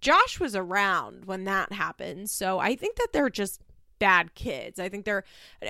Josh 0.02 0.40
was 0.40 0.56
around 0.56 1.26
when 1.26 1.46
that 1.46 1.72
happened. 1.72 2.30
So 2.30 2.60
I 2.60 2.76
think 2.76 2.98
that 2.98 3.10
they're 3.14 3.30
just 3.30 3.62
bad 4.00 4.34
kids. 4.36 4.80
I 4.80 4.90
think 4.90 5.06
they're 5.06 5.24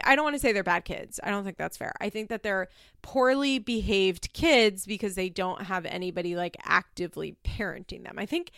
I 0.03 0.15
don't 0.15 0.23
want 0.23 0.35
to 0.35 0.39
say 0.39 0.51
they're 0.51 0.63
bad 0.63 0.85
kids. 0.85 1.19
I 1.23 1.29
don't 1.29 1.43
think 1.43 1.57
that's 1.57 1.77
fair. 1.77 1.93
I 1.99 2.09
think 2.09 2.29
that 2.29 2.43
they're 2.43 2.67
poorly 3.01 3.59
behaved 3.59 4.33
kids 4.33 4.85
because 4.85 5.15
they 5.15 5.29
don't 5.29 5.63
have 5.63 5.85
anybody 5.85 6.35
like 6.35 6.57
actively 6.63 7.35
parenting 7.43 8.03
them. 8.03 8.15
I 8.17 8.25
think 8.25 8.51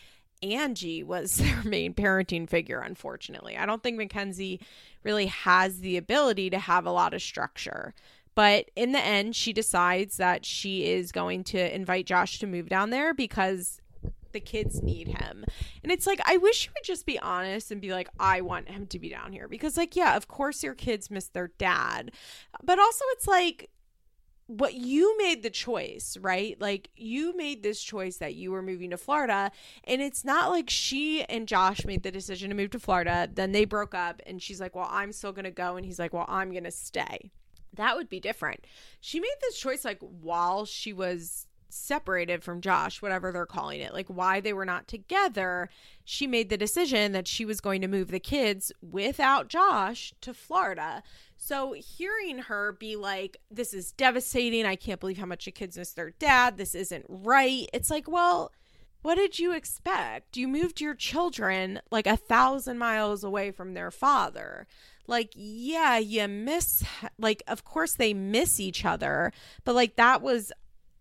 Angie 0.43 1.03
was 1.03 1.33
their 1.37 1.63
main 1.63 1.93
parenting 1.93 2.49
figure, 2.49 2.79
unfortunately. 2.79 3.57
I 3.57 3.65
don't 3.65 3.83
think 3.83 3.97
Mackenzie 3.97 4.59
really 5.03 5.27
has 5.27 5.79
the 5.79 5.97
ability 5.97 6.49
to 6.51 6.59
have 6.59 6.85
a 6.85 6.91
lot 6.91 7.13
of 7.13 7.21
structure. 7.21 7.93
But 8.33 8.71
in 8.75 8.93
the 8.93 8.99
end, 9.03 9.35
she 9.35 9.51
decides 9.51 10.17
that 10.17 10.45
she 10.45 10.85
is 10.85 11.11
going 11.11 11.43
to 11.45 11.75
invite 11.75 12.05
Josh 12.05 12.39
to 12.39 12.47
move 12.47 12.69
down 12.69 12.89
there 12.89 13.13
because 13.13 13.80
the 14.31 14.39
kids 14.39 14.81
need 14.81 15.07
him. 15.07 15.45
And 15.83 15.91
it's 15.91 16.07
like, 16.07 16.19
I 16.25 16.37
wish 16.37 16.65
you 16.65 16.71
would 16.75 16.83
just 16.83 17.05
be 17.05 17.19
honest 17.19 17.71
and 17.71 17.81
be 17.81 17.91
like, 17.91 18.09
I 18.19 18.41
want 18.41 18.69
him 18.69 18.87
to 18.87 18.99
be 18.99 19.09
down 19.09 19.31
here. 19.31 19.47
Because, 19.47 19.77
like, 19.77 19.95
yeah, 19.95 20.15
of 20.15 20.27
course 20.27 20.63
your 20.63 20.75
kids 20.75 21.11
miss 21.11 21.27
their 21.27 21.51
dad. 21.57 22.11
But 22.63 22.79
also, 22.79 23.05
it's 23.11 23.27
like, 23.27 23.69
what 24.51 24.73
you 24.73 25.17
made 25.17 25.43
the 25.43 25.49
choice, 25.49 26.17
right? 26.19 26.59
Like 26.59 26.89
you 26.97 27.35
made 27.37 27.63
this 27.63 27.81
choice 27.81 28.17
that 28.17 28.35
you 28.35 28.51
were 28.51 28.61
moving 28.61 28.89
to 28.89 28.97
Florida 28.97 29.49
and 29.85 30.01
it's 30.01 30.25
not 30.25 30.49
like 30.49 30.69
she 30.69 31.23
and 31.23 31.47
Josh 31.47 31.85
made 31.85 32.03
the 32.03 32.11
decision 32.11 32.49
to 32.49 32.55
move 32.55 32.71
to 32.71 32.79
Florida, 32.79 33.29
then 33.33 33.53
they 33.53 33.63
broke 33.63 33.95
up 33.95 34.21
and 34.25 34.41
she's 34.41 34.59
like, 34.59 34.75
"Well, 34.75 34.89
I'm 34.91 35.13
still 35.13 35.31
going 35.31 35.45
to 35.45 35.51
go." 35.51 35.77
And 35.77 35.85
he's 35.85 35.99
like, 35.99 36.11
"Well, 36.11 36.25
I'm 36.27 36.51
going 36.51 36.65
to 36.65 36.71
stay." 36.71 37.31
That 37.75 37.95
would 37.95 38.09
be 38.09 38.19
different. 38.19 38.65
She 38.99 39.21
made 39.21 39.29
this 39.39 39.57
choice 39.57 39.85
like 39.85 39.99
while 40.01 40.65
she 40.65 40.91
was 40.91 41.47
separated 41.73 42.43
from 42.43 42.61
Josh, 42.61 43.01
whatever 43.01 43.31
they're 43.31 43.45
calling 43.45 43.81
it, 43.81 43.93
like 43.93 44.07
why 44.07 44.39
they 44.39 44.53
were 44.53 44.65
not 44.65 44.87
together, 44.87 45.69
she 46.03 46.27
made 46.27 46.49
the 46.49 46.57
decision 46.57 47.11
that 47.13 47.27
she 47.27 47.45
was 47.45 47.61
going 47.61 47.81
to 47.81 47.87
move 47.87 48.11
the 48.11 48.19
kids 48.19 48.71
without 48.81 49.47
Josh 49.47 50.13
to 50.21 50.33
Florida. 50.33 51.03
So 51.37 51.73
hearing 51.73 52.39
her 52.39 52.71
be 52.73 52.95
like, 52.95 53.37
this 53.49 53.73
is 53.73 53.91
devastating. 53.93 54.65
I 54.65 54.75
can't 54.75 54.99
believe 54.99 55.17
how 55.17 55.25
much 55.25 55.45
the 55.45 55.51
kids 55.51 55.77
miss 55.77 55.93
their 55.93 56.11
dad. 56.11 56.57
This 56.57 56.75
isn't 56.75 57.05
right. 57.07 57.67
It's 57.73 57.89
like, 57.89 58.07
well, 58.09 58.51
what 59.01 59.15
did 59.15 59.39
you 59.39 59.53
expect? 59.53 60.37
You 60.37 60.47
moved 60.47 60.79
your 60.79 60.93
children 60.93 61.79
like 61.89 62.05
a 62.05 62.17
thousand 62.17 62.77
miles 62.77 63.23
away 63.23 63.51
from 63.51 63.73
their 63.73 63.89
father. 63.91 64.67
like 65.07 65.31
yeah 65.35 65.97
you 65.97 66.27
miss 66.27 66.83
like 67.17 67.41
of 67.47 67.63
course 67.63 67.93
they 67.95 68.13
miss 68.13 68.59
each 68.59 68.85
other 68.85 69.33
but 69.65 69.73
like 69.75 69.95
that 69.95 70.21
was 70.21 70.51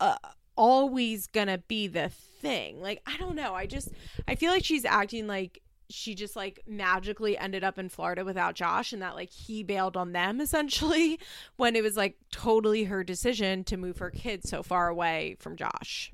uh, 0.00 0.16
always 0.60 1.26
gonna 1.26 1.56
be 1.56 1.86
the 1.86 2.10
thing 2.10 2.80
like 2.82 3.00
i 3.06 3.16
don't 3.16 3.34
know 3.34 3.54
i 3.54 3.64
just 3.64 3.88
i 4.28 4.34
feel 4.34 4.50
like 4.50 4.64
she's 4.64 4.84
acting 4.84 5.26
like 5.26 5.62
she 5.88 6.14
just 6.14 6.36
like 6.36 6.60
magically 6.68 7.36
ended 7.36 7.64
up 7.64 7.76
in 7.76 7.88
Florida 7.88 8.24
without 8.24 8.54
Josh 8.54 8.92
and 8.92 9.02
that 9.02 9.16
like 9.16 9.30
he 9.30 9.64
bailed 9.64 9.96
on 9.96 10.12
them 10.12 10.40
essentially 10.40 11.18
when 11.56 11.74
it 11.74 11.82
was 11.82 11.96
like 11.96 12.16
totally 12.30 12.84
her 12.84 13.02
decision 13.02 13.64
to 13.64 13.76
move 13.76 13.98
her 13.98 14.10
kids 14.10 14.48
so 14.48 14.62
far 14.62 14.88
away 14.88 15.34
from 15.40 15.56
Josh. 15.56 16.12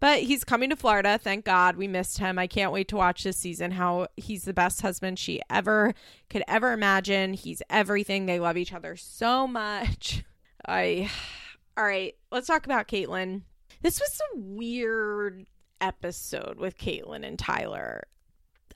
But 0.00 0.20
he's 0.20 0.44
coming 0.44 0.68
to 0.68 0.76
Florida. 0.76 1.18
Thank 1.18 1.44
God. 1.44 1.76
We 1.76 1.86
missed 1.86 2.18
him. 2.18 2.38
I 2.38 2.46
can't 2.46 2.72
wait 2.72 2.88
to 2.88 2.96
watch 2.96 3.22
this 3.22 3.36
season 3.36 3.70
how 3.70 4.08
he's 4.16 4.44
the 4.44 4.52
best 4.52 4.82
husband 4.82 5.18
she 5.18 5.40
ever 5.48 5.94
could 6.28 6.42
ever 6.46 6.72
imagine. 6.72 7.34
He's 7.34 7.62
everything. 7.70 8.26
They 8.26 8.40
love 8.40 8.56
each 8.56 8.72
other 8.72 8.96
so 8.96 9.46
much. 9.46 10.24
I 10.66 11.10
All 11.76 11.84
right, 11.84 12.14
let's 12.30 12.46
talk 12.46 12.66
about 12.66 12.88
Catelynn. 12.88 13.42
This 13.82 14.00
was 14.00 14.20
a 14.20 14.38
weird 14.38 15.46
episode 15.80 16.58
with 16.58 16.78
Catelynn 16.78 17.26
and 17.26 17.38
Tyler. 17.38 18.04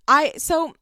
I 0.09 0.33
so 0.37 0.75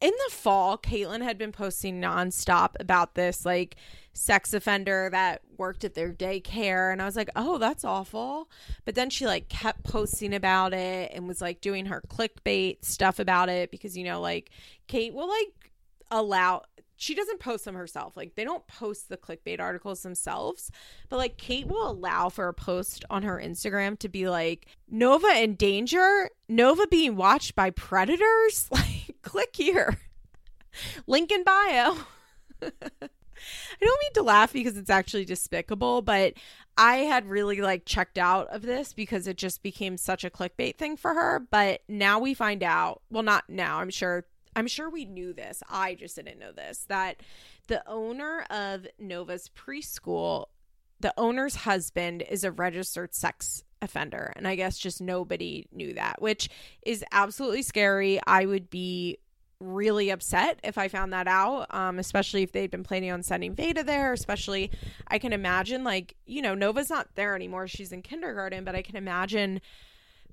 in 0.00 0.12
the 0.26 0.32
fall, 0.32 0.78
Catelynn 0.78 1.22
had 1.22 1.38
been 1.38 1.52
posting 1.52 2.00
nonstop 2.00 2.70
about 2.78 3.14
this 3.14 3.44
like 3.44 3.76
sex 4.12 4.52
offender 4.54 5.08
that 5.10 5.42
worked 5.56 5.84
at 5.84 5.94
their 5.94 6.12
daycare. 6.12 6.92
And 6.92 7.02
I 7.02 7.04
was 7.04 7.16
like, 7.16 7.30
oh, 7.34 7.58
that's 7.58 7.84
awful. 7.84 8.48
But 8.84 8.94
then 8.94 9.10
she 9.10 9.26
like 9.26 9.48
kept 9.48 9.84
posting 9.84 10.34
about 10.34 10.72
it 10.72 11.10
and 11.14 11.26
was 11.26 11.40
like 11.40 11.60
doing 11.60 11.86
her 11.86 12.02
clickbait 12.08 12.84
stuff 12.84 13.18
about 13.18 13.48
it 13.48 13.70
because, 13.70 13.96
you 13.96 14.04
know, 14.04 14.20
like 14.20 14.50
Kate 14.86 15.14
will 15.14 15.28
like 15.28 15.72
allow 16.10 16.62
she 16.98 17.14
doesn't 17.14 17.38
post 17.38 17.64
them 17.64 17.76
herself. 17.76 18.16
Like 18.16 18.34
they 18.34 18.44
don't 18.44 18.66
post 18.66 19.08
the 19.08 19.16
clickbait 19.16 19.60
articles 19.60 20.02
themselves, 20.02 20.70
but 21.08 21.16
like 21.16 21.38
Kate 21.38 21.68
will 21.68 21.88
allow 21.88 22.28
for 22.28 22.48
a 22.48 22.52
post 22.52 23.04
on 23.08 23.22
her 23.22 23.40
Instagram 23.42 23.96
to 24.00 24.08
be 24.08 24.28
like 24.28 24.66
Nova 24.90 25.28
in 25.28 25.54
danger, 25.54 26.28
Nova 26.48 26.88
being 26.88 27.16
watched 27.16 27.54
by 27.54 27.70
predators. 27.70 28.68
Like 28.78 29.16
click 29.22 29.54
here. 29.54 29.98
Link 31.06 31.30
in 31.30 31.44
bio. 31.44 31.96
I 32.62 32.70
don't 33.80 34.02
mean 34.02 34.12
to 34.14 34.22
laugh 34.22 34.52
because 34.52 34.76
it's 34.76 34.90
actually 34.90 35.24
despicable, 35.24 36.02
but 36.02 36.34
I 36.76 36.98
had 36.98 37.26
really 37.26 37.60
like 37.60 37.84
checked 37.84 38.18
out 38.18 38.48
of 38.48 38.62
this 38.62 38.92
because 38.92 39.26
it 39.26 39.36
just 39.36 39.62
became 39.62 39.96
such 39.96 40.24
a 40.24 40.30
clickbait 40.30 40.76
thing 40.76 40.96
for 40.96 41.14
her. 41.14 41.40
But 41.50 41.82
now 41.88 42.18
we 42.18 42.34
find 42.34 42.62
out, 42.62 43.02
well, 43.10 43.22
not 43.22 43.44
now, 43.48 43.78
I'm 43.78 43.90
sure 43.90 44.24
I'm 44.58 44.66
sure 44.66 44.90
we 44.90 45.04
knew 45.04 45.32
this. 45.32 45.62
I 45.70 45.94
just 45.94 46.16
didn't 46.16 46.40
know 46.40 46.50
this 46.50 46.84
that 46.88 47.22
the 47.68 47.80
owner 47.88 48.44
of 48.50 48.88
Nova's 48.98 49.48
preschool, 49.56 50.46
the 50.98 51.14
owner's 51.16 51.54
husband 51.54 52.24
is 52.28 52.42
a 52.42 52.50
registered 52.50 53.14
sex 53.14 53.62
offender. 53.80 54.32
And 54.34 54.48
I 54.48 54.56
guess 54.56 54.76
just 54.76 55.00
nobody 55.00 55.68
knew 55.70 55.94
that, 55.94 56.20
which 56.20 56.48
is 56.84 57.04
absolutely 57.12 57.62
scary. 57.62 58.18
I 58.26 58.46
would 58.46 58.68
be 58.68 59.18
really 59.60 60.10
upset 60.10 60.58
if 60.64 60.76
I 60.76 60.88
found 60.88 61.12
that 61.12 61.28
out, 61.28 61.72
um, 61.72 62.00
especially 62.00 62.42
if 62.42 62.50
they'd 62.50 62.68
been 62.70 62.82
planning 62.82 63.12
on 63.12 63.22
sending 63.22 63.54
Vaeda 63.54 63.86
there. 63.86 64.12
Especially, 64.12 64.72
I 65.06 65.20
can 65.20 65.32
imagine, 65.32 65.84
like, 65.84 66.16
you 66.26 66.42
know, 66.42 66.56
Nova's 66.56 66.90
not 66.90 67.14
there 67.14 67.36
anymore. 67.36 67.68
She's 67.68 67.92
in 67.92 68.02
kindergarten, 68.02 68.64
but 68.64 68.74
I 68.74 68.82
can 68.82 68.96
imagine 68.96 69.60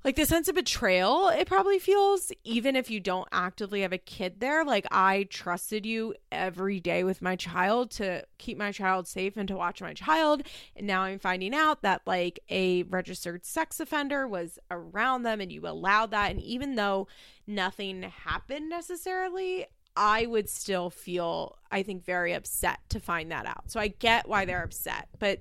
like 0.05 0.15
the 0.15 0.25
sense 0.25 0.47
of 0.47 0.55
betrayal 0.55 1.29
it 1.29 1.47
probably 1.47 1.79
feels 1.79 2.31
even 2.43 2.75
if 2.75 2.89
you 2.91 2.99
don't 2.99 3.27
actively 3.31 3.81
have 3.81 3.91
a 3.91 3.97
kid 3.97 4.39
there 4.39 4.63
like 4.63 4.85
i 4.91 5.23
trusted 5.31 5.85
you 5.85 6.13
every 6.31 6.79
day 6.79 7.03
with 7.03 7.21
my 7.21 7.35
child 7.35 7.89
to 7.89 8.23
keep 8.37 8.57
my 8.57 8.71
child 8.71 9.07
safe 9.07 9.35
and 9.35 9.47
to 9.47 9.55
watch 9.55 9.81
my 9.81 9.93
child 9.93 10.43
and 10.75 10.85
now 10.85 11.01
i'm 11.01 11.19
finding 11.19 11.53
out 11.53 11.81
that 11.81 12.01
like 12.05 12.39
a 12.49 12.83
registered 12.83 13.43
sex 13.43 13.79
offender 13.79 14.27
was 14.27 14.59
around 14.69 15.23
them 15.23 15.41
and 15.41 15.51
you 15.51 15.67
allowed 15.67 16.11
that 16.11 16.29
and 16.31 16.39
even 16.39 16.75
though 16.75 17.07
nothing 17.47 18.03
happened 18.03 18.69
necessarily 18.69 19.65
I 19.97 20.25
would 20.25 20.49
still 20.49 20.89
feel, 20.89 21.57
I 21.71 21.81
think, 21.81 22.03
very 22.03 22.33
upset 22.33 22.79
to 22.89 22.99
find 22.99 23.31
that 23.31 23.45
out. 23.45 23.71
So 23.71 23.79
I 23.79 23.87
get 23.87 24.27
why 24.27 24.43
they're 24.43 24.61
upset, 24.61 25.07
but 25.19 25.39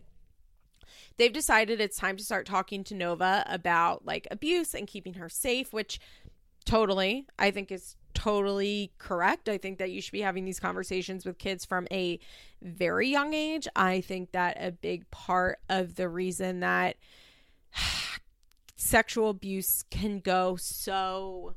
they've 1.16 1.32
decided 1.32 1.80
it's 1.80 1.96
time 1.96 2.16
to 2.16 2.24
start 2.24 2.46
talking 2.46 2.84
to 2.84 2.94
Nova 2.94 3.44
about 3.46 4.04
like 4.04 4.26
abuse 4.30 4.74
and 4.74 4.86
keeping 4.86 5.14
her 5.14 5.28
safe, 5.28 5.72
which 5.72 6.00
totally 6.64 7.26
I 7.38 7.50
think 7.50 7.70
is 7.70 7.96
totally 8.14 8.92
correct. 8.98 9.48
I 9.48 9.58
think 9.58 9.78
that 9.78 9.90
you 9.90 10.00
should 10.00 10.12
be 10.12 10.20
having 10.20 10.44
these 10.44 10.60
conversations 10.60 11.24
with 11.24 11.38
kids 11.38 11.64
from 11.64 11.86
a 11.90 12.18
very 12.62 13.08
young 13.08 13.34
age. 13.34 13.68
I 13.76 14.00
think 14.00 14.32
that 14.32 14.56
a 14.58 14.70
big 14.70 15.10
part 15.10 15.58
of 15.68 15.96
the 15.96 16.08
reason 16.08 16.60
that 16.60 16.96
sexual 18.76 19.30
abuse 19.30 19.84
can 19.90 20.20
go 20.20 20.56
so 20.56 21.54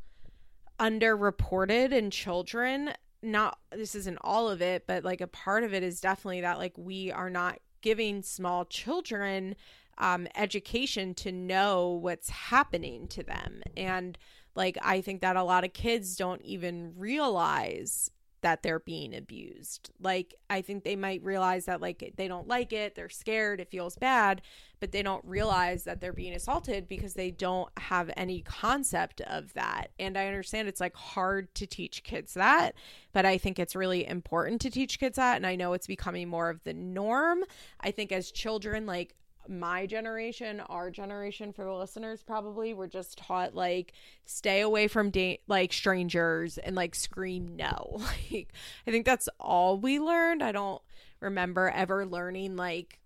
underreported 0.79 1.91
in 1.91 2.11
children 2.11 2.91
not 3.23 3.57
this 3.71 3.95
isn't 3.95 4.19
all 4.21 4.47
of 4.47 4.61
it 4.61 4.85
but 4.85 5.03
like 5.03 5.21
a 5.21 5.27
part 5.27 5.63
of 5.63 5.73
it 5.73 5.81
is 5.81 5.99
definitely 5.99 6.41
that 6.41 6.59
like 6.59 6.77
we 6.77 7.11
are 7.11 7.31
not 7.31 7.57
giving 7.81 8.21
small 8.21 8.65
children 8.65 9.55
um, 9.97 10.27
education 10.35 11.13
to 11.15 11.31
know 11.31 11.89
what's 11.89 12.29
happening 12.29 13.07
to 13.09 13.23
them. 13.23 13.63
And 13.75 14.17
like, 14.55 14.77
I 14.81 15.01
think 15.01 15.21
that 15.21 15.35
a 15.35 15.43
lot 15.43 15.63
of 15.63 15.73
kids 15.73 16.15
don't 16.15 16.41
even 16.41 16.93
realize 16.97 18.11
that 18.41 18.61
they're 18.61 18.79
being 18.79 19.15
abused. 19.15 19.89
Like, 19.99 20.35
I 20.49 20.61
think 20.61 20.83
they 20.83 20.95
might 20.95 21.23
realize 21.23 21.65
that, 21.65 21.81
like, 21.81 22.13
they 22.15 22.27
don't 22.27 22.47
like 22.47 22.71
it, 22.71 22.95
they're 22.95 23.09
scared, 23.09 23.59
it 23.59 23.71
feels 23.71 23.95
bad, 23.95 24.41
but 24.79 24.91
they 24.91 25.01
don't 25.01 25.25
realize 25.25 25.83
that 25.85 26.01
they're 26.01 26.13
being 26.13 26.33
assaulted 26.33 26.87
because 26.87 27.15
they 27.15 27.31
don't 27.31 27.69
have 27.77 28.11
any 28.15 28.41
concept 28.41 29.21
of 29.21 29.53
that. 29.53 29.87
And 29.97 30.17
I 30.17 30.27
understand 30.27 30.67
it's 30.67 30.81
like 30.81 30.95
hard 30.95 31.53
to 31.55 31.65
teach 31.65 32.03
kids 32.03 32.35
that, 32.35 32.75
but 33.11 33.25
I 33.25 33.37
think 33.37 33.57
it's 33.57 33.75
really 33.75 34.07
important 34.07 34.61
to 34.61 34.69
teach 34.69 34.99
kids 34.99 35.15
that. 35.15 35.37
And 35.37 35.47
I 35.47 35.55
know 35.55 35.73
it's 35.73 35.87
becoming 35.87 36.29
more 36.29 36.49
of 36.49 36.63
the 36.63 36.73
norm. 36.73 37.43
I 37.81 37.91
think 37.91 38.11
as 38.11 38.31
children, 38.31 38.85
like, 38.85 39.15
my 39.49 39.85
generation, 39.85 40.59
our 40.61 40.89
generation 40.89 41.53
for 41.53 41.63
the 41.63 41.73
listeners 41.73 42.23
probably 42.23 42.73
were 42.73 42.87
just 42.87 43.17
taught 43.17 43.55
like 43.55 43.93
stay 44.25 44.61
away 44.61 44.87
from 44.87 45.09
da- 45.09 45.39
like 45.47 45.73
strangers 45.73 46.57
and 46.57 46.75
like 46.75 46.95
scream 46.95 47.55
no. 47.55 48.01
Like 48.31 48.53
I 48.85 48.91
think 48.91 49.05
that's 49.05 49.29
all 49.39 49.77
we 49.77 49.99
learned. 49.99 50.43
I 50.43 50.51
don't 50.51 50.81
remember 51.19 51.69
ever 51.69 52.05
learning 52.05 52.55
like 52.55 52.99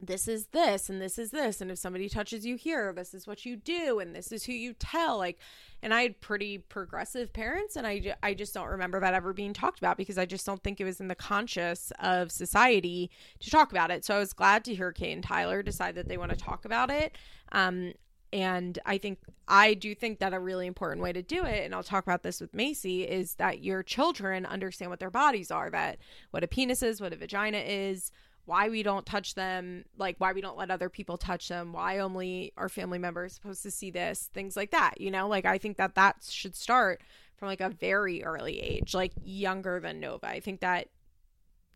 this 0.00 0.28
is 0.28 0.46
this 0.48 0.90
and 0.90 1.00
this 1.00 1.18
is 1.18 1.30
this 1.30 1.60
and 1.60 1.70
if 1.70 1.78
somebody 1.78 2.08
touches 2.08 2.44
you 2.44 2.56
here 2.56 2.92
this 2.92 3.14
is 3.14 3.26
what 3.26 3.46
you 3.46 3.56
do 3.56 3.98
and 3.98 4.14
this 4.14 4.30
is 4.30 4.44
who 4.44 4.52
you 4.52 4.74
tell 4.74 5.16
like 5.16 5.38
and 5.82 5.94
i 5.94 6.02
had 6.02 6.20
pretty 6.20 6.58
progressive 6.58 7.32
parents 7.32 7.76
and 7.76 7.86
i, 7.86 8.14
I 8.22 8.34
just 8.34 8.52
don't 8.52 8.68
remember 8.68 9.00
that 9.00 9.14
ever 9.14 9.32
being 9.32 9.54
talked 9.54 9.78
about 9.78 9.96
because 9.96 10.18
i 10.18 10.26
just 10.26 10.44
don't 10.44 10.62
think 10.62 10.80
it 10.80 10.84
was 10.84 11.00
in 11.00 11.08
the 11.08 11.14
conscious 11.14 11.92
of 11.98 12.30
society 12.30 13.10
to 13.40 13.50
talk 13.50 13.70
about 13.70 13.90
it. 13.90 14.04
So 14.04 14.14
i 14.14 14.18
was 14.18 14.32
glad 14.32 14.64
to 14.64 14.74
hear 14.74 14.92
kate 14.92 15.12
and 15.12 15.24
tyler 15.24 15.62
decide 15.62 15.94
that 15.94 16.08
they 16.08 16.18
want 16.18 16.30
to 16.30 16.36
talk 16.36 16.64
about 16.64 16.90
it. 16.90 17.16
Um, 17.52 17.92
and 18.32 18.78
I 18.84 18.98
think 18.98 19.20
I 19.48 19.74
do 19.74 19.94
think 19.94 20.18
that 20.18 20.34
a 20.34 20.40
really 20.40 20.66
important 20.66 21.02
way 21.02 21.12
to 21.12 21.22
do 21.22 21.44
it, 21.44 21.64
and 21.64 21.74
I'll 21.74 21.82
talk 21.82 22.04
about 22.04 22.22
this 22.22 22.40
with 22.40 22.52
Macy, 22.52 23.04
is 23.04 23.34
that 23.36 23.62
your 23.62 23.82
children 23.82 24.44
understand 24.44 24.90
what 24.90 24.98
their 24.98 25.10
bodies 25.10 25.50
are, 25.50 25.70
that 25.70 25.98
what 26.32 26.42
a 26.42 26.48
penis 26.48 26.82
is, 26.82 27.00
what 27.00 27.12
a 27.12 27.16
vagina 27.16 27.58
is, 27.58 28.10
why 28.46 28.68
we 28.68 28.82
don't 28.82 29.04
touch 29.04 29.34
them, 29.34 29.84
like 29.98 30.16
why 30.18 30.32
we 30.32 30.40
don't 30.40 30.56
let 30.56 30.70
other 30.70 30.88
people 30.88 31.18
touch 31.18 31.48
them, 31.48 31.72
why 31.72 31.98
only 31.98 32.52
our 32.56 32.68
family 32.68 32.98
members 32.98 33.34
supposed 33.34 33.62
to 33.64 33.70
see 33.72 33.90
this, 33.90 34.30
things 34.32 34.56
like 34.56 34.70
that, 34.70 35.00
you 35.00 35.10
know? 35.10 35.28
Like 35.28 35.44
I 35.44 35.58
think 35.58 35.76
that 35.76 35.96
that 35.96 36.16
should 36.30 36.54
start 36.54 37.02
from 37.36 37.48
like 37.48 37.60
a 37.60 37.68
very 37.68 38.24
early 38.24 38.60
age, 38.60 38.94
like 38.94 39.12
younger 39.22 39.80
than 39.80 39.98
Nova. 40.00 40.28
I 40.28 40.40
think 40.40 40.60
that 40.60 40.88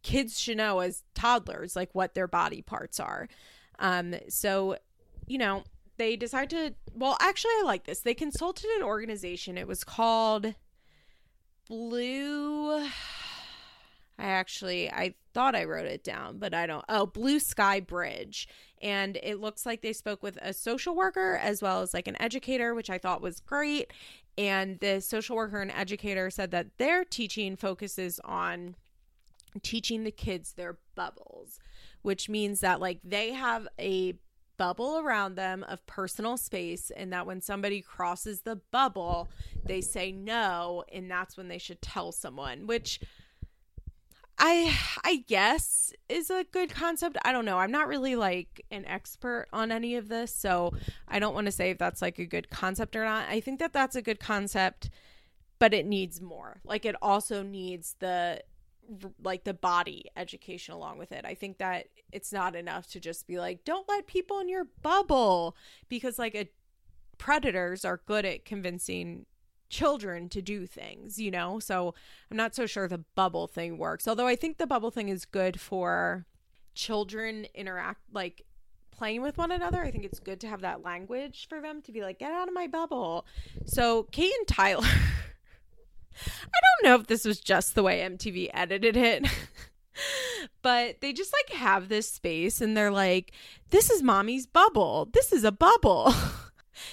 kids 0.02 0.38
should 0.38 0.56
know 0.56 0.78
as 0.78 1.02
toddlers 1.14 1.76
like 1.76 1.90
what 1.92 2.14
their 2.14 2.28
body 2.28 2.62
parts 2.62 3.00
are. 3.00 3.28
Um 3.80 4.14
so, 4.28 4.76
you 5.26 5.38
know, 5.38 5.64
they 5.98 6.14
decide 6.14 6.50
to 6.50 6.74
well, 6.94 7.18
actually 7.20 7.50
I 7.58 7.62
like 7.64 7.84
this. 7.84 8.00
They 8.00 8.14
consulted 8.14 8.70
an 8.76 8.84
organization. 8.84 9.58
It 9.58 9.66
was 9.66 9.82
called 9.82 10.54
Blue 11.68 12.86
I 14.20 14.26
actually 14.26 14.90
I 14.90 15.14
thought 15.33 15.55
I 15.55 15.64
wrote 15.64 15.87
it 15.87 16.05
down, 16.05 16.39
but 16.39 16.55
I 16.55 16.66
don't. 16.66 16.85
Oh, 16.89 17.07
Blue 17.07 17.39
Sky 17.39 17.81
Bridge. 17.81 18.49
And 18.83 19.18
it 19.22 19.41
looks 19.41 19.66
like 19.66 19.83
they 19.83 19.93
spoke 19.93 20.22
with 20.22 20.39
a 20.41 20.53
social 20.53 20.95
worker 20.95 21.39
as 21.43 21.62
well 21.62 21.83
as 21.83 21.93
like 21.95 22.09
an 22.09 22.20
educator, 22.20 22.74
which 22.74 22.91
I 22.91 22.99
thought 22.99 23.20
was 23.20 23.41
great. 23.41 23.93
And 24.39 24.78
the 24.81 25.01
social 25.01 25.37
worker 25.37 25.61
and 25.61 25.70
educator 25.70 26.31
said 26.31 26.51
that 26.53 26.78
their 26.78 27.05
teaching 27.05 27.57
focuses 27.57 28.20
on 28.24 28.76
teaching 29.62 30.05
the 30.05 30.11
kids 30.11 30.53
their 30.53 30.78
bubbles, 30.95 31.59
which 32.03 32.28
means 32.28 32.61
that 32.61 32.81
like 32.81 33.01
they 33.05 33.33
have 33.33 33.66
a 33.78 34.14
bubble 34.57 34.99
around 34.99 35.37
them 35.37 35.64
of 35.68 35.85
personal 35.87 36.37
space 36.37 36.91
and 36.95 37.12
that 37.12 37.26
when 37.26 37.41
somebody 37.41 37.81
crosses 37.81 38.43
the 38.43 38.57
bubble, 38.70 39.31
they 39.64 39.81
say 39.81 40.12
no 40.12 40.85
and 40.93 41.11
that's 41.11 41.37
when 41.37 41.49
they 41.49 41.59
should 41.59 41.81
tell 41.81 42.12
someone, 42.12 42.66
which 42.66 43.01
I 44.41 44.74
I 45.05 45.24
guess 45.28 45.93
is 46.09 46.30
a 46.30 46.45
good 46.51 46.74
concept. 46.74 47.18
I 47.24 47.30
don't 47.30 47.45
know. 47.45 47.59
I'm 47.59 47.70
not 47.70 47.88
really 47.88 48.16
like 48.16 48.64
an 48.70 48.86
expert 48.86 49.47
on 49.53 49.70
any 49.70 49.97
of 49.97 50.09
this, 50.09 50.34
so 50.34 50.72
I 51.07 51.18
don't 51.18 51.34
want 51.34 51.45
to 51.47 51.53
say 51.53 51.70
if 51.70 51.78
that's 51.78 52.01
like 52.01 52.18
a 52.18 52.24
good 52.24 52.49
concept 52.49 52.97
or 52.97 53.05
not. 53.05 53.28
I 53.28 53.41
think 53.41 53.61
that 53.61 53.74
that's 53.74 53.97
a 53.97 54.03
good 54.03 54.18
concept, 54.18 54.88
but 55.59 55.74
it 55.74 55.84
needs 55.86 56.22
more. 56.22 56.61
Like 56.64 56.86
it 56.86 56.97
also 57.03 57.43
needs 57.43 57.97
the 58.01 58.43
like 59.22 59.45
the 59.45 59.55
body 59.55 60.07
education 60.16 60.74
along 60.74 60.99
with 60.99 61.12
it. 61.12 61.24
I 61.26 61.34
think 61.34 61.59
that 61.59 61.88
it's 62.11 62.32
not 62.32 62.57
enough 62.57 62.88
to 62.88 63.01
just 63.01 63.26
be 63.26 63.38
like 63.38 63.64
don't 63.64 63.88
let 63.88 64.07
people 64.07 64.41
in 64.41 64.49
your 64.49 64.68
bubble 64.80 65.55
because 65.88 66.18
like 66.18 66.34
a 66.34 66.49
predators 67.18 67.84
are 67.84 68.01
good 68.07 68.24
at 68.24 68.47
convincing 68.47 69.26
children 69.70 70.28
to 70.28 70.42
do 70.42 70.66
things, 70.66 71.18
you 71.18 71.30
know? 71.30 71.58
So 71.58 71.94
I'm 72.30 72.36
not 72.36 72.54
so 72.54 72.66
sure 72.66 72.86
the 72.86 73.04
bubble 73.14 73.46
thing 73.46 73.78
works. 73.78 74.06
Although 74.06 74.26
I 74.26 74.36
think 74.36 74.58
the 74.58 74.66
bubble 74.66 74.90
thing 74.90 75.08
is 75.08 75.24
good 75.24 75.58
for 75.58 76.26
children 76.74 77.46
interact 77.54 78.00
like 78.12 78.42
playing 78.90 79.22
with 79.22 79.38
one 79.38 79.50
another. 79.50 79.82
I 79.82 79.90
think 79.90 80.04
it's 80.04 80.20
good 80.20 80.40
to 80.40 80.48
have 80.48 80.60
that 80.60 80.82
language 80.82 81.46
for 81.48 81.60
them 81.60 81.80
to 81.82 81.92
be 81.92 82.02
like, 82.02 82.18
get 82.18 82.32
out 82.32 82.48
of 82.48 82.54
my 82.54 82.66
bubble. 82.66 83.26
So 83.64 84.02
Kate 84.12 84.34
and 84.38 84.46
Tyler 84.46 84.86
I 86.26 86.58
don't 86.82 86.90
know 86.90 87.00
if 87.00 87.06
this 87.06 87.24
was 87.24 87.40
just 87.40 87.74
the 87.74 87.82
way 87.82 88.00
MTV 88.00 88.50
edited 88.52 88.96
it. 88.96 89.26
but 90.62 91.00
they 91.00 91.12
just 91.12 91.32
like 91.32 91.58
have 91.58 91.88
this 91.88 92.10
space 92.10 92.60
and 92.60 92.76
they're 92.76 92.90
like, 92.90 93.32
this 93.70 93.90
is 93.90 94.02
mommy's 94.02 94.46
bubble. 94.46 95.08
This 95.12 95.32
is 95.32 95.44
a 95.44 95.52
bubble. 95.52 96.12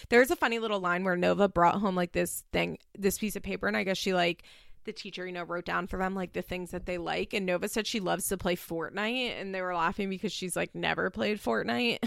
There's 0.09 0.31
a 0.31 0.35
funny 0.35 0.59
little 0.59 0.79
line 0.79 1.03
where 1.03 1.15
Nova 1.15 1.47
brought 1.47 1.75
home 1.75 1.95
like 1.95 2.11
this 2.11 2.43
thing, 2.51 2.77
this 2.97 3.17
piece 3.17 3.35
of 3.35 3.43
paper, 3.43 3.67
and 3.67 3.77
I 3.77 3.83
guess 3.83 3.97
she 3.97 4.13
like 4.13 4.43
the 4.85 4.93
teacher, 4.93 5.27
you 5.27 5.33
know, 5.33 5.43
wrote 5.43 5.65
down 5.65 5.85
for 5.85 5.99
them 5.99 6.15
like 6.15 6.33
the 6.33 6.41
things 6.41 6.71
that 6.71 6.85
they 6.85 6.97
like. 6.97 7.33
And 7.33 7.45
Nova 7.45 7.67
said 7.67 7.85
she 7.85 7.99
loves 7.99 8.27
to 8.29 8.37
play 8.37 8.55
Fortnite, 8.55 9.39
and 9.39 9.53
they 9.53 9.61
were 9.61 9.75
laughing 9.75 10.09
because 10.09 10.31
she's 10.31 10.55
like 10.55 10.73
never 10.73 11.09
played 11.09 11.39
Fortnite. 11.39 11.99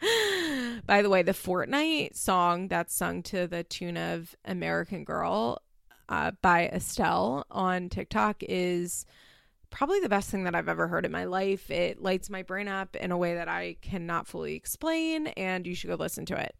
By 0.86 1.02
the 1.02 1.10
way, 1.10 1.22
the 1.22 1.32
Fortnite 1.32 2.16
song 2.16 2.68
that's 2.68 2.94
sung 2.94 3.22
to 3.24 3.48
the 3.48 3.64
tune 3.64 3.96
of 3.96 4.36
American 4.44 5.04
Girl 5.04 5.60
uh, 6.08 6.30
by 6.40 6.68
Estelle 6.68 7.44
on 7.50 7.88
TikTok 7.88 8.42
is 8.48 9.04
probably 9.70 10.00
the 10.00 10.08
best 10.08 10.30
thing 10.30 10.44
that 10.44 10.54
I've 10.54 10.68
ever 10.68 10.88
heard 10.88 11.04
in 11.04 11.12
my 11.12 11.24
life. 11.24 11.70
It 11.70 12.00
lights 12.00 12.30
my 12.30 12.42
brain 12.42 12.68
up 12.68 12.96
in 12.96 13.10
a 13.10 13.18
way 13.18 13.34
that 13.34 13.48
I 13.48 13.76
cannot 13.82 14.26
fully 14.26 14.54
explain, 14.54 15.28
and 15.28 15.66
you 15.66 15.74
should 15.74 15.88
go 15.88 15.96
listen 15.96 16.24
to 16.26 16.40
it. 16.40 16.54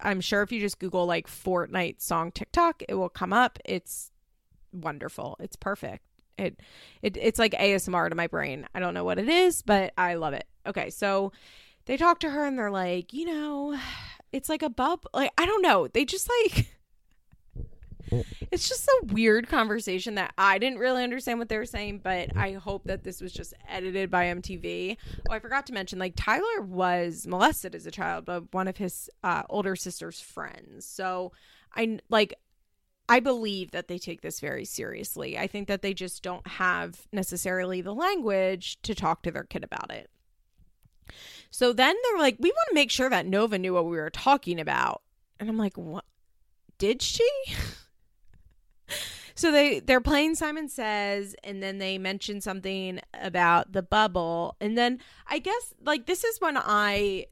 I'm 0.00 0.20
sure 0.20 0.42
if 0.42 0.52
you 0.52 0.60
just 0.60 0.78
Google 0.78 1.06
like 1.06 1.26
Fortnite 1.26 2.00
song 2.00 2.32
TikTok, 2.32 2.82
it 2.88 2.94
will 2.94 3.08
come 3.08 3.32
up. 3.32 3.58
It's 3.64 4.10
wonderful. 4.72 5.36
It's 5.40 5.56
perfect. 5.56 6.04
It, 6.36 6.60
it 7.02 7.16
it's 7.16 7.38
like 7.38 7.52
ASMR 7.52 8.08
to 8.08 8.14
my 8.14 8.28
brain. 8.28 8.66
I 8.74 8.80
don't 8.80 8.94
know 8.94 9.04
what 9.04 9.18
it 9.18 9.28
is, 9.28 9.62
but 9.62 9.92
I 9.98 10.14
love 10.14 10.34
it. 10.34 10.46
Okay, 10.66 10.90
so 10.90 11.32
they 11.86 11.96
talk 11.96 12.20
to 12.20 12.30
her 12.30 12.44
and 12.44 12.58
they're 12.58 12.70
like, 12.70 13.12
you 13.12 13.24
know, 13.24 13.78
it's 14.32 14.48
like 14.48 14.62
a 14.62 14.70
bub. 14.70 15.04
Like 15.12 15.32
I 15.36 15.46
don't 15.46 15.62
know. 15.62 15.88
They 15.88 16.04
just 16.04 16.30
like 16.44 16.68
it's 18.50 18.68
just 18.68 18.86
a 18.88 19.06
weird 19.06 19.48
conversation 19.48 20.14
that 20.16 20.32
I 20.38 20.58
didn't 20.58 20.78
really 20.78 21.02
understand 21.02 21.38
what 21.38 21.48
they 21.48 21.58
were 21.58 21.66
saying, 21.66 22.00
but 22.02 22.36
I 22.36 22.52
hope 22.52 22.84
that 22.84 23.04
this 23.04 23.20
was 23.20 23.32
just 23.32 23.54
edited 23.68 24.10
by 24.10 24.26
MTV. 24.26 24.96
Oh, 25.28 25.32
I 25.32 25.38
forgot 25.38 25.66
to 25.66 25.72
mention, 25.72 25.98
like 25.98 26.14
Tyler 26.16 26.62
was 26.62 27.26
molested 27.26 27.74
as 27.74 27.86
a 27.86 27.90
child 27.90 28.24
by 28.24 28.38
one 28.50 28.68
of 28.68 28.76
his 28.76 29.10
uh, 29.22 29.42
older 29.48 29.76
sister's 29.76 30.20
friends. 30.20 30.86
So 30.86 31.32
I 31.74 31.98
like 32.08 32.34
I 33.08 33.20
believe 33.20 33.70
that 33.70 33.88
they 33.88 33.98
take 33.98 34.20
this 34.20 34.38
very 34.38 34.66
seriously. 34.66 35.38
I 35.38 35.46
think 35.46 35.66
that 35.68 35.80
they 35.80 35.94
just 35.94 36.22
don't 36.22 36.46
have 36.46 37.06
necessarily 37.10 37.80
the 37.80 37.94
language 37.94 38.80
to 38.82 38.94
talk 38.94 39.22
to 39.22 39.30
their 39.30 39.44
kid 39.44 39.64
about 39.64 39.90
it. 39.90 40.10
So 41.50 41.72
then 41.72 41.96
they're 42.02 42.18
like, 42.18 42.36
we 42.38 42.50
want 42.50 42.68
to 42.68 42.74
make 42.74 42.90
sure 42.90 43.08
that 43.08 43.26
Nova 43.26 43.58
knew 43.58 43.72
what 43.72 43.86
we 43.86 43.96
were 43.96 44.10
talking 44.10 44.60
about. 44.60 45.00
And 45.40 45.48
I'm 45.48 45.56
like, 45.56 45.78
what? 45.78 46.04
Did 46.76 47.00
she? 47.00 47.28
so 49.34 49.50
they 49.50 49.80
they're 49.80 50.00
playing 50.00 50.34
Simon 50.34 50.68
Says, 50.68 51.34
and 51.44 51.62
then 51.62 51.78
they 51.78 51.98
mention 51.98 52.40
something 52.40 53.00
about 53.14 53.72
the 53.72 53.82
bubble, 53.82 54.56
and 54.60 54.76
then 54.76 55.00
I 55.26 55.38
guess 55.38 55.74
like 55.84 56.06
this 56.06 56.24
is 56.24 56.40
when 56.40 56.56
I 56.56 57.26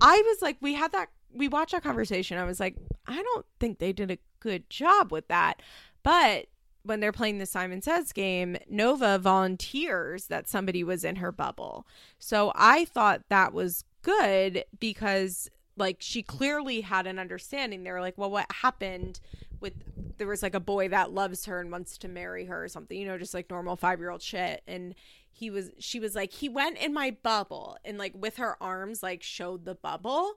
I 0.00 0.22
was 0.26 0.42
like, 0.42 0.56
we 0.60 0.74
had 0.74 0.92
that 0.92 1.08
we 1.32 1.48
watched 1.48 1.72
that 1.72 1.82
conversation. 1.82 2.38
I 2.38 2.44
was 2.44 2.60
like, 2.60 2.76
I 3.06 3.22
don't 3.22 3.46
think 3.60 3.78
they 3.78 3.92
did 3.92 4.10
a 4.10 4.18
good 4.40 4.68
job 4.70 5.12
with 5.12 5.28
that, 5.28 5.62
but 6.02 6.46
when 6.82 7.00
they're 7.00 7.12
playing 7.12 7.38
the 7.38 7.46
Simon 7.46 7.82
Says 7.82 8.12
game, 8.12 8.56
Nova 8.70 9.18
volunteers 9.18 10.26
that 10.28 10.48
somebody 10.48 10.82
was 10.82 11.04
in 11.04 11.16
her 11.16 11.30
bubble. 11.30 11.86
So 12.18 12.50
I 12.54 12.86
thought 12.86 13.22
that 13.28 13.52
was 13.52 13.84
good 14.02 14.64
because 14.80 15.50
like 15.76 15.98
she 16.00 16.22
clearly 16.22 16.80
had 16.80 17.06
an 17.06 17.18
understanding. 17.18 17.84
They 17.84 17.92
were 17.92 18.00
like, 18.00 18.16
well, 18.16 18.30
what 18.30 18.50
happened 18.50 19.20
with 19.60 19.74
there 20.18 20.26
was 20.26 20.42
like 20.42 20.54
a 20.54 20.60
boy 20.60 20.88
that 20.88 21.12
loves 21.12 21.44
her 21.46 21.60
and 21.60 21.70
wants 21.70 21.96
to 21.98 22.08
marry 22.08 22.44
her 22.46 22.64
or 22.64 22.68
something, 22.68 22.98
you 22.98 23.06
know, 23.06 23.18
just 23.18 23.34
like 23.34 23.50
normal 23.50 23.76
five 23.76 24.00
year 24.00 24.10
old 24.10 24.22
shit. 24.22 24.62
And 24.66 24.94
he 25.30 25.50
was, 25.50 25.70
she 25.78 26.00
was 26.00 26.14
like, 26.14 26.32
he 26.32 26.48
went 26.48 26.78
in 26.78 26.92
my 26.92 27.16
bubble 27.22 27.78
and 27.84 27.98
like 27.98 28.12
with 28.16 28.36
her 28.36 28.60
arms, 28.60 29.02
like 29.02 29.22
showed 29.22 29.64
the 29.64 29.76
bubble. 29.76 30.32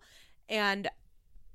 And 0.47 0.87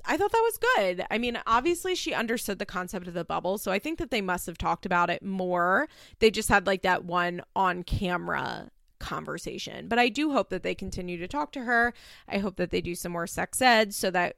I 0.04 0.16
thought 0.16 0.32
that 0.32 0.50
was 0.50 0.58
good. 0.76 1.06
I 1.10 1.18
mean, 1.18 1.38
obviously 1.46 1.94
she 1.94 2.14
understood 2.14 2.58
the 2.58 2.66
concept 2.66 3.08
of 3.08 3.14
the 3.14 3.24
bubble, 3.24 3.58
so 3.58 3.72
I 3.72 3.78
think 3.78 3.98
that 3.98 4.10
they 4.10 4.20
must 4.20 4.46
have 4.46 4.58
talked 4.58 4.86
about 4.86 5.10
it 5.10 5.22
more. 5.22 5.88
They 6.20 6.30
just 6.30 6.48
had 6.48 6.66
like 6.66 6.82
that 6.82 7.04
one 7.04 7.42
on 7.54 7.82
camera 7.82 8.70
conversation. 8.98 9.88
But 9.88 9.98
I 9.98 10.08
do 10.08 10.32
hope 10.32 10.50
that 10.50 10.62
they 10.62 10.74
continue 10.74 11.18
to 11.18 11.28
talk 11.28 11.52
to 11.52 11.64
her. 11.64 11.92
I 12.28 12.38
hope 12.38 12.56
that 12.56 12.70
they 12.70 12.80
do 12.80 12.94
some 12.94 13.12
more 13.12 13.26
sex 13.26 13.60
ed 13.60 13.94
so 13.94 14.10
that 14.10 14.36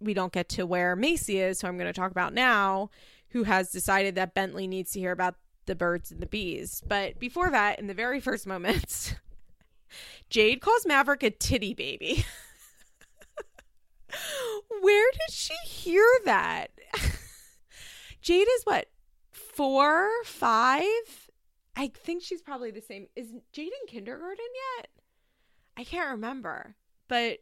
we 0.00 0.14
don't 0.14 0.32
get 0.32 0.48
to 0.50 0.66
where 0.66 0.96
Macy 0.96 1.40
is, 1.40 1.60
who 1.60 1.68
I'm 1.68 1.76
going 1.76 1.86
to 1.86 1.92
talk 1.92 2.10
about 2.10 2.34
now, 2.34 2.90
who 3.30 3.44
has 3.44 3.70
decided 3.70 4.14
that 4.14 4.34
Bentley 4.34 4.66
needs 4.66 4.92
to 4.92 5.00
hear 5.00 5.12
about 5.12 5.34
the 5.66 5.74
birds 5.74 6.10
and 6.10 6.20
the 6.20 6.26
bees. 6.26 6.82
But 6.86 7.18
before 7.18 7.50
that, 7.50 7.78
in 7.78 7.86
the 7.86 7.94
very 7.94 8.20
first 8.20 8.46
moments, 8.46 9.14
Jade 10.30 10.60
calls 10.60 10.86
Maverick 10.86 11.22
a 11.22 11.30
titty 11.30 11.74
baby. 11.74 12.24
Where 14.80 15.10
did 15.12 15.34
she 15.34 15.54
hear 15.66 16.06
that? 16.24 16.70
Jade 18.22 18.48
is 18.56 18.62
what, 18.64 18.88
four, 19.30 20.08
five? 20.24 20.82
I 21.76 21.92
think 21.94 22.22
she's 22.22 22.42
probably 22.42 22.70
the 22.70 22.80
same. 22.80 23.06
Is 23.14 23.28
Jade 23.52 23.72
in 23.82 23.88
kindergarten 23.88 24.44
yet? 24.76 24.88
I 25.76 25.84
can't 25.84 26.10
remember. 26.10 26.74
But 27.06 27.38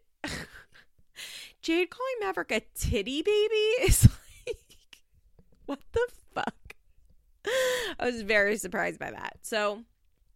Jade 1.66 1.90
calling 1.90 2.14
Maverick 2.20 2.52
a 2.52 2.62
titty 2.76 3.22
baby 3.22 3.54
is 3.82 4.08
like, 4.46 4.56
what 5.64 5.80
the 5.90 6.06
fuck? 6.32 6.76
I 7.98 8.06
was 8.06 8.22
very 8.22 8.56
surprised 8.56 9.00
by 9.00 9.10
that. 9.10 9.38
So 9.42 9.82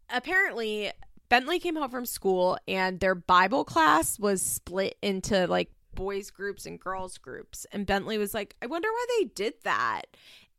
apparently, 0.09 0.91
Bentley 1.29 1.61
came 1.61 1.77
home 1.77 1.89
from 1.89 2.05
school 2.05 2.59
and 2.67 2.99
their 2.99 3.15
Bible 3.15 3.65
class 3.65 4.19
was 4.19 4.43
split 4.43 4.97
into 5.03 5.47
like 5.47 5.71
boys 5.95 6.33
groups 6.33 6.67
and 6.67 6.81
girls 6.81 7.17
groups. 7.17 7.65
And 7.71 7.87
Bentley 7.87 8.19
was 8.19 8.35
like, 8.35 8.57
I 8.61 8.67
wonder 8.67 8.89
why 8.89 9.07
they 9.21 9.27
did 9.27 9.55
that. 9.63 10.07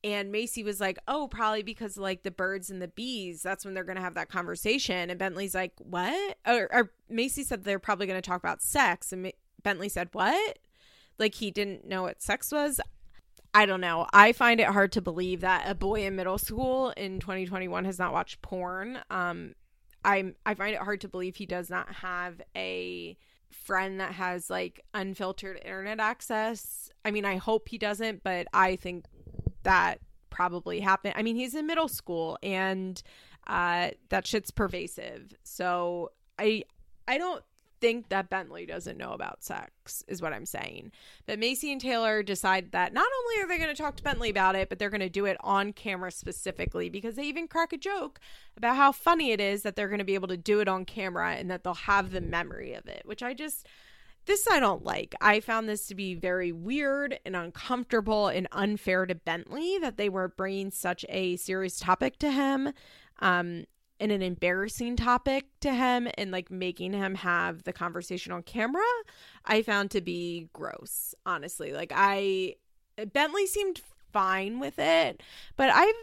And 0.06 0.32
Macy 0.32 0.64
was 0.64 0.80
like, 0.80 1.00
Oh, 1.06 1.28
probably 1.28 1.64
because 1.64 1.98
like 1.98 2.24
the 2.24 2.32
birds 2.32 2.70
and 2.70 2.82
the 2.82 2.88
bees. 2.88 3.44
That's 3.44 3.66
when 3.66 3.74
they're 3.74 3.84
going 3.84 3.98
to 3.98 4.02
have 4.02 4.16
that 4.16 4.30
conversation. 4.30 5.10
And 5.10 5.20
Bentley's 5.20 5.54
like, 5.54 5.74
What? 5.80 6.38
Or, 6.48 6.70
or 6.72 6.92
Macy 7.10 7.44
said 7.44 7.66
they're 7.66 7.78
probably 7.78 8.08
going 8.08 8.22
to 8.22 8.28
talk 8.28 8.40
about 8.40 8.62
sex. 8.62 9.12
And 9.12 9.34
Bentley 9.64 9.90
said, 9.90 10.10
What? 10.12 10.60
Like 11.18 11.36
he 11.36 11.52
didn't 11.52 11.86
know 11.86 12.04
what 12.04 12.22
sex 12.22 12.52
was. 12.52 12.80
I 13.54 13.66
don't 13.66 13.82
know. 13.82 14.08
I 14.14 14.32
find 14.32 14.60
it 14.60 14.68
hard 14.68 14.94
to 14.94 15.02
believe 15.02 15.42
that 15.42 15.70
a 15.70 15.76
boy 15.76 16.06
in 16.06 16.16
middle 16.16 16.38
school 16.38 16.92
in 16.92 17.20
2021 17.20 17.84
has 17.86 18.00
not 18.00 18.14
watched 18.14 18.42
porn. 18.42 19.00
Um, 19.10 19.54
I'm 20.06 20.36
I 20.46 20.54
find 20.54 20.74
it 20.74 20.82
hard 20.82 21.02
to 21.02 21.10
believe 21.10 21.36
he 21.36 21.46
does 21.46 21.70
not 21.70 21.94
have 21.96 22.42
a 22.56 23.18
friend 23.52 24.00
that 24.00 24.14
has 24.14 24.50
like 24.50 24.82
unfiltered 24.94 25.58
internet 25.64 26.00
access. 26.00 26.90
I 27.04 27.12
mean, 27.12 27.26
I 27.26 27.36
hope 27.38 27.68
he 27.68 27.78
doesn't, 27.78 28.24
but 28.24 28.48
I 28.54 28.78
think 28.78 29.06
that 29.64 30.00
probably 30.30 30.80
happened. 30.80 31.16
I 31.18 31.22
mean, 31.22 31.36
he's 31.36 31.54
in 31.54 31.68
middle 31.68 31.90
school 31.90 32.38
and 32.42 33.02
uh 33.48 33.90
that 34.10 34.26
shit's 34.26 34.52
pervasive. 34.52 35.34
So 35.44 36.12
I 36.40 36.64
I 37.08 37.18
don't 37.18 37.44
think 37.82 38.10
that 38.10 38.30
Bentley 38.30 38.66
doesn't 38.66 38.98
know 38.98 39.12
about 39.12 39.44
sex, 39.44 40.04
is 40.08 40.22
what 40.22 40.32
I'm 40.32 40.46
saying. 40.46 40.92
But 41.26 41.40
Macy 41.40 41.72
and 41.72 41.82
Taylor 41.82 42.24
decide 42.24 42.72
that 42.72 42.94
not 42.94 43.08
only 43.20 43.44
are 43.44 43.48
they 43.48 43.58
going 43.58 43.76
to 43.76 43.82
talk 43.82 43.98
to 43.98 44.04
Bentley 44.04 44.30
about 44.30 44.56
it, 44.56 44.70
but 44.70 44.80
they're 44.80 44.92
going 44.92 45.02
to 45.02 45.10
do 45.10 45.26
it 45.26 45.38
on 45.42 45.74
camera 45.74 46.12
specifically 46.12 46.90
because 46.90 47.16
they 47.16 47.24
even 47.24 47.48
crack 47.48 47.74
a 47.74 47.78
joke 47.78 48.20
about 48.56 48.76
how 48.78 48.92
funny 48.92 49.32
it 49.32 49.42
is 49.42 49.64
that 49.64 49.76
they're 49.76 49.90
going 49.90 50.00
to 50.00 50.06
be 50.06 50.14
able 50.14 50.28
to 50.28 50.38
do 50.38 50.60
it 50.60 50.68
on 50.68 50.86
camera 50.86 51.34
and 51.34 51.50
that 51.50 51.64
they'll 51.64 51.74
have 51.74 52.12
the 52.12 52.22
memory 52.22 52.74
of 52.74 52.88
it, 52.88 53.02
which 53.04 53.24
I 53.24 53.34
just. 53.34 53.68
This 54.28 54.48
I 54.48 54.60
don't 54.60 54.86
like. 54.86 55.16
I 55.20 55.40
found 55.40 55.68
this 55.68 55.88
to 55.88 55.96
be 55.96 56.14
very 56.14 56.52
weird 56.52 57.18
and 57.26 57.36
uncomfortable 57.36 58.28
and 58.28 58.48
unfair 58.52 59.08
to 59.08 59.16
Bentley 59.16 59.80
that 59.80 59.98
they 59.98 60.10
were 60.10 60.28
bringing 60.28 60.70
such 60.70 61.04
a 61.10 61.38
serious 61.38 61.80
topic 61.80 62.20
to 62.20 62.30
him. 62.30 62.72
Um, 63.20 63.66
and 64.02 64.12
an 64.12 64.24
embarrassing 64.24 64.96
topic 64.96 65.46
to 65.62 65.72
him 65.72 66.08
and 66.18 66.32
like 66.32 66.50
making 66.50 66.92
him 66.92 67.14
have 67.14 67.64
the 67.64 67.72
conversation 67.72 68.32
on 68.34 68.42
camera, 68.42 68.82
I 69.46 69.62
found 69.62 69.92
to 69.92 70.02
be 70.02 70.50
gross, 70.54 71.14
honestly. 71.26 71.72
Like 71.72 71.94
I 71.96 72.56
Bentley 73.14 73.46
seemed 73.46 73.80
fine 74.12 74.60
with 74.60 74.80
it, 74.80 75.22
but 75.56 75.70
I've 75.70 75.94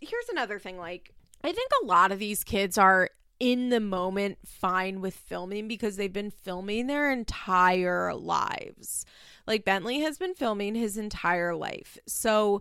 here's 0.00 0.28
another 0.28 0.58
thing 0.58 0.76
like 0.76 1.12
I 1.42 1.50
think 1.50 1.70
a 1.82 1.86
lot 1.86 2.12
of 2.12 2.18
these 2.18 2.44
kids 2.44 2.76
are 2.76 3.08
in 3.40 3.70
the 3.70 3.80
moment 3.80 4.36
fine 4.44 5.00
with 5.00 5.14
filming 5.14 5.66
because 5.66 5.96
they've 5.96 6.12
been 6.12 6.30
filming 6.30 6.86
their 6.86 7.10
entire 7.10 8.12
lives. 8.12 9.06
Like 9.46 9.64
Bentley 9.64 10.00
has 10.00 10.18
been 10.18 10.34
filming 10.34 10.74
his 10.74 10.98
entire 10.98 11.54
life. 11.54 11.96
So 12.06 12.60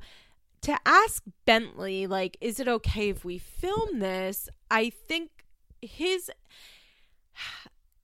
to 0.62 0.78
ask 0.86 1.24
Bentley, 1.46 2.08
like, 2.08 2.38
is 2.42 2.60
it 2.60 2.68
okay 2.68 3.10
if 3.10 3.24
we 3.24 3.38
film 3.38 4.00
this? 4.00 4.50
I 4.70 4.90
think 4.90 5.30
his 5.82 6.30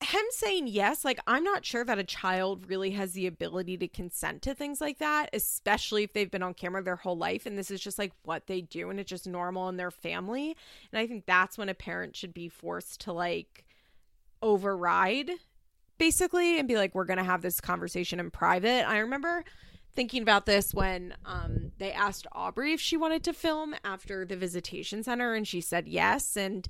him 0.02 0.26
saying 0.30 0.68
yes, 0.68 1.04
like 1.04 1.20
I'm 1.26 1.44
not 1.44 1.66
sure 1.66 1.84
that 1.84 1.98
a 1.98 2.04
child 2.04 2.70
really 2.70 2.92
has 2.92 3.14
the 3.14 3.28
ability 3.28 3.78
to 3.78 3.88
consent 3.88 4.42
to 4.44 4.54
things 4.54 4.80
like 4.80 5.00
that, 5.00 5.30
especially 5.34 6.04
if 6.04 6.14
they've 6.14 6.30
been 6.30 6.44
on 6.44 6.54
camera 6.54 6.84
their 6.84 6.96
whole 6.96 7.18
life 7.18 7.46
and 7.46 7.58
this 7.58 7.72
is 7.72 7.82
just 7.82 7.98
like 7.98 8.12
what 8.24 8.48
they 8.48 8.62
do 8.62 8.90
and 8.90 9.00
it's 9.00 9.10
just 9.10 9.28
normal 9.28 9.70
in 9.70 9.78
their 9.78 9.92
family. 9.92 10.56
And 10.92 11.00
I 11.00 11.08
think 11.08 11.26
that's 11.26 11.58
when 11.58 11.70
a 11.70 11.74
parent 11.74 12.16
should 12.16 12.34
be 12.34 12.50
forced 12.50 13.02
to 13.02 13.14
like 13.14 13.66
override 14.42 15.32
basically 15.98 16.60
and 16.60 16.68
be 16.68 16.76
like 16.76 16.94
we're 16.94 17.06
going 17.06 17.18
to 17.18 17.24
have 17.24 17.42
this 17.42 17.62
conversation 17.62 18.20
in 18.20 18.30
private. 18.30 18.88
I 18.88 19.00
remember 19.00 19.44
thinking 19.96 20.22
about 20.22 20.46
this 20.46 20.74
when 20.74 21.16
um, 21.26 21.72
they 21.78 21.92
asked 21.92 22.28
Aubrey 22.32 22.74
if 22.74 22.82
she 22.82 22.98
wanted 22.98 23.24
to 23.24 23.34
film 23.34 23.76
after 23.84 24.26
the 24.26 24.36
visitation 24.36 25.04
center, 25.04 25.34
and 25.34 25.48
she 25.48 25.62
said 25.62 25.88
yes. 25.88 26.36
And 26.36 26.68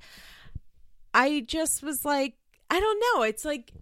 I 1.12 1.44
just 1.46 1.82
was 1.82 2.04
like, 2.04 2.34
I 2.70 2.80
don't 2.80 3.02
know. 3.14 3.22
It's 3.22 3.44
like, 3.44 3.72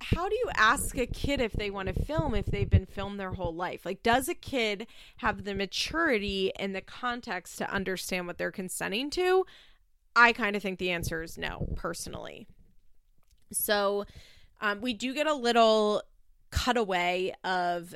how 0.00 0.28
do 0.28 0.34
you 0.34 0.50
ask 0.54 0.98
a 0.98 1.06
kid 1.06 1.40
if 1.40 1.52
they 1.52 1.70
want 1.70 1.88
to 1.88 2.04
film 2.04 2.34
if 2.34 2.46
they've 2.46 2.68
been 2.68 2.86
filmed 2.86 3.18
their 3.18 3.32
whole 3.32 3.54
life? 3.54 3.86
Like, 3.86 4.02
does 4.02 4.28
a 4.28 4.34
kid 4.34 4.86
have 5.18 5.44
the 5.44 5.54
maturity 5.54 6.54
and 6.56 6.74
the 6.74 6.80
context 6.80 7.58
to 7.58 7.70
understand 7.70 8.26
what 8.26 8.38
they're 8.38 8.50
consenting 8.50 9.10
to? 9.10 9.46
I 10.16 10.32
kind 10.32 10.56
of 10.56 10.62
think 10.62 10.78
the 10.78 10.90
answer 10.90 11.22
is 11.22 11.38
no, 11.38 11.68
personally. 11.76 12.46
So, 13.50 14.04
um, 14.60 14.80
we 14.80 14.94
do 14.94 15.12
get 15.14 15.26
a 15.26 15.34
little 15.34 16.02
cutaway 16.50 17.34
of 17.42 17.94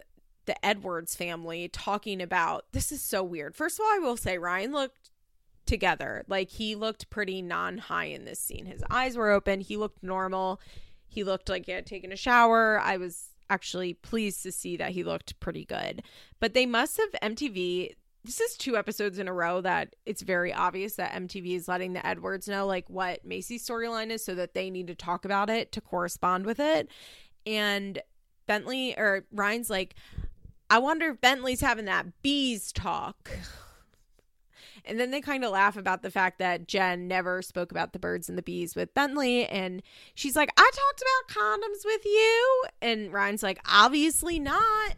the 0.49 0.67
Edwards 0.67 1.15
family 1.15 1.69
talking 1.69 2.23
about 2.23 2.65
this 2.73 2.91
is 2.91 3.03
so 3.03 3.23
weird. 3.23 3.55
First 3.55 3.79
of 3.79 3.85
all, 3.85 3.93
I 3.95 3.99
will 3.99 4.17
say 4.17 4.39
Ryan 4.39 4.73
looked 4.73 5.11
together. 5.67 6.25
Like 6.27 6.49
he 6.49 6.75
looked 6.75 7.11
pretty 7.11 7.43
non 7.43 7.79
high 7.79 8.07
in 8.07 8.25
this 8.25 8.41
scene. 8.41 8.65
His 8.65 8.83
eyes 8.91 9.17
were 9.17 9.31
open. 9.31 9.61
He 9.61 9.77
looked 9.77 10.03
normal. 10.03 10.61
He 11.07 11.23
looked 11.23 11.49
like 11.49 11.67
he 11.67 11.73
had 11.73 11.87
taken 11.87 12.11
a 12.11 12.17
shower. 12.17 12.81
I 12.81 12.97
was 12.97 13.29
actually 13.51 13.93
pleased 13.93 14.43
to 14.43 14.51
see 14.51 14.79
that 14.79 14.93
he 14.93 15.05
looked 15.05 15.39
pretty 15.39 15.67
good. 15.67 16.03
But 16.41 16.55
they 16.55 16.67
must 16.67 16.97
have 16.97 17.35
MTV. 17.35 17.95
This 18.25 18.41
is 18.41 18.57
two 18.57 18.77
episodes 18.77 19.19
in 19.19 19.29
a 19.29 19.33
row 19.33 19.61
that 19.61 19.95
it's 20.07 20.23
very 20.23 20.53
obvious 20.53 20.95
that 20.95 21.13
MTV 21.13 21.57
is 21.57 21.69
letting 21.69 21.93
the 21.93 22.05
Edwards 22.05 22.49
know 22.49 22.67
like 22.67 22.89
what 22.89 23.25
Macy's 23.25 23.67
storyline 23.67 24.11
is 24.11 24.25
so 24.25 24.35
that 24.35 24.55
they 24.55 24.71
need 24.71 24.87
to 24.87 24.95
talk 24.95 25.27
about 25.27 25.51
it 25.51 25.73
to 25.73 25.83
correspond 25.83 26.47
with 26.47 26.59
it. 26.59 26.89
And 27.47 28.01
Bentley 28.47 28.99
or 28.99 29.27
Ryan's 29.31 29.71
like, 29.71 29.95
I 30.71 30.79
wonder 30.79 31.11
if 31.11 31.21
Bentley's 31.21 31.61
having 31.61 31.87
that 31.87 32.23
bees 32.23 32.73
talk. 32.73 33.31
And 34.85 34.99
then 34.99 35.11
they 35.11 35.21
kind 35.21 35.45
of 35.45 35.51
laugh 35.51 35.77
about 35.77 36.03
the 36.03 36.11
fact 36.11 36.39
that 36.39 36.67
Jen 36.67 37.09
never 37.09 37.43
spoke 37.43 37.71
about 37.71 37.93
the 37.93 37.99
birds 37.99 38.29
and 38.29 38.39
the 38.39 38.43
bees 38.43 38.75
with 38.75 38.95
Bentley. 38.95 39.47
And 39.47 39.83
she's 40.15 40.35
like, 40.35 40.51
I 40.57 40.71
talked 40.75 41.03
about 41.03 41.43
condoms 41.43 41.85
with 41.85 42.05
you. 42.07 42.65
And 42.81 43.13
Ryan's 43.13 43.43
like, 43.43 43.61
obviously 43.71 44.39
not. 44.39 44.97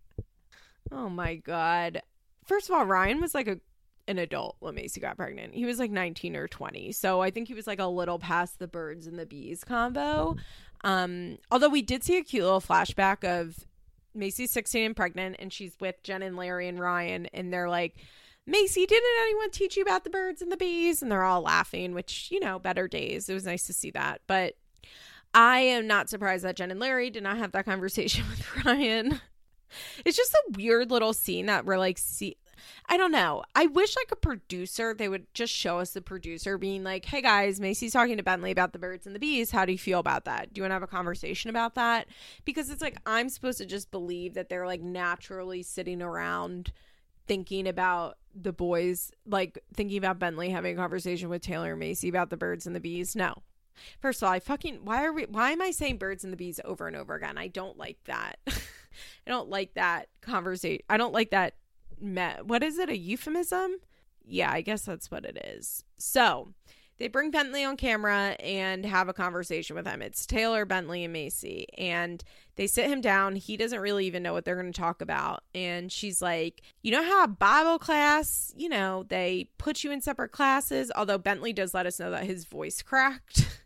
oh 0.92 1.10
my 1.10 1.34
God. 1.34 2.00
First 2.46 2.70
of 2.70 2.74
all, 2.74 2.86
Ryan 2.86 3.20
was 3.20 3.34
like 3.34 3.46
a 3.46 3.60
an 4.08 4.18
adult 4.18 4.56
when 4.58 4.74
Macy 4.74 5.00
got 5.00 5.16
pregnant. 5.16 5.54
He 5.54 5.64
was 5.64 5.78
like 5.78 5.90
19 5.90 6.34
or 6.34 6.48
20. 6.48 6.90
So 6.92 7.20
I 7.20 7.30
think 7.30 7.46
he 7.46 7.54
was 7.54 7.66
like 7.66 7.78
a 7.78 7.86
little 7.86 8.18
past 8.18 8.58
the 8.58 8.66
birds 8.66 9.06
and 9.06 9.18
the 9.18 9.26
bees 9.26 9.62
combo. 9.62 10.36
Um, 10.82 11.38
although 11.50 11.68
we 11.68 11.82
did 11.82 12.02
see 12.02 12.16
a 12.16 12.24
cute 12.24 12.42
little 12.42 12.60
flashback 12.60 13.22
of 13.24 13.68
Macy's 14.14 14.50
16 14.50 14.84
and 14.84 14.96
pregnant, 14.96 15.36
and 15.38 15.52
she's 15.52 15.76
with 15.80 16.02
Jen 16.02 16.22
and 16.22 16.36
Larry 16.36 16.68
and 16.68 16.78
Ryan, 16.78 17.26
and 17.26 17.52
they're 17.52 17.68
like, 17.68 17.96
Macy, 18.46 18.86
didn't 18.86 19.22
anyone 19.22 19.50
teach 19.50 19.76
you 19.76 19.82
about 19.82 20.04
the 20.04 20.10
birds 20.10 20.42
and 20.42 20.50
the 20.50 20.56
bees? 20.56 21.02
And 21.02 21.10
they're 21.10 21.24
all 21.24 21.42
laughing, 21.42 21.94
which, 21.94 22.28
you 22.30 22.40
know, 22.40 22.58
better 22.58 22.88
days. 22.88 23.28
It 23.28 23.34
was 23.34 23.44
nice 23.44 23.66
to 23.66 23.72
see 23.72 23.90
that. 23.92 24.22
But 24.26 24.56
I 25.32 25.60
am 25.60 25.86
not 25.86 26.10
surprised 26.10 26.44
that 26.44 26.56
Jen 26.56 26.70
and 26.70 26.80
Larry 26.80 27.10
did 27.10 27.22
not 27.22 27.38
have 27.38 27.52
that 27.52 27.64
conversation 27.64 28.24
with 28.30 28.64
Ryan. 28.64 29.20
It's 30.04 30.16
just 30.16 30.34
a 30.34 30.52
weird 30.56 30.90
little 30.90 31.12
scene 31.12 31.46
that 31.46 31.64
we're 31.64 31.78
like, 31.78 31.98
see, 31.98 32.36
I 32.88 32.96
don't 32.96 33.12
know. 33.12 33.42
I 33.54 33.66
wish 33.66 33.96
like 33.96 34.12
a 34.12 34.16
producer, 34.16 34.94
they 34.94 35.08
would 35.08 35.32
just 35.34 35.52
show 35.52 35.78
us 35.78 35.92
the 35.92 36.02
producer 36.02 36.58
being 36.58 36.82
like, 36.84 37.04
hey 37.04 37.22
guys, 37.22 37.60
Macy's 37.60 37.92
talking 37.92 38.16
to 38.16 38.22
Bentley 38.22 38.50
about 38.50 38.72
the 38.72 38.78
birds 38.78 39.06
and 39.06 39.14
the 39.14 39.20
bees. 39.20 39.50
How 39.50 39.64
do 39.64 39.72
you 39.72 39.78
feel 39.78 39.98
about 39.98 40.24
that? 40.24 40.52
Do 40.52 40.58
you 40.58 40.62
want 40.62 40.70
to 40.70 40.74
have 40.74 40.82
a 40.82 40.86
conversation 40.86 41.50
about 41.50 41.74
that? 41.76 42.06
Because 42.44 42.70
it's 42.70 42.82
like, 42.82 42.98
I'm 43.06 43.28
supposed 43.28 43.58
to 43.58 43.66
just 43.66 43.90
believe 43.90 44.34
that 44.34 44.48
they're 44.48 44.66
like 44.66 44.82
naturally 44.82 45.62
sitting 45.62 46.02
around 46.02 46.72
thinking 47.26 47.68
about 47.68 48.18
the 48.34 48.52
boys, 48.52 49.12
like 49.26 49.62
thinking 49.74 49.98
about 49.98 50.18
Bentley 50.18 50.50
having 50.50 50.76
a 50.76 50.80
conversation 50.80 51.28
with 51.28 51.42
Taylor 51.42 51.70
and 51.70 51.80
Macy 51.80 52.08
about 52.08 52.30
the 52.30 52.36
birds 52.36 52.66
and 52.66 52.74
the 52.74 52.80
bees. 52.80 53.14
No. 53.14 53.42
First 54.00 54.22
of 54.22 54.26
all, 54.26 54.32
I 54.32 54.40
fucking 54.40 54.80
why 54.84 55.04
are 55.04 55.12
we 55.12 55.24
why 55.24 55.50
am 55.50 55.62
I 55.62 55.70
saying 55.70 55.98
birds 55.98 56.24
and 56.24 56.32
the 56.32 56.36
bees 56.36 56.60
over 56.64 56.86
and 56.86 56.96
over 56.96 57.14
again? 57.14 57.38
I 57.38 57.48
don't 57.48 57.78
like 57.78 57.98
that. 58.04 58.38
I 58.46 59.30
don't 59.30 59.48
like 59.48 59.74
that 59.74 60.08
conversation. 60.20 60.82
I 60.88 60.96
don't 60.96 61.12
like 61.12 61.30
that 61.30 61.54
met 62.00 62.46
what 62.46 62.62
is 62.62 62.78
it? 62.78 62.88
A 62.88 62.96
euphemism? 62.96 63.76
Yeah 64.24 64.50
i 64.52 64.60
guess 64.60 64.82
that's 64.82 65.10
what 65.10 65.24
it 65.24 65.36
is. 65.44 65.84
So 65.98 66.54
they 66.98 67.08
bring 67.08 67.30
bentley 67.30 67.64
on 67.64 67.78
camera 67.78 68.36
and 68.40 68.84
have 68.84 69.08
a 69.08 69.14
conversation 69.14 69.74
with 69.74 69.86
him. 69.86 70.02
It's 70.02 70.26
taylor 70.26 70.66
bentley 70.66 71.02
and 71.02 71.12
macy. 71.14 71.66
And 71.78 72.22
they 72.56 72.66
sit 72.66 72.90
him 72.90 73.00
down. 73.00 73.36
He 73.36 73.56
doesn't 73.56 73.80
really 73.80 74.06
even 74.06 74.22
know 74.22 74.34
what 74.34 74.44
they're 74.44 74.60
going 74.60 74.70
to 74.70 74.78
talk 74.78 75.00
about. 75.00 75.42
And 75.54 75.90
she's 75.90 76.20
like 76.20 76.62
you 76.82 76.92
know 76.92 77.02
how 77.02 77.24
a 77.24 77.28
bible 77.28 77.78
class 77.78 78.52
you 78.56 78.68
know 78.68 79.04
they 79.08 79.48
put 79.58 79.82
you 79.82 79.90
in 79.90 80.00
separate 80.00 80.32
classes? 80.32 80.92
Although 80.94 81.18
bentley 81.18 81.52
does 81.52 81.74
let 81.74 81.86
us 81.86 81.98
know 81.98 82.10
that 82.10 82.24
his 82.24 82.44
voice 82.44 82.82
cracked 82.82 83.48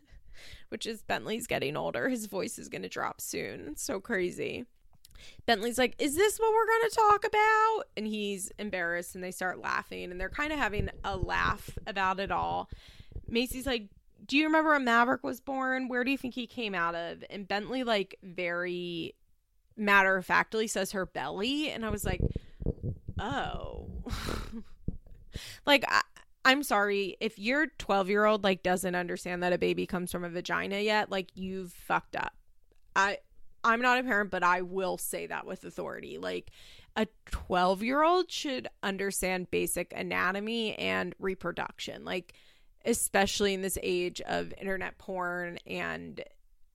which 0.75 0.85
is 0.85 1.03
bentley's 1.03 1.47
getting 1.47 1.77
older 1.77 2.09
his 2.09 2.25
voice 2.25 2.59
is 2.59 2.67
going 2.67 2.81
to 2.81 2.89
drop 2.89 3.21
soon 3.21 3.77
so 3.77 3.97
crazy 4.01 4.65
Bentley's 5.45 5.77
like, 5.77 5.95
Is 5.97 6.15
this 6.15 6.37
what 6.37 6.51
we're 6.51 6.67
going 6.67 6.89
to 6.89 6.95
talk 6.95 7.25
about? 7.25 7.83
And 7.95 8.05
he's 8.05 8.51
embarrassed 8.59 9.15
and 9.15 9.23
they 9.23 9.31
start 9.31 9.59
laughing 9.59 10.11
and 10.11 10.19
they're 10.19 10.29
kind 10.29 10.51
of 10.51 10.59
having 10.59 10.89
a 11.05 11.15
laugh 11.15 11.69
about 11.87 12.19
it 12.19 12.31
all. 12.31 12.69
Macy's 13.27 13.65
like, 13.65 13.87
Do 14.25 14.37
you 14.37 14.45
remember 14.45 14.71
when 14.71 14.83
Maverick 14.83 15.23
was 15.23 15.39
born? 15.39 15.87
Where 15.87 16.03
do 16.03 16.11
you 16.11 16.17
think 16.17 16.33
he 16.33 16.47
came 16.47 16.75
out 16.75 16.95
of? 16.95 17.23
And 17.29 17.47
Bentley, 17.47 17.85
like, 17.85 18.15
very 18.21 19.15
matter 19.77 20.17
of 20.17 20.25
factly 20.25 20.67
says 20.67 20.91
her 20.91 21.05
belly. 21.05 21.69
And 21.69 21.85
I 21.85 21.89
was 21.89 22.05
like, 22.05 22.21
Oh. 23.17 23.87
like, 25.65 25.85
I, 25.87 26.01
I'm 26.45 26.61
sorry 26.61 27.17
if 27.19 27.39
your 27.39 27.67
12 27.79 28.09
year 28.09 28.25
old 28.25 28.43
like 28.43 28.61
doesn't 28.61 28.95
understand 28.95 29.41
that 29.43 29.51
a 29.51 29.57
baby 29.57 29.87
comes 29.87 30.11
from 30.11 30.23
a 30.23 30.29
vagina 30.29 30.79
yet, 30.79 31.09
like 31.09 31.35
you've 31.35 31.73
fucked 31.73 32.15
up. 32.15 32.33
I 32.95 33.17
I'm 33.63 33.81
not 33.81 33.99
a 33.99 34.03
parent, 34.03 34.29
but 34.29 34.43
I 34.43 34.61
will 34.61 34.97
say 34.97 35.25
that 35.25 35.47
with 35.47 35.63
authority. 35.63 36.19
Like 36.19 36.51
a 36.95 37.07
12 37.25 37.81
year 37.81 38.03
old 38.03 38.31
should 38.31 38.67
understand 38.83 39.49
basic 39.49 39.91
anatomy 39.95 40.75
and 40.75 41.15
reproduction, 41.19 42.05
like, 42.05 42.33
especially 42.85 43.55
in 43.55 43.63
this 43.63 43.79
age 43.81 44.21
of 44.21 44.53
internet 44.61 44.99
porn. 44.99 45.57
And 45.65 46.21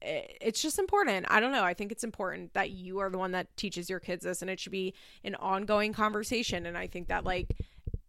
eh, 0.03 0.23
it's 0.41 0.61
just 0.61 0.81
important. 0.81 1.27
I 1.31 1.39
don't 1.39 1.53
know. 1.53 1.63
I 1.63 1.75
think 1.75 1.93
it's 1.93 2.05
important 2.05 2.55
that 2.55 2.71
you 2.71 2.99
are 2.99 3.09
the 3.09 3.19
one 3.19 3.33
that 3.33 3.57
teaches 3.57 3.89
your 3.89 4.01
kids 4.01 4.25
this, 4.25 4.43
and 4.43 4.51
it 4.51 4.59
should 4.59 4.73
be 4.73 4.93
an 5.23 5.37
ongoing 5.37 5.93
conversation. 5.93 6.67
And 6.67 6.77
I 6.77 6.89
think 6.89 7.07
that, 7.07 7.25
like, 7.25 7.57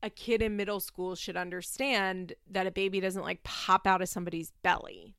a 0.04 0.10
kid 0.10 0.42
in 0.42 0.56
middle 0.56 0.80
school 0.80 1.16
should 1.16 1.38
understand 1.38 2.34
that 2.50 2.68
a 2.68 2.72
baby 2.72 3.00
doesn't 3.00 3.24
like 3.24 3.44
pop 3.44 3.86
out 3.86 4.02
of 4.02 4.10
somebody's 4.10 4.52
belly. 4.64 5.16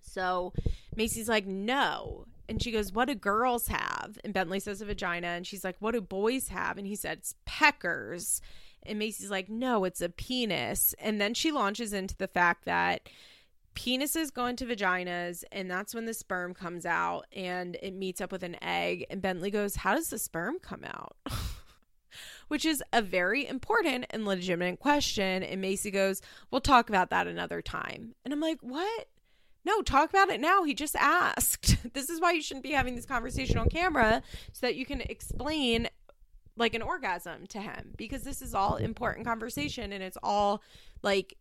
So 0.00 0.52
Macy's 0.94 1.28
like, 1.28 1.46
no, 1.46 2.26
and 2.48 2.62
she 2.62 2.70
goes, 2.70 2.92
What 2.92 3.08
do 3.08 3.14
girls 3.14 3.68
have? 3.68 4.18
And 4.24 4.34
Bentley 4.34 4.60
says 4.60 4.80
a 4.80 4.84
vagina. 4.84 5.28
And 5.28 5.46
she's 5.46 5.64
like, 5.64 5.76
What 5.78 5.92
do 5.92 6.00
boys 6.00 6.48
have? 6.48 6.78
And 6.78 6.86
he 6.86 6.96
said, 6.96 7.18
It's 7.18 7.34
peckers. 7.46 8.40
And 8.82 8.98
Macy's 8.98 9.30
like, 9.30 9.48
No, 9.48 9.84
it's 9.84 10.00
a 10.00 10.08
penis. 10.08 10.94
And 10.98 11.20
then 11.20 11.34
she 11.34 11.50
launches 11.50 11.92
into 11.92 12.16
the 12.16 12.28
fact 12.28 12.64
that 12.66 13.08
penises 13.74 14.32
go 14.32 14.46
into 14.46 14.64
vaginas 14.64 15.42
and 15.50 15.68
that's 15.68 15.96
when 15.96 16.04
the 16.04 16.14
sperm 16.14 16.54
comes 16.54 16.86
out 16.86 17.26
and 17.32 17.76
it 17.82 17.92
meets 17.92 18.20
up 18.20 18.30
with 18.30 18.44
an 18.44 18.56
egg. 18.62 19.06
And 19.10 19.22
Bentley 19.22 19.50
goes, 19.50 19.76
How 19.76 19.94
does 19.94 20.10
the 20.10 20.18
sperm 20.18 20.58
come 20.60 20.84
out? 20.84 21.16
which 22.48 22.64
is 22.64 22.82
a 22.92 23.02
very 23.02 23.46
important 23.46 24.06
and 24.10 24.24
legitimate 24.24 24.78
question. 24.78 25.42
And 25.42 25.60
Macy 25.60 25.90
goes, 25.90 26.20
We'll 26.50 26.60
talk 26.60 26.88
about 26.88 27.10
that 27.10 27.26
another 27.26 27.62
time. 27.62 28.14
And 28.24 28.32
I'm 28.32 28.40
like, 28.40 28.58
What? 28.60 29.08
No, 29.64 29.80
talk 29.80 30.10
about 30.10 30.28
it 30.28 30.40
now. 30.40 30.62
He 30.64 30.74
just 30.74 30.96
asked. 30.96 31.76
this 31.94 32.10
is 32.10 32.20
why 32.20 32.32
you 32.32 32.42
shouldn't 32.42 32.64
be 32.64 32.72
having 32.72 32.96
this 32.96 33.06
conversation 33.06 33.58
on 33.58 33.68
camera 33.68 34.22
so 34.52 34.66
that 34.66 34.76
you 34.76 34.84
can 34.84 35.00
explain 35.00 35.88
like 36.56 36.74
an 36.74 36.82
orgasm 36.82 37.46
to 37.48 37.60
him 37.60 37.92
because 37.96 38.22
this 38.22 38.40
is 38.40 38.54
all 38.54 38.76
important 38.76 39.26
conversation 39.26 39.92
and 39.92 40.02
it's 40.04 40.18
all 40.22 40.62
like 41.02 41.36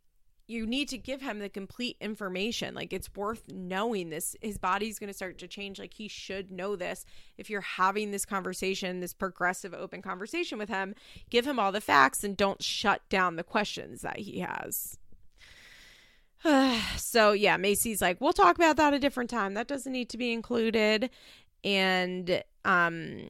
you 0.48 0.66
need 0.66 0.90
to 0.90 0.98
give 0.98 1.22
him 1.22 1.40
the 1.40 1.50
complete 1.50 1.96
information. 2.02 2.76
Like 2.76 2.92
it's 2.92 3.14
worth 3.16 3.44
knowing 3.52 4.10
this. 4.10 4.36
His 4.42 4.58
body's 4.58 5.00
going 5.00 5.08
to 5.08 5.14
start 5.14 5.38
to 5.40 5.48
change. 5.48 5.80
Like 5.80 5.94
he 5.94 6.08
should 6.08 6.52
know 6.52 6.76
this. 6.76 7.06
If 7.38 7.50
you're 7.50 7.62
having 7.62 8.12
this 8.12 8.26
conversation, 8.26 9.00
this 9.00 9.14
progressive, 9.14 9.74
open 9.74 10.02
conversation 10.02 10.58
with 10.58 10.70
him, 10.70 10.96
give 11.30 11.48
him 11.48 11.60
all 11.60 11.72
the 11.72 11.82
facts 11.82 12.24
and 12.24 12.36
don't 12.36 12.62
shut 12.62 13.02
down 13.10 13.38
the 13.38 13.44
questions 13.44 14.02
that 14.02 14.20
he 14.20 14.40
has. 14.40 14.98
so 16.98 17.32
yeah, 17.32 17.56
Macy's 17.56 18.02
like, 18.02 18.20
we'll 18.20 18.34
talk 18.34 18.58
about 18.58 18.76
that 18.78 18.94
a 18.94 19.00
different 19.00 19.30
time. 19.30 19.54
That 19.54 19.68
doesn't 19.68 19.92
need 19.92 20.10
to 20.10 20.18
be 20.18 20.34
included. 20.34 21.10
And 21.64 22.44
um 22.66 23.30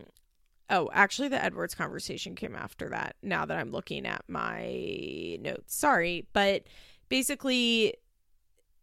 oh, 0.69 0.89
actually 0.91 1.27
the 1.27 1.43
Edwards 1.43 1.75
conversation 1.75 2.33
came 2.33 2.55
after 2.55 2.89
that. 2.89 3.15
Now 3.21 3.45
that 3.45 3.57
I'm 3.57 3.71
looking 3.71 4.07
at 4.07 4.23
my 4.27 5.37
notes. 5.41 5.75
Sorry, 5.75 6.25
but 6.33 6.63
basically 7.09 7.95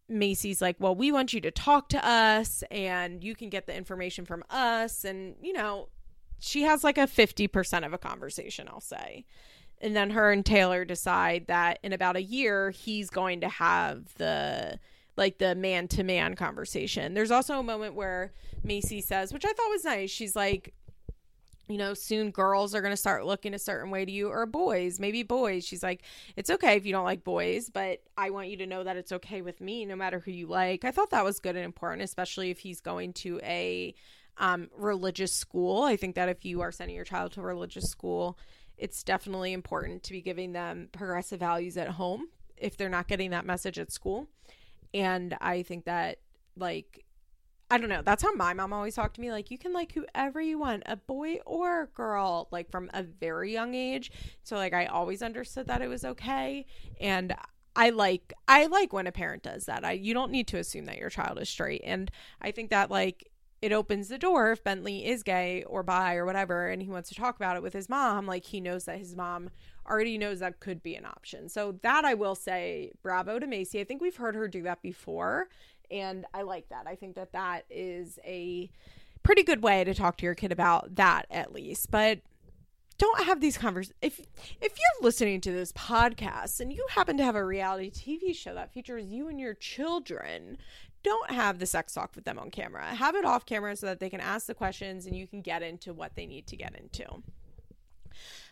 Maci's 0.09 0.61
like, 0.61 0.75
"Well, 0.79 0.95
we 0.95 1.11
want 1.11 1.33
you 1.33 1.41
to 1.41 1.51
talk 1.51 1.89
to 1.89 2.05
us 2.05 2.63
and 2.69 3.23
you 3.23 3.35
can 3.35 3.49
get 3.49 3.67
the 3.67 3.75
information 3.75 4.25
from 4.25 4.43
us." 4.49 5.03
And, 5.05 5.35
you 5.41 5.53
know, 5.53 5.89
she 6.39 6.63
has 6.63 6.83
like 6.83 6.97
a 6.97 7.07
50% 7.07 7.85
of 7.85 7.93
a 7.93 7.97
conversation, 7.97 8.67
I'll 8.67 8.81
say. 8.81 9.25
And 9.79 9.95
then 9.95 10.11
her 10.11 10.31
and 10.31 10.45
Taylor 10.45 10.85
decide 10.85 11.47
that 11.47 11.79
in 11.83 11.93
about 11.93 12.15
a 12.15 12.21
year 12.21 12.71
he's 12.71 13.09
going 13.09 13.41
to 13.41 13.49
have 13.49 14.13
the 14.15 14.79
like 15.17 15.39
the 15.39 15.55
man 15.55 15.87
to 15.89 16.03
man 16.03 16.35
conversation. 16.35 17.13
There's 17.13 17.31
also 17.31 17.59
a 17.59 17.63
moment 17.63 17.95
where 17.95 18.33
Maci 18.65 19.03
says, 19.03 19.33
which 19.33 19.45
I 19.45 19.53
thought 19.53 19.69
was 19.69 19.83
nice. 19.83 20.09
She's 20.09 20.35
like, 20.35 20.73
you 21.71 21.77
know, 21.77 21.93
soon 21.93 22.31
girls 22.31 22.75
are 22.75 22.81
going 22.81 22.93
to 22.93 22.97
start 22.97 23.25
looking 23.25 23.53
a 23.53 23.59
certain 23.59 23.89
way 23.89 24.05
to 24.05 24.11
you, 24.11 24.29
or 24.29 24.45
boys, 24.45 24.99
maybe 24.99 25.23
boys. 25.23 25.65
She's 25.65 25.83
like, 25.83 26.03
it's 26.35 26.49
okay 26.49 26.75
if 26.75 26.85
you 26.85 26.91
don't 26.91 27.05
like 27.05 27.23
boys, 27.23 27.69
but 27.69 28.01
I 28.17 28.29
want 28.29 28.49
you 28.49 28.57
to 28.57 28.67
know 28.67 28.83
that 28.83 28.97
it's 28.97 29.11
okay 29.11 29.41
with 29.41 29.61
me, 29.61 29.85
no 29.85 29.95
matter 29.95 30.19
who 30.19 30.31
you 30.31 30.47
like. 30.47 30.85
I 30.85 30.91
thought 30.91 31.11
that 31.11 31.23
was 31.23 31.39
good 31.39 31.55
and 31.55 31.65
important, 31.65 32.03
especially 32.03 32.51
if 32.51 32.59
he's 32.59 32.81
going 32.81 33.13
to 33.13 33.39
a 33.43 33.95
um, 34.37 34.69
religious 34.75 35.33
school. 35.33 35.83
I 35.83 35.95
think 35.95 36.15
that 36.15 36.29
if 36.29 36.45
you 36.45 36.61
are 36.61 36.71
sending 36.71 36.95
your 36.95 37.05
child 37.05 37.31
to 37.33 37.41
a 37.41 37.43
religious 37.43 37.89
school, 37.89 38.37
it's 38.77 39.03
definitely 39.03 39.53
important 39.53 40.03
to 40.03 40.11
be 40.11 40.21
giving 40.21 40.53
them 40.53 40.89
progressive 40.91 41.39
values 41.39 41.77
at 41.77 41.89
home 41.89 42.27
if 42.57 42.77
they're 42.77 42.89
not 42.89 43.07
getting 43.07 43.31
that 43.31 43.45
message 43.45 43.77
at 43.79 43.91
school. 43.91 44.27
And 44.93 45.37
I 45.39 45.63
think 45.63 45.85
that, 45.85 46.17
like, 46.57 47.05
I 47.71 47.77
don't 47.77 47.89
know. 47.89 48.01
That's 48.03 48.21
how 48.21 48.33
my 48.33 48.53
mom 48.53 48.73
always 48.73 48.95
talked 48.95 49.15
to 49.15 49.21
me. 49.21 49.31
Like, 49.31 49.49
you 49.49 49.57
can 49.57 49.71
like 49.71 49.93
whoever 49.93 50.41
you 50.41 50.59
want, 50.59 50.83
a 50.85 50.97
boy 50.97 51.39
or 51.45 51.83
a 51.83 51.87
girl, 51.87 52.49
like 52.51 52.69
from 52.69 52.89
a 52.93 53.01
very 53.01 53.53
young 53.53 53.73
age. 53.73 54.11
So, 54.43 54.57
like, 54.57 54.73
I 54.73 54.87
always 54.87 55.21
understood 55.21 55.67
that 55.67 55.81
it 55.81 55.87
was 55.87 56.03
okay. 56.03 56.65
And 56.99 57.33
I 57.75 57.89
like 57.91 58.33
I 58.47 58.65
like 58.65 58.91
when 58.91 59.07
a 59.07 59.11
parent 59.11 59.43
does 59.43 59.65
that. 59.65 59.85
I 59.85 59.93
you 59.93 60.13
don't 60.13 60.31
need 60.31 60.47
to 60.49 60.57
assume 60.57 60.85
that 60.85 60.97
your 60.97 61.09
child 61.09 61.39
is 61.39 61.49
straight. 61.49 61.81
And 61.85 62.11
I 62.41 62.51
think 62.51 62.69
that 62.69 62.91
like 62.91 63.29
it 63.61 63.71
opens 63.71 64.09
the 64.09 64.17
door 64.17 64.51
if 64.51 64.63
Bentley 64.63 65.05
is 65.05 65.23
gay 65.23 65.63
or 65.63 65.83
bi 65.83 66.15
or 66.15 66.25
whatever 66.25 66.67
and 66.67 66.81
he 66.81 66.89
wants 66.89 67.09
to 67.09 67.15
talk 67.15 67.35
about 67.35 67.55
it 67.55 67.63
with 67.63 67.73
his 67.73 67.87
mom, 67.87 68.25
like 68.25 68.43
he 68.43 68.59
knows 68.59 68.85
that 68.85 68.97
his 68.97 69.15
mom 69.15 69.51
already 69.87 70.17
knows 70.17 70.39
that 70.39 70.59
could 70.59 70.81
be 70.81 70.95
an 70.95 71.05
option. 71.05 71.47
So 71.47 71.77
that 71.83 72.03
I 72.03 72.13
will 72.13 72.35
say 72.35 72.91
bravo 73.03 73.39
to 73.39 73.45
Maci. 73.45 73.79
I 73.79 73.83
think 73.83 74.01
we've 74.01 74.15
heard 74.15 74.35
her 74.35 74.47
do 74.47 74.63
that 74.63 74.81
before 74.81 75.47
and 75.91 76.25
I 76.33 76.43
like 76.43 76.69
that. 76.69 76.87
I 76.87 76.95
think 76.95 77.15
that 77.15 77.33
that 77.33 77.65
is 77.69 78.17
a 78.25 78.69
pretty 79.23 79.43
good 79.43 79.61
way 79.61 79.83
to 79.83 79.93
talk 79.93 80.17
to 80.17 80.25
your 80.25 80.35
kid 80.35 80.51
about 80.51 80.95
that 80.95 81.25
at 81.29 81.53
least. 81.53 81.91
But 81.91 82.19
don't 82.97 83.23
have 83.23 83.41
these 83.41 83.57
conversations. 83.57 83.97
If 84.01 84.19
if 84.61 84.77
you're 84.77 85.03
listening 85.03 85.41
to 85.41 85.51
this 85.51 85.71
podcast 85.73 86.59
and 86.59 86.71
you 86.71 86.85
happen 86.91 87.17
to 87.17 87.23
have 87.23 87.35
a 87.35 87.45
reality 87.45 87.89
TV 87.89 88.35
show 88.35 88.53
that 88.53 88.73
features 88.73 89.05
you 89.07 89.27
and 89.27 89.39
your 89.39 89.53
children, 89.53 90.57
don't 91.03 91.31
have 91.31 91.59
the 91.59 91.65
sex 91.65 91.93
talk 91.93 92.11
with 92.15 92.25
them 92.25 92.37
on 92.37 92.51
camera. 92.51 92.85
Have 92.85 93.15
it 93.15 93.25
off 93.25 93.45
camera 93.45 93.75
so 93.75 93.87
that 93.87 93.99
they 93.99 94.09
can 94.09 94.21
ask 94.21 94.45
the 94.45 94.53
questions 94.53 95.05
and 95.05 95.15
you 95.15 95.27
can 95.27 95.41
get 95.41 95.63
into 95.63 95.93
what 95.93 96.15
they 96.15 96.25
need 96.25 96.47
to 96.47 96.55
get 96.55 96.75
into. 96.75 97.23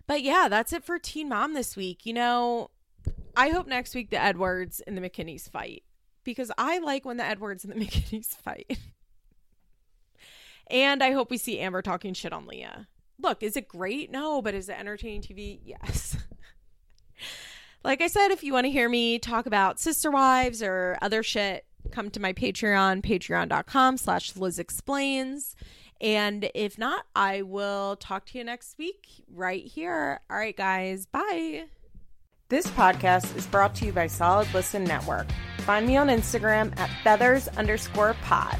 But 0.07 0.23
yeah, 0.23 0.47
that's 0.49 0.73
it 0.73 0.83
for 0.83 0.97
Teen 0.97 1.29
Mom 1.29 1.53
this 1.53 1.77
week. 1.77 2.05
You 2.05 2.13
know, 2.13 2.71
I 3.35 3.49
hope 3.49 3.67
next 3.67 3.93
week 3.93 4.09
the 4.09 4.21
Edwards 4.21 4.81
and 4.87 4.97
the 4.97 5.01
McKinneys 5.01 5.47
fight 5.47 5.83
because 6.23 6.51
I 6.57 6.79
like 6.79 7.05
when 7.05 7.17
the 7.17 7.25
Edwards 7.25 7.63
and 7.63 7.73
the 7.73 7.79
McKinneys 7.85 8.27
fight. 8.27 8.77
and 10.67 11.03
I 11.03 11.11
hope 11.11 11.31
we 11.31 11.37
see 11.37 11.59
Amber 11.59 11.81
talking 11.81 12.13
shit 12.13 12.33
on 12.33 12.47
Leah. 12.47 12.87
Look, 13.21 13.43
is 13.43 13.57
it 13.57 13.67
great? 13.67 14.11
No, 14.11 14.41
but 14.41 14.53
is 14.53 14.69
it 14.69 14.79
entertaining 14.79 15.21
TV? 15.21 15.59
Yes. 15.63 16.17
like 17.83 18.01
I 18.01 18.07
said, 18.07 18.29
if 18.31 18.43
you 18.43 18.53
want 18.53 18.65
to 18.65 18.71
hear 18.71 18.87
me 18.87 19.19
talk 19.19 19.45
about 19.45 19.79
sister 19.79 20.09
wives 20.09 20.63
or 20.63 20.97
other 21.01 21.21
shit, 21.21 21.65
come 21.91 22.09
to 22.11 22.19
my 22.19 22.33
Patreon, 22.33 23.01
patreon.com 23.01 23.97
slash 23.97 24.35
Liz 24.35 24.59
Explains. 24.59 25.55
And 26.01 26.49
if 26.55 26.77
not, 26.77 27.05
I 27.13 27.41
will 27.41 27.97
talk 27.97 28.25
to 28.27 28.37
you 28.37 28.43
next 28.45 28.77
week 28.77 29.25
right 29.29 29.65
here. 29.65 30.21
All 30.29 30.37
right, 30.37 30.55
guys. 30.55 31.05
Bye. 31.05 31.65
This 32.49 32.65
podcast 32.65 33.37
is 33.37 33.45
brought 33.45 33.75
to 33.75 33.85
you 33.85 33.91
by 33.91 34.07
Solid 34.07 34.51
Listen 34.55 34.83
Network. 34.83 35.27
Find 35.59 35.85
me 35.85 35.97
on 35.97 36.07
Instagram 36.07 36.75
at 36.79 36.89
feathers 37.03 37.47
underscore 37.49 38.15
pod. 38.23 38.57